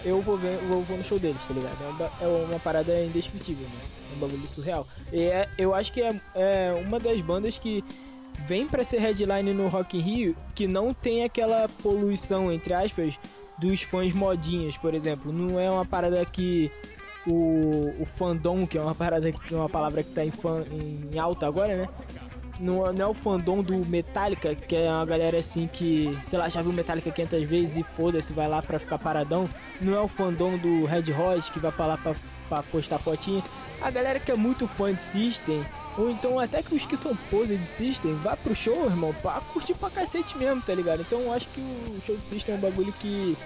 eu 0.03 0.21
vou, 0.21 0.37
ver, 0.37 0.57
vou, 0.67 0.81
vou 0.83 0.97
no 0.97 1.03
show 1.03 1.17
deles, 1.17 1.41
tá 1.47 1.53
ligado? 1.53 1.77
É 1.81 1.87
uma, 1.87 2.11
é 2.21 2.45
uma 2.45 2.59
parada 2.59 3.03
indescritível, 3.03 3.65
né? 3.67 3.79
É 4.11 4.15
um 4.15 4.19
bagulho 4.19 4.47
surreal. 4.47 4.87
E 5.11 5.23
é, 5.23 5.49
eu 5.57 5.73
acho 5.73 5.91
que 5.91 6.01
é, 6.01 6.19
é 6.35 6.83
uma 6.85 6.99
das 6.99 7.19
bandas 7.21 7.57
que 7.57 7.83
vem 8.45 8.67
para 8.67 8.83
ser 8.83 8.99
headline 8.99 9.53
no 9.53 9.67
Rock 9.67 9.97
in 9.97 10.01
Rio 10.01 10.37
que 10.53 10.67
não 10.67 10.93
tem 10.93 11.23
aquela 11.23 11.67
poluição, 11.81 12.51
entre 12.51 12.73
aspas, 12.73 13.15
dos 13.57 13.81
fãs 13.81 14.13
modinhas, 14.13 14.77
por 14.77 14.93
exemplo. 14.93 15.31
Não 15.31 15.59
é 15.59 15.69
uma 15.69 15.85
parada 15.85 16.23
que 16.25 16.71
o, 17.25 17.93
o 17.99 18.05
fandom, 18.05 18.67
que 18.67 18.77
é 18.77 18.81
uma 18.81 18.93
parada 18.93 19.31
que 19.31 19.53
é 19.53 19.57
uma 19.57 19.69
palavra 19.69 20.03
que 20.03 20.13
tá 20.13 20.23
em, 20.23 20.31
fã, 20.31 20.63
em 20.69 21.17
alta 21.17 21.47
agora, 21.47 21.75
né? 21.75 21.89
Não, 22.59 22.91
não 22.93 23.05
é 23.05 23.07
o 23.07 23.13
fandom 23.13 23.61
do 23.61 23.85
Metallica, 23.85 24.55
que 24.55 24.75
é 24.75 24.89
uma 24.89 25.05
galera 25.05 25.39
assim 25.39 25.67
que, 25.67 26.17
sei 26.29 26.39
lá, 26.39 26.49
já 26.49 26.61
viu 26.61 26.73
Metallica 26.73 27.11
500 27.11 27.43
vezes 27.43 27.77
e 27.77 27.83
foda-se, 27.83 28.33
vai 28.33 28.47
lá 28.47 28.61
pra 28.61 28.79
ficar 28.79 28.97
paradão. 28.97 29.49
Não 29.81 29.93
é 29.93 29.99
o 29.99 30.07
fandom 30.07 30.57
do 30.57 30.85
Red 30.85 31.11
Hot, 31.11 31.51
que 31.51 31.59
vai 31.59 31.71
pra 31.71 31.85
lá 31.85 31.97
pra, 31.97 32.15
pra 32.47 32.63
postar 32.63 32.99
fotinha. 32.99 33.43
A 33.81 33.91
galera 33.91 34.19
que 34.19 34.31
é 34.31 34.35
muito 34.35 34.67
fã 34.67 34.93
de 34.93 35.01
System, 35.01 35.65
ou 35.97 36.09
então 36.09 36.39
até 36.39 36.63
que 36.63 36.73
os 36.73 36.85
que 36.85 36.95
são 36.95 37.15
pose 37.29 37.57
de 37.57 37.65
System, 37.65 38.15
vá 38.15 38.37
pro 38.37 38.55
show, 38.55 38.85
irmão, 38.85 39.13
pra 39.21 39.41
curtir 39.53 39.73
pra 39.73 39.89
cacete 39.89 40.37
mesmo, 40.37 40.61
tá 40.61 40.73
ligado? 40.73 41.01
Então 41.01 41.19
eu 41.19 41.33
acho 41.33 41.47
que 41.49 41.59
o 41.59 42.01
show 42.05 42.15
de 42.15 42.27
System 42.27 42.55
é 42.55 42.57
um 42.57 42.61
bagulho 42.61 42.93
que 42.93 43.37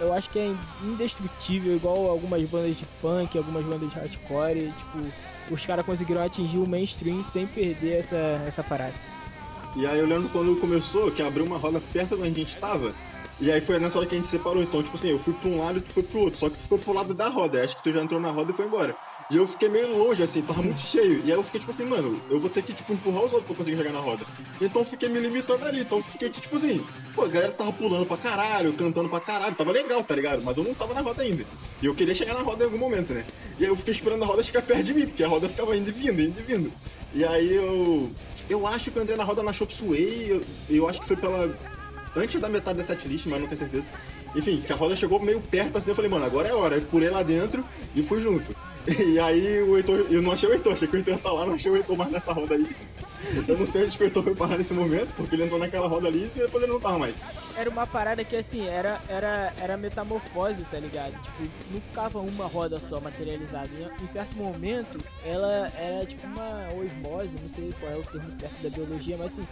eu 0.00 0.12
acho 0.12 0.30
que 0.30 0.38
é 0.38 0.54
indestrutível, 0.82 1.76
igual 1.76 2.08
algumas 2.08 2.42
bandas 2.48 2.76
de 2.76 2.84
punk, 3.00 3.36
algumas 3.36 3.64
bandas 3.64 3.90
de 3.90 3.94
hardcore, 3.96 4.72
tipo 4.72 5.31
os 5.50 5.64
caras 5.64 5.84
conseguiram 5.84 6.22
atingir 6.22 6.58
o 6.58 6.68
mainstream 6.68 7.22
sem 7.24 7.46
perder 7.46 7.98
essa, 7.98 8.42
essa 8.46 8.62
parada. 8.62 8.94
E 9.74 9.86
aí 9.86 9.98
eu 9.98 10.06
lembro 10.06 10.28
quando 10.28 10.56
começou, 10.56 11.10
que 11.10 11.22
abriu 11.22 11.44
uma 11.44 11.56
roda 11.56 11.80
perto 11.92 12.16
de 12.16 12.22
onde 12.22 12.40
a 12.40 12.44
gente 12.44 12.58
tava, 12.58 12.94
e 13.42 13.50
aí 13.50 13.60
foi 13.60 13.78
nessa 13.80 13.98
hora 13.98 14.06
que 14.06 14.14
a 14.14 14.18
gente 14.18 14.28
separou. 14.28 14.62
Então, 14.62 14.82
tipo 14.82 14.96
assim, 14.96 15.10
eu 15.10 15.18
fui 15.18 15.34
pra 15.34 15.48
um 15.48 15.58
lado 15.58 15.78
e 15.78 15.80
tu 15.80 15.90
foi 15.90 16.04
pro 16.04 16.20
outro. 16.20 16.38
Só 16.38 16.48
que 16.48 16.56
tu 16.56 16.62
foi 16.68 16.78
pro 16.78 16.92
lado 16.92 17.12
da 17.12 17.28
roda. 17.28 17.64
Acho 17.64 17.76
que 17.76 17.82
tu 17.82 17.92
já 17.92 18.00
entrou 18.00 18.20
na 18.20 18.30
roda 18.30 18.52
e 18.52 18.54
foi 18.54 18.66
embora. 18.66 18.94
E 19.30 19.36
eu 19.36 19.46
fiquei 19.46 19.68
meio 19.68 19.96
longe, 19.96 20.22
assim, 20.22 20.42
tava 20.42 20.62
muito 20.62 20.80
cheio. 20.80 21.22
E 21.24 21.30
aí 21.30 21.38
eu 21.38 21.42
fiquei 21.42 21.60
tipo 21.60 21.72
assim, 21.72 21.84
mano, 21.84 22.20
eu 22.28 22.38
vou 22.38 22.50
ter 22.50 22.62
que, 22.62 22.72
tipo, 22.72 22.92
empurrar 22.92 23.24
os 23.24 23.32
outros 23.32 23.46
pra 23.46 23.56
conseguir 23.56 23.76
chegar 23.76 23.92
na 23.92 24.00
roda. 24.00 24.26
Então 24.60 24.82
eu 24.82 24.86
fiquei 24.86 25.08
me 25.08 25.20
limitando 25.20 25.64
ali. 25.64 25.80
Então 25.80 25.98
eu 25.98 26.04
fiquei, 26.04 26.28
tipo 26.28 26.56
assim, 26.56 26.84
pô, 27.14 27.22
a 27.22 27.28
galera 27.28 27.52
tava 27.52 27.72
pulando 27.72 28.06
pra 28.06 28.16
caralho, 28.16 28.72
cantando 28.74 29.08
pra 29.08 29.20
caralho. 29.20 29.54
Tava 29.54 29.72
legal, 29.72 30.02
tá 30.02 30.14
ligado? 30.14 30.42
Mas 30.42 30.56
eu 30.56 30.64
não 30.64 30.74
tava 30.74 30.94
na 30.94 31.00
roda 31.00 31.22
ainda. 31.22 31.44
E 31.80 31.86
eu 31.86 31.94
queria 31.94 32.14
chegar 32.14 32.34
na 32.34 32.42
roda 32.42 32.64
em 32.64 32.66
algum 32.66 32.78
momento, 32.78 33.12
né? 33.12 33.24
E 33.58 33.64
aí 33.64 33.70
eu 33.70 33.76
fiquei 33.76 33.94
esperando 33.94 34.22
a 34.24 34.26
roda 34.26 34.42
chegar 34.42 34.62
perto 34.62 34.84
de 34.84 34.94
mim, 34.94 35.06
porque 35.06 35.24
a 35.24 35.28
roda 35.28 35.48
ficava 35.48 35.76
indo 35.76 35.88
e 35.88 35.92
vindo, 35.92 36.20
indo 36.20 36.40
e 36.40 36.42
vindo. 36.42 36.72
E 37.14 37.24
aí 37.24 37.54
eu. 37.54 38.10
Eu 38.48 38.66
acho 38.66 38.90
que 38.90 38.98
eu 38.98 39.02
entrei 39.02 39.16
na 39.16 39.24
roda 39.24 39.42
na 39.42 39.52
Chop 39.52 39.72
Suey, 39.72 40.30
eu, 40.30 40.42
eu 40.68 40.88
acho 40.88 41.00
que 41.00 41.06
foi 41.06 41.16
pela. 41.16 41.56
Antes 42.14 42.38
da 42.40 42.48
metade 42.48 42.76
da 42.76 42.84
setlist, 42.84 43.26
mas 43.26 43.40
não 43.40 43.46
tenho 43.46 43.58
certeza. 43.58 43.88
Enfim, 44.34 44.60
que 44.60 44.72
a 44.72 44.76
roda 44.76 44.96
chegou 44.96 45.20
meio 45.20 45.40
perto 45.40 45.78
assim, 45.78 45.90
eu 45.90 45.94
falei, 45.94 46.10
mano, 46.10 46.24
agora 46.24 46.48
é 46.48 46.52
a 46.52 46.56
hora. 46.56 46.76
Eu 46.76 46.82
pulei 46.82 47.08
lá 47.10 47.22
dentro 47.22 47.64
e 47.94 48.02
fui 48.02 48.20
junto. 48.20 48.54
E 49.06 49.18
aí 49.18 49.62
o 49.62 49.76
Heitor, 49.76 50.06
eu 50.10 50.22
não 50.22 50.32
achei 50.32 50.48
o 50.48 50.52
Heitor, 50.52 50.72
achei 50.72 50.88
que 50.88 50.94
o 50.94 50.98
Heitor 50.98 51.18
tá 51.18 51.32
lá, 51.32 51.46
não 51.46 51.54
achei 51.54 51.70
o 51.70 51.76
Heitor 51.76 51.96
mais 51.96 52.10
nessa 52.10 52.32
roda 52.32 52.54
aí. 52.54 52.68
Eu 53.46 53.56
não 53.56 53.66
sei 53.66 53.84
onde 53.84 53.98
o 53.98 54.02
Heitor 54.02 54.22
foi 54.22 54.34
parar 54.34 54.58
nesse 54.58 54.74
momento, 54.74 55.14
porque 55.14 55.34
ele 55.34 55.44
entrou 55.44 55.58
naquela 55.58 55.88
roda 55.88 56.08
ali 56.08 56.30
e 56.34 56.40
depois 56.40 56.62
ele 56.62 56.72
não 56.72 56.80
tava 56.80 56.98
mais. 56.98 57.14
Era 57.56 57.68
uma 57.68 57.86
parada 57.86 58.24
que 58.24 58.36
assim, 58.36 58.66
era, 58.66 59.00
era, 59.08 59.52
era 59.60 59.76
metamorfose, 59.76 60.64
tá 60.70 60.78
ligado? 60.78 61.12
Tipo, 61.22 61.50
não 61.70 61.80
ficava 61.80 62.18
uma 62.20 62.46
roda 62.46 62.80
só 62.80 63.00
materializada. 63.00 63.68
Em, 63.68 64.04
em 64.04 64.06
certo 64.06 64.36
momento, 64.36 64.98
ela 65.24 65.70
era 65.76 66.04
tipo 66.06 66.26
uma 66.26 66.68
osmose, 66.72 67.36
não 67.40 67.48
sei 67.48 67.74
qual 67.78 67.92
é 67.92 67.96
o 67.96 68.02
termo 68.02 68.30
certo 68.30 68.62
da 68.62 68.70
biologia, 68.70 69.16
mas 69.18 69.32
assim, 69.32 69.46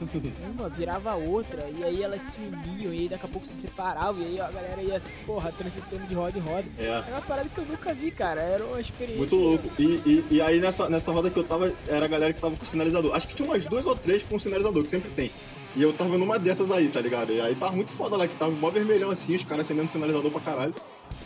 uma 0.58 0.68
virava 0.68 1.10
a 1.10 1.16
outra, 1.16 1.68
e 1.68 1.84
aí 1.84 2.02
elas 2.02 2.22
se 2.22 2.40
uniam, 2.40 2.92
e 2.92 3.00
aí 3.00 3.08
daqui 3.08 3.26
a 3.26 3.28
pouco 3.28 3.46
se 3.46 3.54
separavam, 3.54 4.22
e 4.22 4.26
aí 4.26 4.40
a 4.40 4.50
galera 4.50 4.82
ia, 4.82 5.02
porra, 5.26 5.52
transitando 5.52 6.06
de 6.06 6.14
roda 6.14 6.38
em 6.38 6.40
roda. 6.40 6.64
É. 6.78 6.84
Era 6.84 7.04
uma 7.08 7.22
parada 7.22 7.48
que 7.48 7.58
eu 7.58 7.66
nunca 7.66 7.92
vi, 7.94 8.10
cara. 8.10 8.40
Era 8.40 8.64
uma 8.64 8.80
experiência. 8.80 9.18
Muito 9.18 9.36
louco. 9.36 9.70
E, 9.78 9.84
e, 10.06 10.26
e 10.30 10.40
aí 10.40 10.60
nessa, 10.60 10.88
nessa 10.88 11.12
roda 11.12 11.30
que 11.30 11.38
eu 11.38 11.44
tava, 11.44 11.72
era 11.86 12.04
a 12.04 12.08
galera 12.08 12.32
que 12.32 12.40
tava 12.40 12.56
com 12.56 12.64
sinalizador. 12.64 13.14
Acho 13.14 13.28
que 13.28 13.34
tinha 13.34 13.46
umas 13.48 13.66
duas 13.66 13.84
ou 13.86 13.96
três 13.96 14.22
com 14.22 14.38
sinalizador, 14.38 14.84
que 14.84 14.90
sempre 14.90 15.10
tem. 15.10 15.30
E 15.76 15.82
eu 15.82 15.92
tava 15.92 16.18
numa 16.18 16.38
dessas 16.38 16.70
aí, 16.70 16.88
tá 16.88 17.00
ligado? 17.00 17.32
E 17.32 17.40
aí 17.40 17.54
tava 17.54 17.72
muito 17.72 17.90
foda 17.90 18.16
lá, 18.16 18.26
que 18.26 18.36
tava 18.36 18.50
mó 18.50 18.70
vermelhão 18.70 19.10
assim, 19.10 19.34
os 19.34 19.44
caras 19.44 19.66
acendendo 19.66 19.88
sinalizador 19.88 20.30
pra 20.30 20.40
caralho. 20.40 20.74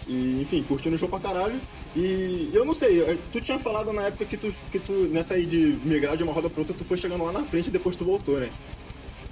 E, 0.06 0.42
enfim, 0.42 0.62
curtindo 0.62 0.96
o 0.96 0.98
show 0.98 1.08
pra 1.08 1.18
caralho. 1.18 1.58
E 1.96 2.50
eu 2.52 2.64
não 2.64 2.74
sei, 2.74 3.18
tu 3.32 3.40
tinha 3.40 3.58
falado 3.58 3.92
na 3.92 4.02
época 4.02 4.26
que 4.26 4.36
tu, 4.36 4.54
que 4.70 4.78
tu 4.78 4.92
nessa 5.10 5.34
aí 5.34 5.46
de 5.46 5.78
migrar 5.82 6.16
de 6.16 6.22
uma 6.22 6.32
roda 6.32 6.50
pra 6.50 6.60
outra, 6.60 6.76
tu 6.76 6.84
foi 6.84 6.96
chegando 6.96 7.24
lá 7.24 7.32
na 7.32 7.42
frente 7.42 7.68
e 7.68 7.70
depois 7.70 7.96
tu 7.96 8.04
voltou, 8.04 8.38
né? 8.38 8.50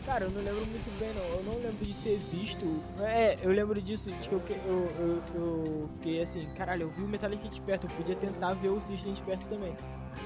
Cara, 0.06 0.24
eu 0.24 0.30
não 0.30 0.42
lembro 0.42 0.66
muito 0.66 0.98
bem 0.98 1.10
não. 1.14 1.24
Eu 1.24 1.44
não 1.44 1.54
lembro 1.62 1.84
de 1.84 1.94
ter 1.94 2.18
visto. 2.32 2.82
É, 3.00 3.36
eu 3.42 3.52
lembro 3.52 3.80
disso, 3.80 4.10
de 4.10 4.28
que 4.28 4.34
eu, 4.34 4.42
eu, 4.66 4.88
eu, 4.98 5.22
eu 5.34 5.90
fiquei 5.94 6.22
assim, 6.22 6.46
caralho, 6.56 6.82
eu 6.82 6.90
vi 6.90 7.02
o 7.02 7.08
Metallica 7.08 7.48
de 7.48 7.60
perto, 7.60 7.86
eu 7.86 7.90
podia 7.96 8.16
tentar 8.16 8.54
ver 8.54 8.70
o 8.70 8.80
System 8.80 9.12
de 9.12 9.22
perto 9.22 9.46
também. 9.46 9.74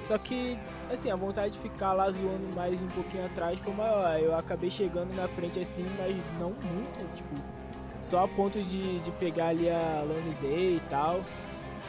Só 0.06 0.16
que, 0.18 0.56
assim, 0.90 1.10
a 1.10 1.16
vontade 1.16 1.54
de 1.54 1.58
ficar 1.58 1.92
lá 1.92 2.10
zoando 2.10 2.54
mais 2.54 2.80
um 2.80 2.86
pouquinho 2.88 3.24
atrás 3.24 3.58
foi 3.60 3.72
maior. 3.74 4.18
Eu 4.20 4.36
acabei 4.36 4.70
chegando 4.70 5.14
na 5.14 5.26
frente 5.28 5.58
assim, 5.58 5.84
mas 5.98 6.16
não 6.38 6.50
muito, 6.50 7.16
tipo, 7.16 7.34
só 8.02 8.24
a 8.24 8.28
ponto 8.28 8.62
de, 8.62 9.00
de 9.00 9.10
pegar 9.12 9.48
ali 9.48 9.68
a 9.68 10.04
Lonely 10.06 10.36
Day 10.40 10.76
e 10.76 10.82
tal. 10.88 11.20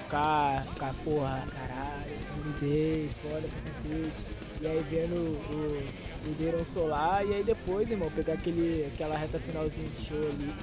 Ficar, 0.04 0.66
ficar, 0.66 0.94
porra, 1.04 1.44
caralho, 1.54 2.18
Lonely 2.38 2.60
Day, 2.60 3.10
foda 3.22 3.48
pra 3.48 3.72
cacete. 3.72 4.38
E 4.60 4.66
aí 4.66 4.80
vendo 4.90 5.16
o 5.16 6.08
Viveram 6.26 6.66
Solar 6.66 7.24
e 7.24 7.36
aí 7.36 7.44
depois, 7.44 7.92
irmão, 7.92 8.10
pegar 8.10 8.34
aquele, 8.34 8.90
aquela 8.94 9.16
reta 9.16 9.38
finalzinha 9.38 9.88
de 9.88 10.06
show 10.06 10.18
ali. 10.18 10.54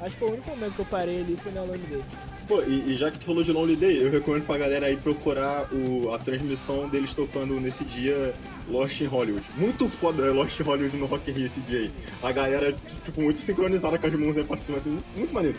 Acho 0.00 0.14
que 0.14 0.18
foi 0.18 0.28
o 0.28 0.32
único 0.32 0.50
momento 0.50 0.74
que 0.74 0.80
eu 0.80 0.86
parei 0.86 1.20
ali 1.20 1.36
foi 1.36 1.52
na 1.52 1.60
Lonely 1.60 1.86
Day. 1.86 2.04
Pô, 2.46 2.62
e, 2.62 2.92
e, 2.92 2.96
já 2.96 3.10
que 3.10 3.18
tu 3.18 3.26
falou 3.26 3.42
de 3.42 3.50
Lonely 3.50 3.76
Day, 3.76 4.02
eu 4.02 4.10
recomendo 4.10 4.46
pra 4.46 4.56
galera 4.56 4.86
aí 4.86 4.96
procurar 4.96 5.68
o, 5.72 6.12
a 6.12 6.18
transmissão 6.18 6.88
deles 6.88 7.12
tocando 7.12 7.60
nesse 7.60 7.84
dia 7.84 8.34
Lost 8.68 9.00
in 9.00 9.06
Hollywood. 9.06 9.44
Muito 9.56 9.88
foda 9.88 10.32
Lost 10.32 10.60
in 10.60 10.62
Hollywood 10.62 10.96
no 10.96 11.06
Rock 11.06 11.30
in 11.30 11.34
Rio 11.34 11.46
esse 11.46 11.60
dia 11.60 11.78
aí. 11.78 11.90
A 12.22 12.30
galera, 12.30 12.74
tipo, 13.04 13.20
muito 13.20 13.40
sincronizada 13.40 13.98
com 13.98 14.06
as 14.06 14.14
mãos 14.14 14.38
aí 14.38 14.44
pra 14.44 14.56
cima, 14.56 14.78
assim, 14.78 14.90
muito, 14.90 15.06
muito 15.16 15.34
maneiro. 15.34 15.58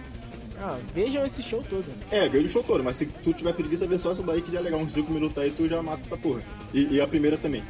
Ah, 0.59 0.77
vejam 0.95 1.25
esse 1.25 1.41
show 1.41 1.61
todo. 1.69 1.85
É, 2.09 2.27
veja 2.29 2.47
o 2.47 2.49
show 2.49 2.63
todo, 2.63 2.83
mas 2.83 2.95
se 2.95 3.05
tu 3.05 3.33
tiver 3.33 3.53
preguiça, 3.53 3.85
ver 3.85 3.99
só 3.99 4.11
essa 4.11 4.23
daí 4.23 4.41
que 4.41 4.51
já 4.51 4.59
é 4.59 4.61
legal, 4.61 4.79
uns 4.79 4.93
5 4.93 5.11
minutos 5.11 5.37
aí, 5.37 5.51
tu 5.51 5.67
já 5.67 5.83
mata 5.83 6.01
essa 6.01 6.17
porra. 6.17 6.41
E, 6.73 6.95
e 6.95 7.01
a 7.01 7.07
primeira 7.07 7.37
também 7.37 7.63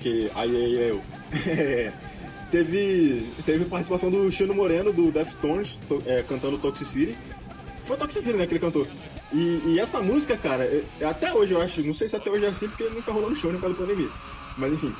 que 0.00 0.30
aí, 0.34 0.56
aí 0.56 0.88
eu. 0.88 1.02
teve, 2.50 3.30
teve 3.46 3.64
participação 3.66 4.10
do 4.10 4.30
Chino 4.30 4.54
Moreno, 4.54 4.92
do 4.92 5.12
Deftones, 5.12 5.78
é, 6.06 6.22
cantando 6.22 6.58
Toxicity. 6.58 7.16
Foi 7.84 7.96
Toxicity, 7.96 8.36
né, 8.36 8.46
que 8.46 8.52
ele 8.52 8.60
cantou. 8.60 8.86
E, 9.32 9.62
e, 9.66 9.80
essa 9.80 10.00
música, 10.00 10.36
cara, 10.36 10.68
até 11.08 11.32
hoje 11.32 11.52
eu 11.52 11.60
acho, 11.60 11.82
não 11.82 11.94
sei 11.94 12.08
se 12.08 12.16
até 12.16 12.30
hoje 12.30 12.44
é 12.44 12.48
assim, 12.48 12.68
porque 12.68 12.84
não 12.84 13.02
tá 13.02 13.12
rolando 13.12 13.36
show 13.36 13.50
por 13.52 13.60
causa 13.60 13.76
da 13.76 13.82
pandemia. 13.82 14.10
Mas 14.56 14.72
enfim, 14.72 14.94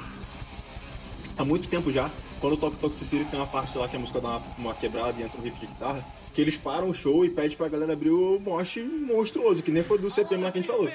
há 1.36 1.44
muito 1.44 1.68
tempo 1.68 1.90
já, 1.90 2.10
quando 2.40 2.54
eu 2.54 2.58
toco 2.58 2.76
Toxicity, 2.76 3.24
tem 3.24 3.38
uma 3.38 3.46
parte 3.46 3.76
lá 3.76 3.88
que 3.88 3.96
a 3.96 3.98
música 3.98 4.20
dá 4.20 4.28
uma, 4.28 4.42
uma 4.58 4.74
quebrada 4.74 5.20
e 5.20 5.24
entra 5.24 5.38
um 5.38 5.42
riff 5.42 5.58
de 5.58 5.66
guitarra, 5.66 6.04
que 6.32 6.40
eles 6.40 6.56
param 6.56 6.88
o 6.88 6.94
show 6.94 7.24
e 7.24 7.30
pedem 7.30 7.56
pra 7.56 7.68
galera 7.68 7.92
abrir 7.92 8.10
o 8.10 8.38
mosh 8.40 8.76
monstruoso, 8.78 9.62
que 9.62 9.70
nem 9.70 9.82
foi 9.82 9.98
do 9.98 10.10
CPM 10.10 10.44
lá 10.44 10.52
que 10.52 10.58
a 10.58 10.62
gente 10.62 10.70
falou. 10.70 10.88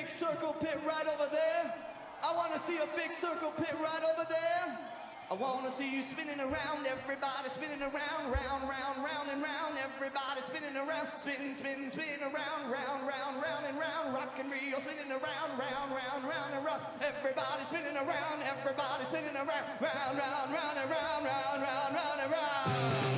I 2.26 2.34
wanna 2.34 2.58
see 2.58 2.76
a 2.80 2.88
big 2.98 3.14
circle 3.14 3.52
pit 3.52 3.72
right 3.80 4.04
over 4.04 4.26
there. 4.26 4.95
I 5.26 5.34
wanna 5.34 5.72
see 5.72 5.90
you 5.90 6.04
spinning 6.04 6.40
around, 6.40 6.86
everybody 6.86 7.50
spinning 7.50 7.82
around, 7.82 8.30
round, 8.30 8.70
round, 8.70 8.98
round 9.02 9.28
and 9.34 9.42
round, 9.42 9.74
everybody 9.74 10.42
spinning 10.46 10.78
around, 10.78 11.08
spin, 11.18 11.56
spin, 11.56 11.90
spin 11.90 12.22
around, 12.22 12.70
round, 12.70 13.08
round, 13.08 13.42
round 13.42 13.66
and 13.66 13.78
round, 13.80 14.14
rock 14.14 14.38
and 14.38 14.52
reel 14.52 14.80
spinning 14.86 15.10
around, 15.10 15.50
round, 15.58 15.90
round, 15.98 16.24
round 16.30 16.54
and 16.54 16.64
round, 16.64 16.82
everybody 17.02 17.64
spinning 17.66 17.98
around, 17.98 18.38
everybody 18.46 19.04
spinning 19.10 19.36
around, 19.36 19.66
round, 19.82 20.14
round, 20.14 20.54
round 20.54 20.78
and 20.78 20.90
round, 20.94 21.26
round, 21.26 21.62
round, 21.62 21.96
round 21.96 22.22
and 22.22 22.32
round. 22.32 23.15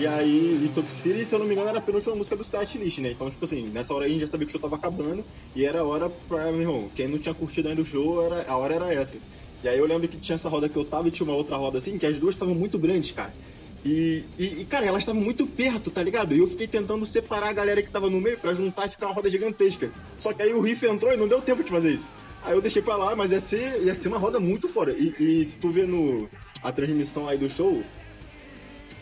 E 0.00 0.06
aí, 0.06 0.58
Stoke 0.66 0.90
City, 0.90 1.26
se 1.26 1.34
eu 1.34 1.38
não 1.38 1.46
me 1.46 1.52
engano, 1.52 1.68
era 1.68 1.76
a 1.76 1.82
penúltima 1.82 2.16
música 2.16 2.34
do 2.34 2.42
set 2.42 2.78
list, 2.78 3.00
né? 3.00 3.10
Então, 3.10 3.30
tipo 3.30 3.44
assim, 3.44 3.68
nessa 3.68 3.92
hora 3.92 4.06
a 4.06 4.08
gente 4.08 4.20
já 4.20 4.28
sabia 4.28 4.46
que 4.46 4.48
o 4.48 4.52
show 4.52 4.58
tava 4.58 4.76
acabando 4.76 5.22
e 5.54 5.62
era 5.62 5.84
hora 5.84 6.08
pra, 6.08 6.50
meu 6.50 6.62
irmão, 6.62 6.90
quem 6.94 7.06
não 7.06 7.18
tinha 7.18 7.34
curtido 7.34 7.68
ainda 7.68 7.82
o 7.82 7.84
show, 7.84 8.24
era, 8.24 8.46
a 8.48 8.56
hora 8.56 8.76
era 8.76 8.94
essa. 8.94 9.18
E 9.62 9.68
aí 9.68 9.78
eu 9.78 9.84
lembro 9.84 10.08
que 10.08 10.16
tinha 10.16 10.36
essa 10.36 10.48
roda 10.48 10.70
que 10.70 10.76
eu 10.78 10.86
tava 10.86 11.08
e 11.08 11.10
tinha 11.10 11.28
uma 11.28 11.36
outra 11.36 11.58
roda 11.58 11.76
assim, 11.76 11.98
que 11.98 12.06
as 12.06 12.18
duas 12.18 12.34
estavam 12.34 12.54
muito 12.54 12.78
grandes, 12.78 13.12
cara. 13.12 13.34
E, 13.84 14.24
e, 14.38 14.64
cara, 14.64 14.86
elas 14.86 15.02
estavam 15.02 15.20
muito 15.20 15.46
perto, 15.46 15.90
tá 15.90 16.02
ligado? 16.02 16.34
E 16.34 16.38
eu 16.38 16.46
fiquei 16.46 16.66
tentando 16.66 17.04
separar 17.04 17.50
a 17.50 17.52
galera 17.52 17.82
que 17.82 17.90
tava 17.90 18.08
no 18.08 18.22
meio 18.22 18.38
para 18.38 18.54
juntar 18.54 18.86
e 18.86 18.88
ficar 18.88 19.08
uma 19.08 19.14
roda 19.14 19.30
gigantesca. 19.30 19.92
Só 20.18 20.32
que 20.32 20.40
aí 20.40 20.54
o 20.54 20.62
riff 20.62 20.86
entrou 20.86 21.12
e 21.12 21.18
não 21.18 21.28
deu 21.28 21.42
tempo 21.42 21.62
de 21.62 21.70
fazer 21.70 21.92
isso. 21.92 22.10
Aí 22.42 22.54
eu 22.54 22.62
deixei 22.62 22.80
pra 22.80 22.96
lá, 22.96 23.14
mas 23.14 23.32
ia 23.32 23.40
ser, 23.42 23.82
ia 23.82 23.94
ser 23.94 24.08
uma 24.08 24.18
roda 24.18 24.40
muito 24.40 24.66
fora. 24.66 24.92
E, 24.92 25.14
e 25.20 25.44
se 25.44 25.58
tu 25.58 25.68
vê 25.68 25.84
no, 25.84 26.26
a 26.62 26.72
transmissão 26.72 27.28
aí 27.28 27.36
do 27.36 27.50
show, 27.50 27.82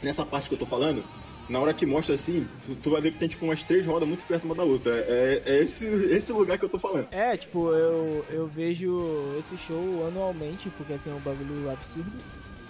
nessa 0.03 0.25
parte 0.25 0.49
que 0.49 0.55
eu 0.55 0.59
tô 0.59 0.67
falando, 0.67 1.05
na 1.49 1.59
hora 1.59 1.73
que 1.73 1.87
mostra 1.87 2.15
assim, 2.15 2.47
tu, 2.83 2.91
vai 2.91 3.01
ver 3.01 3.13
que 3.13 3.19
tem 3.19 3.29
tipo 3.29 3.45
umas 3.45 3.65
três 3.65 3.87
rodas 3.87 4.09
muito 4.09 4.25
perto 4.25 4.45
uma 4.45 4.55
da 4.55 4.65
outra. 4.65 4.95
É, 4.95 5.43
é 5.45 5.59
esse, 5.63 5.87
esse 6.13 6.33
lugar 6.33 6.59
que 6.59 6.65
eu 6.65 6.69
tô 6.69 6.79
falando. 6.79 7.09
É, 7.11 7.37
tipo, 7.37 7.73
eu, 7.73 8.25
eu 8.31 8.47
vejo 8.47 9.35
esse 9.39 9.57
show 9.57 10.07
anualmente, 10.07 10.69
porque 10.77 10.93
assim 10.93 11.11
é 11.11 11.15
um 11.15 11.21
bagulho 11.21 11.71
absurdo. 11.71 12.13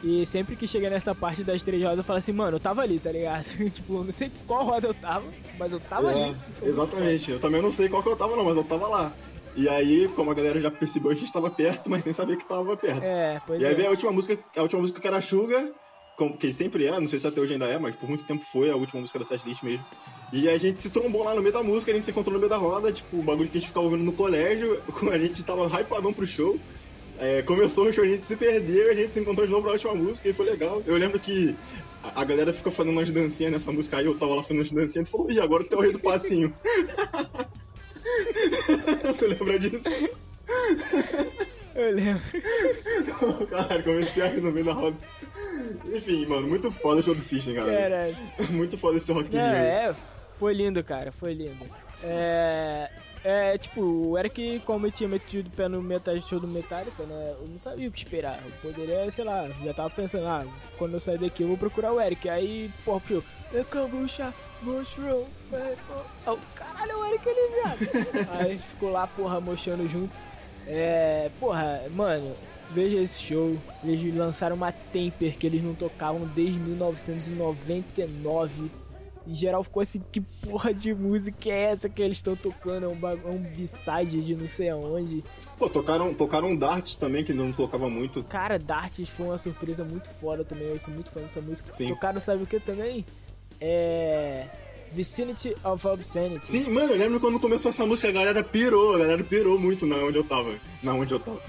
E 0.03 0.25
sempre 0.27 0.55
que 0.55 0.69
chega 0.69 0.89
nessa 0.89 1.13
parte 1.13 1.43
das 1.43 1.61
três 1.61 1.83
rodas, 1.83 1.99
eu 1.99 2.05
falo 2.05 2.21
assim, 2.21 2.31
mano, 2.31 2.57
eu 2.57 2.61
tava 2.61 2.83
ali, 2.83 3.01
tá 3.01 3.11
ligado? 3.11 3.47
tipo, 3.71 3.95
eu 3.95 4.05
não 4.05 4.13
sei 4.13 4.31
qual 4.47 4.65
roda 4.65 4.87
eu 4.87 4.95
tava, 4.95 5.25
mas 5.59 5.73
eu 5.73 5.81
tava 5.81 6.13
é, 6.13 6.25
ali. 6.25 6.37
Exatamente, 6.63 7.33
eu 7.33 7.41
também 7.41 7.61
não 7.61 7.71
sei 7.71 7.89
qual 7.89 8.03
que 8.03 8.09
eu 8.09 8.17
tava, 8.17 8.37
não, 8.37 8.45
mas 8.45 8.57
eu 8.57 8.65
tava 8.65 8.87
lá. 8.87 9.13
E 9.57 9.69
aí, 9.69 10.07
como 10.15 10.31
a 10.31 10.35
galera 10.35 10.61
já 10.61 10.71
percebeu, 10.71 11.11
a 11.11 11.15
gente 11.15 11.33
tava 11.33 11.51
perto, 11.51 11.91
mas 11.91 12.05
sem 12.05 12.13
saber 12.13 12.37
que 12.37 12.45
tava 12.45 12.77
perto. 12.77 13.03
É, 13.03 13.43
pois 13.45 13.61
e 13.61 13.67
aí 13.67 13.73
é. 13.73 13.75
vem 13.75 13.87
a 13.87 13.91
última 13.91 14.13
música, 14.13 14.39
a 14.57 14.63
última 14.63 14.81
música 14.81 15.01
que 15.01 15.07
era 15.09 15.21
Suga, 15.21 15.73
como, 15.88 15.88
que 16.39 16.53
sempre 16.53 16.87
é, 16.87 16.99
não 16.99 17.07
sei 17.07 17.19
se 17.19 17.27
até 17.27 17.41
hoje 17.41 17.53
ainda 17.53 17.67
é, 17.67 17.79
mas 17.79 17.95
por 17.95 18.09
muito 18.09 18.25
tempo 18.25 18.45
foi 18.45 18.71
a 18.71 18.77
última 18.77 19.01
música 19.01 19.19
da 19.19 19.25
setlist 19.25 19.63
mesmo. 19.63 19.85
E 20.33 20.49
a 20.49 20.59
gente 20.59 20.79
se 20.79 20.91
trombou 20.91 21.25
lá 21.25 21.35
no 21.35 21.41
meio 21.41 21.53
da 21.53 21.63
música, 21.63 21.93
a 21.93 21.95
gente 21.95 22.05
se 22.05 22.11
encontrou 22.11 22.35
no 22.35 22.39
meio 22.39 22.51
da 22.51 22.57
roda, 22.57 22.93
tipo, 22.93 23.19
o 23.19 23.23
bagulho 23.23 23.49
que 23.49 23.57
a 23.57 23.61
gente 23.61 23.69
ficava 23.69 23.87
ouvindo 23.87 24.05
no 24.05 24.13
colégio, 24.13 24.83
a 25.11 25.19
gente 25.19 25.43
tava 25.43 25.67
hypadão 25.81 26.13
pro 26.13 26.27
show. 26.27 26.59
É, 27.21 27.43
começou 27.43 27.89
o 27.89 27.93
show, 27.93 28.05
a 28.05 28.09
gente 28.09 28.27
se 28.27 28.37
perdeu, 28.37 28.91
a 28.91 28.95
gente 28.95 29.13
se 29.13 29.21
encontrou 29.21 29.47
de 29.47 29.51
novo 29.51 29.65
pra 29.65 29.73
última 29.73 29.95
música 29.95 30.29
e 30.29 30.33
foi 30.33 30.47
legal. 30.47 30.83
Eu 30.87 30.97
lembro 30.97 31.19
que 31.19 31.55
a, 32.03 32.21
a 32.21 32.25
galera 32.25 32.53
fica 32.53 32.71
fazendo 32.71 32.93
umas 32.93 33.11
dancinhas 33.11 33.53
nessa 33.53 33.73
música 33.73 33.97
aí, 33.97 34.07
eu 34.07 34.15
tava 34.17 34.35
lá 34.35 34.43
fazendo 34.43 34.59
umas 34.59 34.71
dancinhas 34.71 35.09
e 35.09 35.11
falou, 35.11 35.31
ih, 35.31 35.41
agora 35.41 35.65
tem 35.65 35.79
o 35.79 35.83
rei 35.83 35.93
do 35.93 35.99
passinho. 35.99 36.55
tu 39.19 39.27
lembra 39.27 39.59
disso? 39.59 39.89
Eu 41.75 41.95
lembro. 41.95 42.23
Caralho, 43.51 43.85
comecei 43.85 44.23
a 44.23 44.29
rir 44.29 44.41
no 44.41 44.51
meio 44.51 44.67
da 44.67 44.73
roda. 44.73 44.97
Enfim, 45.87 46.27
mano, 46.27 46.47
muito 46.47 46.71
foda 46.71 47.01
o 47.01 47.03
show 47.03 47.15
do 47.15 47.21
System, 47.21 47.55
cara. 47.55 47.73
Caralho. 47.73 48.17
Muito 48.51 48.79
foda 48.79 48.99
esse 48.99 49.13
Rock 49.13 49.35
in 49.35 49.39
É, 49.39 49.95
foi 50.39 50.55
lindo, 50.55 50.83
cara, 50.85 51.13
foi 51.13 51.35
lindo. 51.35 51.65
É... 52.03 52.91
É, 53.25 53.59
tipo, 53.59 53.83
o 53.83 54.19
Eric, 54.19 54.63
como 54.65 54.87
eu 54.87 54.93
tinha 54.93 55.09
metido 55.09 55.49
o 55.49 55.51
pé 55.51 55.69
no 55.69 55.83
metade 55.83 56.23
show 56.29 56.39
do 56.39 56.47
Metallica, 56.47 57.03
né? 57.03 57.35
Eu 57.41 57.49
não 57.49 57.59
sabia 57.59 57.89
o 57.89 57.91
que 57.91 57.99
esperar. 57.99 58.41
Eu 58.45 58.53
poderia, 58.63 59.11
sei 59.11 59.25
lá, 59.25 59.49
já 59.65 59.75
tava 59.75 59.91
pensando, 59.91 60.27
ah, 60.27 60.47
quando 60.79 60.95
eu 60.95 61.01
sair 61.01 61.19
daqui 61.19 61.43
eu 61.43 61.49
vou 61.49 61.59
procurar 61.59 61.93
o 61.93 62.01
Eric. 62.01 62.29
Aí, 62.29 62.71
porra, 62.85 63.01
pro 63.01 63.25
show, 63.53 63.65
Kombucha, 63.71 64.35
Mushroom, 64.63 65.25
oh, 66.27 66.39
caralho, 66.55 66.93
é 66.93 66.97
o 66.97 67.05
Eric 67.07 67.29
ali, 67.29 67.53
viado. 67.55 68.31
Aí 68.39 68.59
ficou 68.59 68.91
lá, 68.91 69.07
porra, 69.07 69.41
mochando 69.41 69.89
junto. 69.89 70.13
É, 70.67 71.31
porra, 71.41 71.83
mano, 71.91 72.37
Veja 72.71 73.01
esse 73.01 73.23
show. 73.23 73.57
Eles 73.83 74.15
lançaram 74.15 74.57
uma 74.57 74.73
Temper 74.73 75.37
que 75.37 75.47
eles 75.47 75.63
não 75.63 75.75
tocavam 75.75 76.27
desde 76.35 76.59
1999. 76.59 78.71
Em 79.27 79.35
geral 79.35 79.63
ficou 79.63 79.83
assim, 79.83 80.03
que 80.11 80.23
porra 80.23 80.73
de 80.73 80.95
música 80.95 81.51
é 81.51 81.65
essa 81.65 81.87
que 81.89 82.03
eles 82.03 82.17
estão 82.17 82.35
tocando? 82.35 82.85
É 82.85 82.89
um, 82.89 82.99
é 83.09 83.31
um 83.31 83.39
b-side 83.39 84.23
de 84.23 84.35
não 84.35 84.49
sei 84.49 84.71
aonde. 84.71 85.23
Pô, 85.59 85.69
tocaram, 85.69 86.15
tocaram 86.15 86.57
Darts 86.57 86.97
também, 86.97 87.23
que 87.23 87.35
não 87.35 87.53
tocava 87.53 87.91
muito. 87.91 88.25
Cara, 88.25 88.59
Darts 88.59 89.07
foi 89.11 89.27
uma 89.27 89.37
surpresa 89.37 89.85
muito 89.85 90.09
foda 90.21 90.43
também. 90.45 90.69
Eu 90.69 90.81
sou 90.81 90.95
muito 90.95 91.11
fã 91.11 91.21
dessa 91.21 91.43
música. 91.43 91.71
Sim. 91.75 91.89
Tocaram, 91.89 92.19
sabe 92.21 92.43
o 92.43 92.47
que 92.47 92.59
também? 92.59 93.05
É. 93.61 94.47
Vicinity 94.93 95.55
of 95.65 95.87
Obscenity. 95.87 96.47
Sim, 96.47 96.71
mano, 96.71 96.93
eu 96.93 96.97
lembro 96.97 97.21
quando 97.21 97.39
começou 97.39 97.69
essa 97.69 97.87
música, 97.87 98.09
a 98.09 98.13
galera 98.13 98.43
pirou, 98.43 98.97
a 98.97 99.01
galera 99.01 99.23
pirou 99.23 99.59
muito 99.59 99.87
na 99.87 99.97
onde 99.97 100.17
eu 100.17 100.25
tava. 100.25 100.55
Na 100.83 100.95
onde 100.95 101.13
eu 101.13 101.21
tava. 101.21 101.41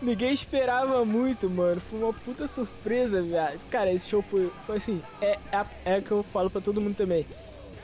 Ninguém 0.00 0.32
esperava 0.32 1.04
muito, 1.04 1.48
mano. 1.50 1.80
Foi 1.80 1.98
uma 1.98 2.12
puta 2.12 2.46
surpresa, 2.46 3.22
viado. 3.22 3.58
Cara, 3.70 3.92
esse 3.92 4.08
show 4.08 4.22
foi, 4.22 4.50
foi 4.66 4.76
assim. 4.76 5.02
É, 5.20 5.38
é, 5.52 5.66
é 5.84 6.00
que 6.00 6.10
eu 6.10 6.22
falo 6.22 6.50
pra 6.50 6.60
todo 6.60 6.80
mundo 6.80 6.96
também. 6.96 7.26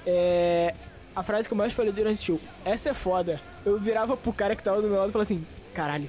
É. 0.07 0.75
A 1.15 1.23
frase 1.23 1.47
que 1.47 1.53
eu 1.53 1.59
mais 1.59 1.73
falei 1.73 1.93
durante 1.93 2.21
o 2.21 2.25
show. 2.25 2.41
Essa 2.65 2.91
é 2.91 2.95
foda. 2.95 3.41
Eu 3.65 3.79
virava 3.79 4.17
pro 4.17 4.33
cara 4.33 4.57
que 4.57 4.63
tava 4.63 4.81
do 4.81 4.89
meu 4.89 4.97
lado 4.97 5.11
e 5.11 5.13
falava 5.13 5.31
assim: 5.31 5.47
caralho, 5.75 6.09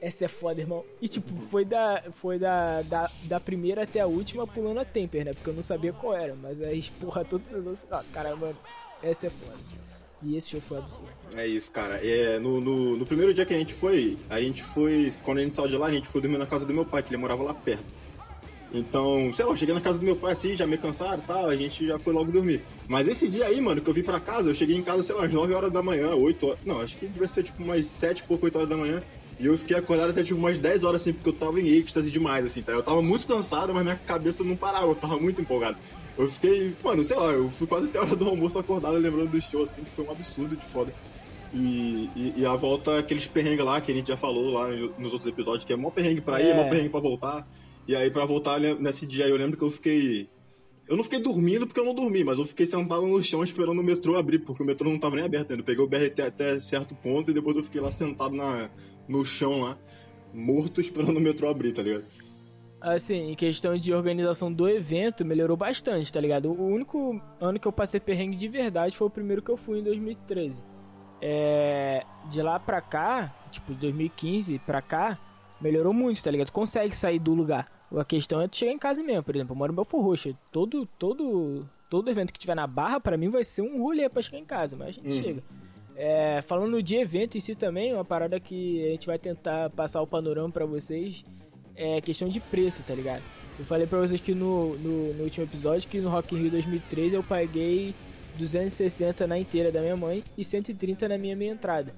essa 0.00 0.26
é 0.26 0.28
foda, 0.28 0.60
irmão. 0.60 0.84
E 1.00 1.08
tipo, 1.08 1.34
foi 1.46 1.64
da. 1.64 2.02
Foi 2.20 2.38
da, 2.38 2.82
da, 2.82 3.10
da 3.24 3.40
primeira 3.40 3.82
até 3.82 4.00
a 4.00 4.06
última 4.06 4.46
pulando 4.46 4.80
a 4.80 4.84
Temper, 4.84 5.24
né? 5.24 5.32
Porque 5.32 5.50
eu 5.50 5.54
não 5.54 5.62
sabia 5.62 5.92
qual 5.92 6.14
era. 6.14 6.34
Mas 6.36 6.62
aí, 6.62 6.82
porra, 7.00 7.24
todos 7.24 7.46
esses 7.46 7.66
outros. 7.66 7.84
Ah, 7.90 8.04
mano, 8.36 8.56
essa 9.02 9.26
é 9.26 9.30
foda. 9.30 9.58
E 10.24 10.36
esse 10.36 10.50
show 10.50 10.60
foi 10.60 10.78
absurdo. 10.78 11.08
É 11.36 11.46
isso, 11.46 11.70
cara. 11.70 11.96
É, 11.96 12.38
no, 12.38 12.60
no, 12.60 12.96
no, 12.96 13.04
primeiro 13.06 13.34
dia 13.34 13.44
que 13.44 13.52
a 13.52 13.58
gente 13.58 13.74
foi, 13.74 14.16
a 14.30 14.40
gente 14.40 14.62
foi. 14.62 15.12
Quando 15.22 15.38
a 15.38 15.42
gente 15.42 15.54
saiu 15.54 15.68
de 15.68 15.76
lá, 15.76 15.86
a 15.86 15.92
gente 15.92 16.08
foi 16.08 16.22
dormir 16.22 16.38
na 16.38 16.46
casa 16.46 16.64
do 16.64 16.72
meu 16.72 16.84
pai, 16.84 17.02
que 17.02 17.10
ele 17.10 17.18
morava 17.18 17.42
lá 17.42 17.52
perto. 17.52 17.84
Então, 18.72 19.32
sei 19.32 19.44
lá, 19.44 19.52
eu 19.52 19.56
cheguei 19.56 19.72
na 19.72 19.80
casa 19.80 20.00
do 20.00 20.04
meu 20.04 20.16
pai 20.16 20.32
assim, 20.32 20.56
já 20.56 20.66
meio 20.66 20.80
cansado 20.80 21.22
e 21.22 21.26
tal, 21.26 21.48
a 21.48 21.54
gente 21.54 21.86
já 21.86 21.96
foi 21.96 22.12
logo 22.12 22.32
dormir. 22.32 22.60
Mas 22.88 23.06
esse 23.06 23.28
dia 23.28 23.46
aí, 23.46 23.60
mano, 23.60 23.80
que 23.80 23.88
eu 23.88 23.94
vim 23.94 24.02
pra 24.02 24.18
casa, 24.18 24.50
eu 24.50 24.54
cheguei 24.54 24.76
em 24.76 24.82
casa, 24.82 25.02
sei 25.04 25.14
lá, 25.14 25.26
às 25.26 25.32
9 25.32 25.54
horas 25.54 25.70
da 25.70 25.80
manhã, 25.80 26.12
8 26.16 26.46
horas. 26.46 26.58
Não, 26.64 26.80
acho 26.80 26.96
que 26.96 27.06
devia 27.06 27.28
ser 27.28 27.44
tipo 27.44 27.62
umas 27.62 27.86
7 27.86 28.18
e 28.18 28.22
pouco, 28.24 28.46
8 28.46 28.56
horas 28.56 28.68
da 28.68 28.76
manhã. 28.76 29.00
E 29.38 29.46
eu 29.46 29.56
fiquei 29.56 29.76
acordado 29.76 30.10
até 30.10 30.24
tipo 30.24 30.38
umas 30.38 30.58
10 30.58 30.82
horas 30.82 31.02
assim, 31.02 31.12
porque 31.12 31.28
eu 31.28 31.32
tava 31.32 31.60
em 31.60 31.68
êxtase 31.68 32.10
demais, 32.10 32.44
assim, 32.44 32.62
tá? 32.62 32.72
Eu 32.72 32.82
tava 32.82 33.00
muito 33.00 33.28
cansado, 33.28 33.72
mas 33.72 33.84
minha 33.84 33.96
cabeça 33.96 34.42
não 34.42 34.56
parava, 34.56 34.86
eu 34.86 34.94
tava 34.96 35.18
muito 35.18 35.40
empolgado. 35.40 35.76
Eu 36.16 36.30
fiquei, 36.30 36.74
mano, 36.82 37.02
sei 37.02 37.16
lá, 37.16 37.32
eu 37.32 37.50
fui 37.50 37.66
quase 37.66 37.88
até 37.88 37.98
a 37.98 38.02
hora 38.02 38.14
do 38.14 38.28
almoço 38.28 38.58
acordado 38.58 38.96
lembrando 38.96 39.30
do 39.30 39.40
show, 39.40 39.62
assim, 39.62 39.82
que 39.82 39.90
foi 39.90 40.04
um 40.04 40.10
absurdo 40.10 40.56
de 40.56 40.64
foda. 40.64 40.94
E, 41.52 42.10
e, 42.16 42.34
e, 42.38 42.46
a 42.46 42.54
volta, 42.56 42.98
aqueles 42.98 43.26
perrengues 43.26 43.64
lá 43.64 43.80
que 43.80 43.92
a 43.92 43.94
gente 43.94 44.08
já 44.08 44.16
falou 44.16 44.52
lá 44.52 44.68
nos 44.98 45.12
outros 45.12 45.30
episódios, 45.30 45.64
que 45.64 45.72
é 45.72 45.76
mó 45.76 45.90
perrengue 45.90 46.20
pra 46.20 46.40
ir, 46.40 46.48
é 46.48 46.54
mó 46.54 46.68
perrengue 46.68 46.88
pra 46.88 47.00
voltar. 47.00 47.48
E 47.86 47.94
aí, 47.94 48.10
pra 48.10 48.24
voltar 48.24 48.58
nesse 48.58 49.06
dia, 49.06 49.26
eu 49.28 49.36
lembro 49.36 49.56
que 49.56 49.62
eu 49.62 49.70
fiquei. 49.70 50.28
Eu 50.88 50.96
não 50.96 51.04
fiquei 51.04 51.20
dormindo 51.20 51.66
porque 51.66 51.80
eu 51.80 51.84
não 51.84 51.94
dormi, 51.94 52.24
mas 52.24 52.38
eu 52.38 52.44
fiquei 52.44 52.66
sentado 52.66 53.06
no 53.06 53.22
chão 53.22 53.42
esperando 53.42 53.78
o 53.78 53.84
metrô 53.84 54.16
abrir, 54.16 54.40
porque 54.40 54.62
o 54.62 54.66
metrô 54.66 54.90
não 54.90 54.98
tava 54.98 55.16
nem 55.16 55.24
aberto 55.24 55.50
ainda. 55.50 55.62
Eu 55.62 55.64
peguei 55.64 55.84
o 55.84 55.88
BRT 55.88 56.22
até 56.22 56.60
certo 56.60 56.94
ponto 56.94 57.30
e 57.30 57.34
depois 57.34 57.56
eu 57.56 57.62
fiquei 57.62 57.80
lá 57.80 57.90
sentado 57.90 58.34
na, 58.34 58.68
no 59.08 59.24
chão 59.24 59.62
lá, 59.62 59.78
morto, 60.32 60.80
esperando 60.80 61.16
o 61.16 61.20
metrô 61.20 61.48
abrir, 61.48 61.72
tá 61.72 61.82
ligado? 61.82 62.04
Assim, 62.84 63.30
em 63.30 63.34
questão 63.34 63.78
de 63.78 63.94
organização 63.94 64.52
do 64.52 64.68
evento, 64.68 65.24
melhorou 65.24 65.56
bastante, 65.56 66.12
tá 66.12 66.20
ligado? 66.20 66.52
O 66.52 66.66
único 66.66 67.18
ano 67.40 67.58
que 67.58 67.66
eu 67.66 67.72
passei 67.72 67.98
perrengue 67.98 68.36
de 68.36 68.46
verdade 68.46 68.94
foi 68.94 69.06
o 69.06 69.10
primeiro 69.10 69.40
que 69.40 69.50
eu 69.50 69.56
fui 69.56 69.78
em 69.78 69.82
2013. 69.82 70.62
É, 71.22 72.04
de 72.28 72.42
lá 72.42 72.60
pra 72.60 72.82
cá, 72.82 73.34
tipo, 73.50 73.72
de 73.72 73.80
2015 73.80 74.58
pra 74.58 74.82
cá, 74.82 75.18
melhorou 75.58 75.94
muito, 75.94 76.22
tá 76.22 76.30
ligado? 76.30 76.50
consegue 76.52 76.94
sair 76.94 77.18
do 77.18 77.32
lugar. 77.32 77.72
A 77.96 78.04
questão 78.04 78.42
é 78.42 78.48
tu 78.48 78.58
chegar 78.58 78.72
em 78.72 78.78
casa 78.78 79.02
mesmo, 79.02 79.22
por 79.22 79.34
exemplo, 79.34 79.54
eu 79.54 79.58
moro 79.58 79.72
em 79.72 79.76
Belfor 79.76 80.02
Roxo. 80.02 80.36
Todo, 80.52 80.84
todo, 80.98 81.66
todo 81.88 82.10
evento 82.10 82.34
que 82.34 82.38
tiver 82.38 82.54
na 82.54 82.66
Barra, 82.66 83.00
para 83.00 83.16
mim 83.16 83.30
vai 83.30 83.44
ser 83.44 83.62
um 83.62 83.82
rolê 83.82 84.10
pra 84.10 84.20
chegar 84.20 84.38
em 84.38 84.44
casa, 84.44 84.76
mas 84.76 84.88
a 84.88 84.92
gente 84.92 85.08
uhum. 85.08 85.22
chega. 85.22 85.42
É, 85.96 86.42
falando 86.42 86.82
de 86.82 86.96
evento 86.96 87.38
em 87.38 87.40
si 87.40 87.54
também, 87.54 87.94
uma 87.94 88.04
parada 88.04 88.38
que 88.38 88.84
a 88.86 88.90
gente 88.90 89.06
vai 89.06 89.18
tentar 89.18 89.70
passar 89.70 90.02
o 90.02 90.06
panorama 90.06 90.50
para 90.50 90.66
vocês 90.66 91.24
é 91.76 92.00
questão 92.00 92.28
de 92.28 92.40
preço, 92.40 92.82
tá 92.82 92.94
ligado? 92.94 93.22
Eu 93.58 93.64
falei 93.64 93.86
pra 93.86 93.98
vocês 93.98 94.20
que 94.20 94.34
no, 94.34 94.76
no, 94.78 95.14
no 95.14 95.24
último 95.24 95.44
episódio 95.44 95.88
que 95.88 96.00
no 96.00 96.08
Rock 96.08 96.34
in 96.34 96.38
Rio 96.38 96.50
2013 96.50 97.14
eu 97.14 97.22
paguei 97.22 97.94
260 98.36 99.26
na 99.26 99.38
inteira 99.38 99.70
da 99.70 99.80
minha 99.80 99.96
mãe 99.96 100.24
e 100.36 100.44
130 100.44 101.08
na 101.08 101.16
minha 101.16 101.36
meia 101.36 101.52
entrada. 101.52 101.94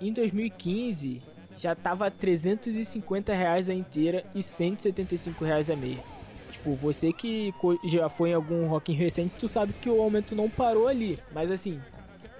Em 0.00 0.12
2015 0.12 1.22
já 1.56 1.74
tava 1.74 2.10
350 2.10 3.32
reais 3.32 3.70
a 3.70 3.74
inteira 3.74 4.24
e 4.34 4.42
175 4.42 5.44
reais 5.44 5.70
a 5.70 5.76
meia. 5.76 6.04
Tipo, 6.52 6.74
você 6.74 7.12
que 7.12 7.54
já 7.84 8.08
foi 8.10 8.30
em 8.30 8.34
algum 8.34 8.66
Rock 8.66 8.92
in 8.92 8.96
Rio 8.96 9.04
recente, 9.04 9.34
tu 9.40 9.48
sabe 9.48 9.72
que 9.72 9.88
o 9.88 10.02
aumento 10.02 10.34
não 10.34 10.50
parou 10.50 10.86
ali. 10.86 11.18
Mas 11.32 11.50
assim, 11.50 11.80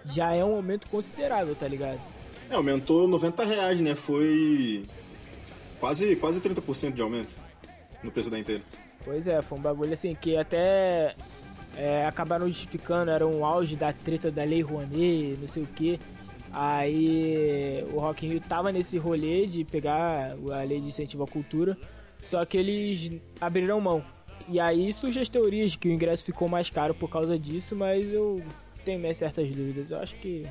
já 0.04 0.34
é 0.34 0.44
um 0.44 0.54
aumento 0.54 0.88
considerável, 0.88 1.54
tá 1.54 1.66
ligado? 1.66 2.00
É, 2.50 2.54
aumentou 2.54 3.08
90 3.08 3.44
reais, 3.44 3.80
né? 3.80 3.94
Foi 3.94 4.84
quase, 5.80 6.16
quase 6.16 6.40
30% 6.40 6.92
de 6.92 7.02
aumento 7.02 7.34
no 8.02 8.10
preço 8.10 8.30
da 8.30 8.38
inteira. 8.38 8.62
Pois 9.04 9.28
é, 9.28 9.40
foi 9.40 9.58
um 9.58 9.62
bagulho 9.62 9.92
assim 9.92 10.14
que 10.14 10.36
até 10.36 11.14
é, 11.76 12.06
acabaram 12.06 12.46
justificando, 12.48 13.10
era 13.10 13.26
um 13.26 13.44
auge 13.44 13.76
da 13.76 13.92
treta 13.92 14.30
da 14.30 14.42
Lei 14.44 14.62
Rouanet, 14.62 15.38
não 15.40 15.48
sei 15.48 15.62
o 15.62 15.66
que. 15.66 16.00
Aí 16.52 17.84
o 17.92 18.00
Rock 18.00 18.26
in 18.26 18.30
Rio 18.30 18.40
tava 18.40 18.72
nesse 18.72 18.96
rolê 18.96 19.46
de 19.46 19.64
pegar 19.64 20.32
a 20.32 20.62
lei 20.62 20.80
de 20.80 20.88
incentivo 20.88 21.22
à 21.22 21.26
cultura, 21.26 21.76
só 22.20 22.44
que 22.44 22.56
eles 22.56 23.20
abriram 23.40 23.80
mão. 23.80 24.02
E 24.48 24.58
aí 24.58 24.92
surgem 24.92 25.22
as 25.22 25.28
teorias 25.28 25.72
de 25.72 25.78
que 25.78 25.88
o 25.88 25.92
ingresso 25.92 26.24
ficou 26.24 26.48
mais 26.48 26.70
caro 26.70 26.94
por 26.94 27.10
causa 27.10 27.38
disso, 27.38 27.76
mas 27.76 28.06
eu 28.10 28.42
tenho 28.84 28.98
minhas 28.98 29.16
certas 29.16 29.48
dúvidas. 29.50 29.90
Eu 29.90 29.98
acho 29.98 30.16
que 30.16 30.46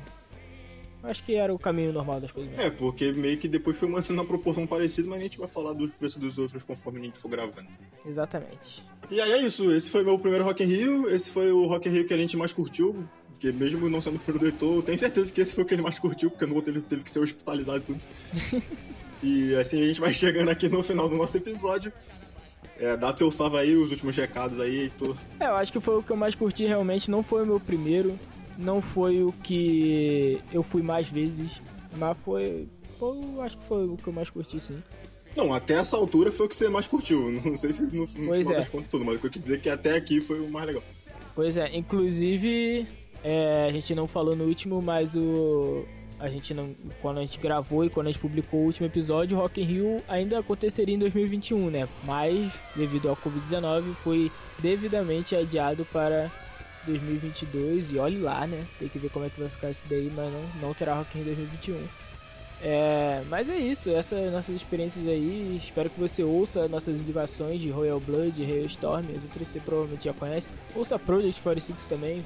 acho 1.06 1.22
que 1.22 1.34
era 1.34 1.52
o 1.54 1.58
caminho 1.58 1.92
normal 1.92 2.20
das 2.20 2.30
coisas. 2.30 2.58
É, 2.58 2.70
porque 2.70 3.12
meio 3.12 3.36
que 3.38 3.48
depois 3.48 3.78
foi 3.78 3.88
mantendo 3.88 4.20
uma 4.20 4.26
proporção 4.26 4.66
parecida, 4.66 5.08
mas 5.08 5.20
a 5.20 5.22
gente 5.22 5.38
vai 5.38 5.48
falar 5.48 5.72
dos 5.72 5.90
preços 5.90 6.18
dos 6.18 6.38
outros 6.38 6.64
conforme 6.64 7.00
a 7.00 7.04
gente 7.04 7.18
for 7.18 7.28
gravando. 7.28 7.68
Exatamente. 8.04 8.84
E 9.10 9.20
aí 9.20 9.32
é 9.32 9.42
isso, 9.42 9.70
esse 9.72 9.88
foi 9.88 10.02
meu 10.02 10.18
primeiro 10.18 10.44
Rock 10.44 10.62
in 10.62 10.66
Rio, 10.66 11.08
esse 11.08 11.30
foi 11.30 11.50
o 11.52 11.66
Rock 11.66 11.88
in 11.88 11.92
Rio 11.92 12.06
que 12.06 12.14
a 12.14 12.18
gente 12.18 12.36
mais 12.36 12.52
curtiu, 12.52 13.04
porque 13.30 13.52
mesmo 13.52 13.88
não 13.88 14.00
sendo 14.00 14.18
produtor, 14.18 14.76
eu 14.76 14.82
tenho 14.82 14.98
certeza 14.98 15.32
que 15.32 15.40
esse 15.40 15.54
foi 15.54 15.64
o 15.64 15.66
que 15.66 15.74
ele 15.74 15.82
mais 15.82 15.98
curtiu, 15.98 16.30
porque 16.30 16.46
no 16.46 16.54
outro 16.54 16.72
ele 16.72 16.82
teve 16.82 17.02
que 17.04 17.10
ser 17.10 17.20
hospitalizado 17.20 17.78
e 17.78 17.80
tudo. 17.80 18.00
e 19.22 19.54
assim 19.56 19.82
a 19.82 19.86
gente 19.86 20.00
vai 20.00 20.12
chegando 20.12 20.48
aqui 20.48 20.68
no 20.68 20.82
final 20.82 21.08
do 21.08 21.16
nosso 21.16 21.36
episódio. 21.36 21.92
É, 22.78 22.96
dá 22.96 23.12
teu 23.12 23.30
salve 23.30 23.56
aí, 23.56 23.74
os 23.74 23.90
últimos 23.90 24.16
recados 24.16 24.60
aí 24.60 24.86
e 24.86 24.90
tudo. 24.90 25.18
É, 25.40 25.46
eu 25.46 25.54
acho 25.56 25.72
que 25.72 25.80
foi 25.80 25.98
o 25.98 26.02
que 26.02 26.10
eu 26.10 26.16
mais 26.16 26.34
curti 26.34 26.66
realmente, 26.66 27.10
não 27.10 27.22
foi 27.22 27.42
o 27.42 27.46
meu 27.46 27.60
primeiro, 27.60 28.18
não 28.56 28.80
foi 28.80 29.22
o 29.22 29.32
que 29.32 30.40
eu 30.52 30.62
fui 30.62 30.82
mais 30.82 31.08
vezes, 31.08 31.60
mas 31.96 32.16
foi, 32.18 32.68
foi 32.98 33.18
acho 33.40 33.58
que 33.58 33.64
foi 33.66 33.86
o 33.86 33.96
que 33.96 34.06
eu 34.06 34.12
mais 34.12 34.30
curti 34.30 34.60
sim. 34.60 34.82
Não, 35.36 35.52
até 35.52 35.74
essa 35.74 35.96
altura 35.96 36.32
foi 36.32 36.46
o 36.46 36.48
que 36.48 36.56
você 36.56 36.68
mais 36.68 36.88
curtiu. 36.88 37.30
Não 37.44 37.56
sei 37.58 37.70
se 37.70 37.82
no, 37.82 38.00
no 38.00 38.06
final 38.06 38.34
é. 38.34 38.42
das 38.56 38.68
contas 38.70 38.88
tudo, 38.88 39.04
mas 39.04 39.16
o 39.16 39.20
que 39.20 39.26
eu 39.26 39.30
quis 39.30 39.42
dizer 39.42 39.56
é 39.56 39.58
que 39.58 39.68
até 39.68 39.94
aqui 39.94 40.18
foi 40.18 40.40
o 40.40 40.48
mais 40.50 40.66
legal. 40.66 40.82
Pois 41.34 41.58
é, 41.58 41.76
inclusive 41.76 42.88
é, 43.22 43.66
a 43.68 43.72
gente 43.72 43.94
não 43.94 44.06
falou 44.06 44.36
no 44.36 44.44
último, 44.44 44.80
mas 44.80 45.14
o. 45.14 45.84
A 46.18 46.28
gente 46.28 46.54
não. 46.54 46.74
Quando 47.02 47.18
a 47.18 47.20
gente 47.22 47.38
gravou 47.38 47.84
e 47.84 47.90
quando 47.90 48.06
a 48.06 48.10
gente 48.10 48.20
publicou 48.20 48.60
o 48.60 48.64
último 48.66 48.86
episódio, 48.86 49.36
Rock 49.36 49.60
in 49.60 49.64
Rio 49.64 50.02
ainda 50.08 50.38
aconteceria 50.38 50.94
em 50.94 50.98
2021, 50.98 51.70
né? 51.70 51.88
Mas, 52.04 52.50
devido 52.74 53.08
ao 53.08 53.16
Covid-19, 53.16 53.94
foi 54.02 54.30
devidamente 54.60 55.36
adiado 55.36 55.84
para 55.92 56.30
2022. 56.86 57.92
E 57.92 57.98
olhe 57.98 58.18
lá, 58.18 58.46
né? 58.46 58.64
Tem 58.78 58.88
que 58.88 58.98
ver 58.98 59.10
como 59.10 59.24
é 59.24 59.30
que 59.30 59.40
vai 59.40 59.48
ficar 59.48 59.70
isso 59.70 59.84
daí, 59.88 60.10
mas 60.14 60.32
não, 60.32 60.68
não 60.68 60.74
terá 60.74 60.94
Rock 60.94 61.18
in 61.18 61.22
Rio 61.22 61.34
2021. 61.34 62.06
É, 62.62 63.22
mas 63.28 63.50
é 63.50 63.56
isso, 63.58 63.90
essas 63.90 64.32
nossas 64.32 64.56
experiências 64.56 65.06
aí. 65.06 65.58
Espero 65.62 65.90
que 65.90 66.00
você 66.00 66.22
ouça 66.22 66.66
nossas 66.68 66.98
ligações 66.98 67.60
de 67.60 67.70
Royal 67.70 68.00
Blood, 68.00 68.42
Hailstorm, 68.42 69.04
as 69.14 69.22
outras 69.24 69.48
você 69.48 69.60
provavelmente 69.60 70.04
já 70.04 70.12
conhece. 70.12 70.50
Ouça 70.74 70.98
Project 70.98 71.40
46 71.42 71.86
também, 71.86 72.24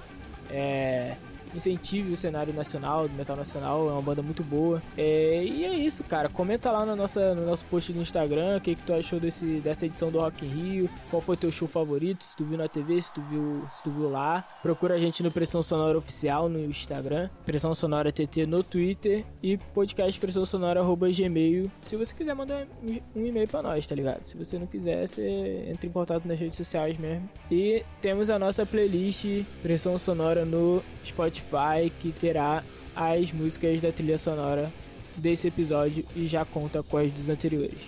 é, 0.51 1.17
incentive 1.55 2.13
o 2.13 2.17
cenário 2.17 2.53
nacional, 2.53 3.09
do 3.09 3.15
metal 3.15 3.37
nacional, 3.37 3.89
é 3.89 3.93
uma 3.93 4.03
banda 4.03 4.23
muito 4.23 4.43
boa. 4.43 4.83
É, 4.97 5.43
e 5.45 5.65
é 5.65 5.75
isso, 5.75 6.05
cara. 6.05 6.29
Comenta 6.29 6.71
lá 6.71 6.85
no, 6.85 6.95
nossa, 6.95 7.35
no 7.35 7.47
nosso 7.47 7.65
post 7.67 7.93
do 7.93 8.01
Instagram 8.01 8.57
o 8.57 8.61
que, 8.61 8.75
que 8.75 8.83
tu 8.83 8.93
achou 8.93 9.19
desse, 9.19 9.61
dessa 9.61 9.87
edição 9.87 10.11
do 10.11 10.21
Rock 10.21 10.45
in 10.45 10.49
Rio, 10.49 10.91
qual 11.11 11.21
foi 11.21 11.37
teu 11.37 11.51
show 11.51 11.67
favorito, 11.67 12.25
se 12.25 12.37
tu 12.37 12.45
viu 12.45 12.59
na 12.59 12.69
TV, 12.69 13.01
se 13.01 13.13
tu 13.13 13.21
viu, 13.23 13.65
se 13.71 13.83
tu 13.83 13.91
viu 13.91 14.11
lá. 14.11 14.45
Procura 14.63 14.95
a 14.95 14.99
gente 14.99 15.23
no 15.23 15.31
Pressão 15.31 15.63
Sonora 15.63 15.99
Oficial 15.99 16.49
no 16.49 16.65
Instagram, 16.65 17.29
Pressão 17.45 17.75
Sonora 17.75 18.13
TT 18.13 18.47
no 18.47 18.63
Twitter 18.63 19.25
e 19.43 19.57
podcast 19.57 20.19
Pressão 20.21 20.47
Sonora 20.47 20.81
gmail. 20.83 21.71
Se 21.83 21.97
você 21.97 22.15
quiser 22.15 22.35
mandar 22.35 22.67
um 22.83 23.27
e-mail 23.27 23.49
pra 23.49 23.63
nós, 23.63 23.87
tá 23.87 23.95
ligado? 23.95 24.25
Se 24.25 24.37
você 24.37 24.59
não 24.59 24.67
quiser, 24.67 25.07
você 25.07 25.67
entra 25.69 25.87
em 25.87 25.91
contato 25.91 26.27
nas 26.27 26.39
redes 26.39 26.57
sociais 26.57 26.97
mesmo. 26.99 27.29
E 27.51 27.83
temos 28.01 28.31
a 28.31 28.39
nossa 28.39 28.65
playlist 28.67 29.45
Pressão 29.63 29.99
Sonora 29.99 30.45
no 30.45 30.83
Spotify 31.05 31.40
Spotify 31.41 31.91
que 32.01 32.13
terá 32.13 32.63
as 32.95 33.33
músicas 33.33 33.81
da 33.81 33.91
trilha 33.91 34.19
sonora 34.19 34.73
desse 35.17 35.49
episódio 35.49 36.05
e 36.15 36.27
já 36.27 36.45
conta 36.45 36.83
com 36.83 36.97
as 36.97 37.11
dos 37.13 37.29
anteriores. 37.29 37.79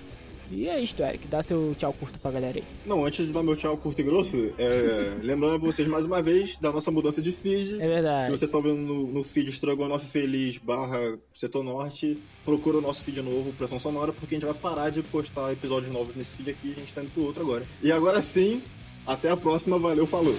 E 0.51 0.69
é 0.69 0.79
isto, 0.79 1.03
Eric. 1.03 1.27
Dá 1.29 1.43
seu 1.43 1.75
tchau 1.79 1.95
curto 1.95 2.19
pra 2.19 2.31
galera 2.31 2.59
aí. 2.59 2.65
Não, 2.85 3.07
antes 3.07 3.27
de 3.27 3.33
dar 3.33 3.43
meu 3.43 3.57
tchau 3.57 3.75
curto 3.79 3.99
e 4.01 4.05
grosso, 4.05 4.37
é... 4.59 5.17
lembrando 5.25 5.59
vocês 5.59 5.89
mais 5.89 6.05
uma 6.05 6.21
vez 6.21 6.59
da 6.59 6.71
nossa 6.71 6.91
mudança 6.91 7.23
de 7.23 7.33
feed. 7.33 7.81
É 7.81 7.89
verdade. 7.89 8.27
Se 8.27 8.31
você 8.31 8.47
tá 8.47 8.59
vendo 8.59 8.77
no, 8.77 9.07
no 9.07 9.25
feed 9.25 9.49
Estrogonofe 9.49 10.07
Feliz 10.07 10.59
barra 10.59 11.19
Setor 11.33 11.65
Norte, 11.65 12.19
procura 12.45 12.79
o 12.79 12.81
nosso 12.83 13.03
feed 13.03 13.23
novo, 13.23 13.51
Pressão 13.55 13.79
Sonora, 13.79 14.13
porque 14.13 14.35
a 14.35 14.39
gente 14.39 14.47
vai 14.47 14.55
parar 14.55 14.91
de 14.91 15.03
postar 15.03 15.53
episódios 15.53 15.91
novos 15.91 16.15
nesse 16.15 16.35
feed 16.35 16.51
aqui 16.51 16.69
e 16.69 16.73
a 16.73 16.81
gente 16.81 16.95
tá 16.95 17.03
indo 17.03 17.13
pro 17.13 17.25
outro 17.25 17.43
agora. 17.43 17.65
E 17.83 17.91
agora 17.91 18.21
sim, 18.21 18.63
até 19.07 19.31
a 19.31 19.37
próxima. 19.39 19.79
Valeu, 19.79 20.07
falou! 20.07 20.37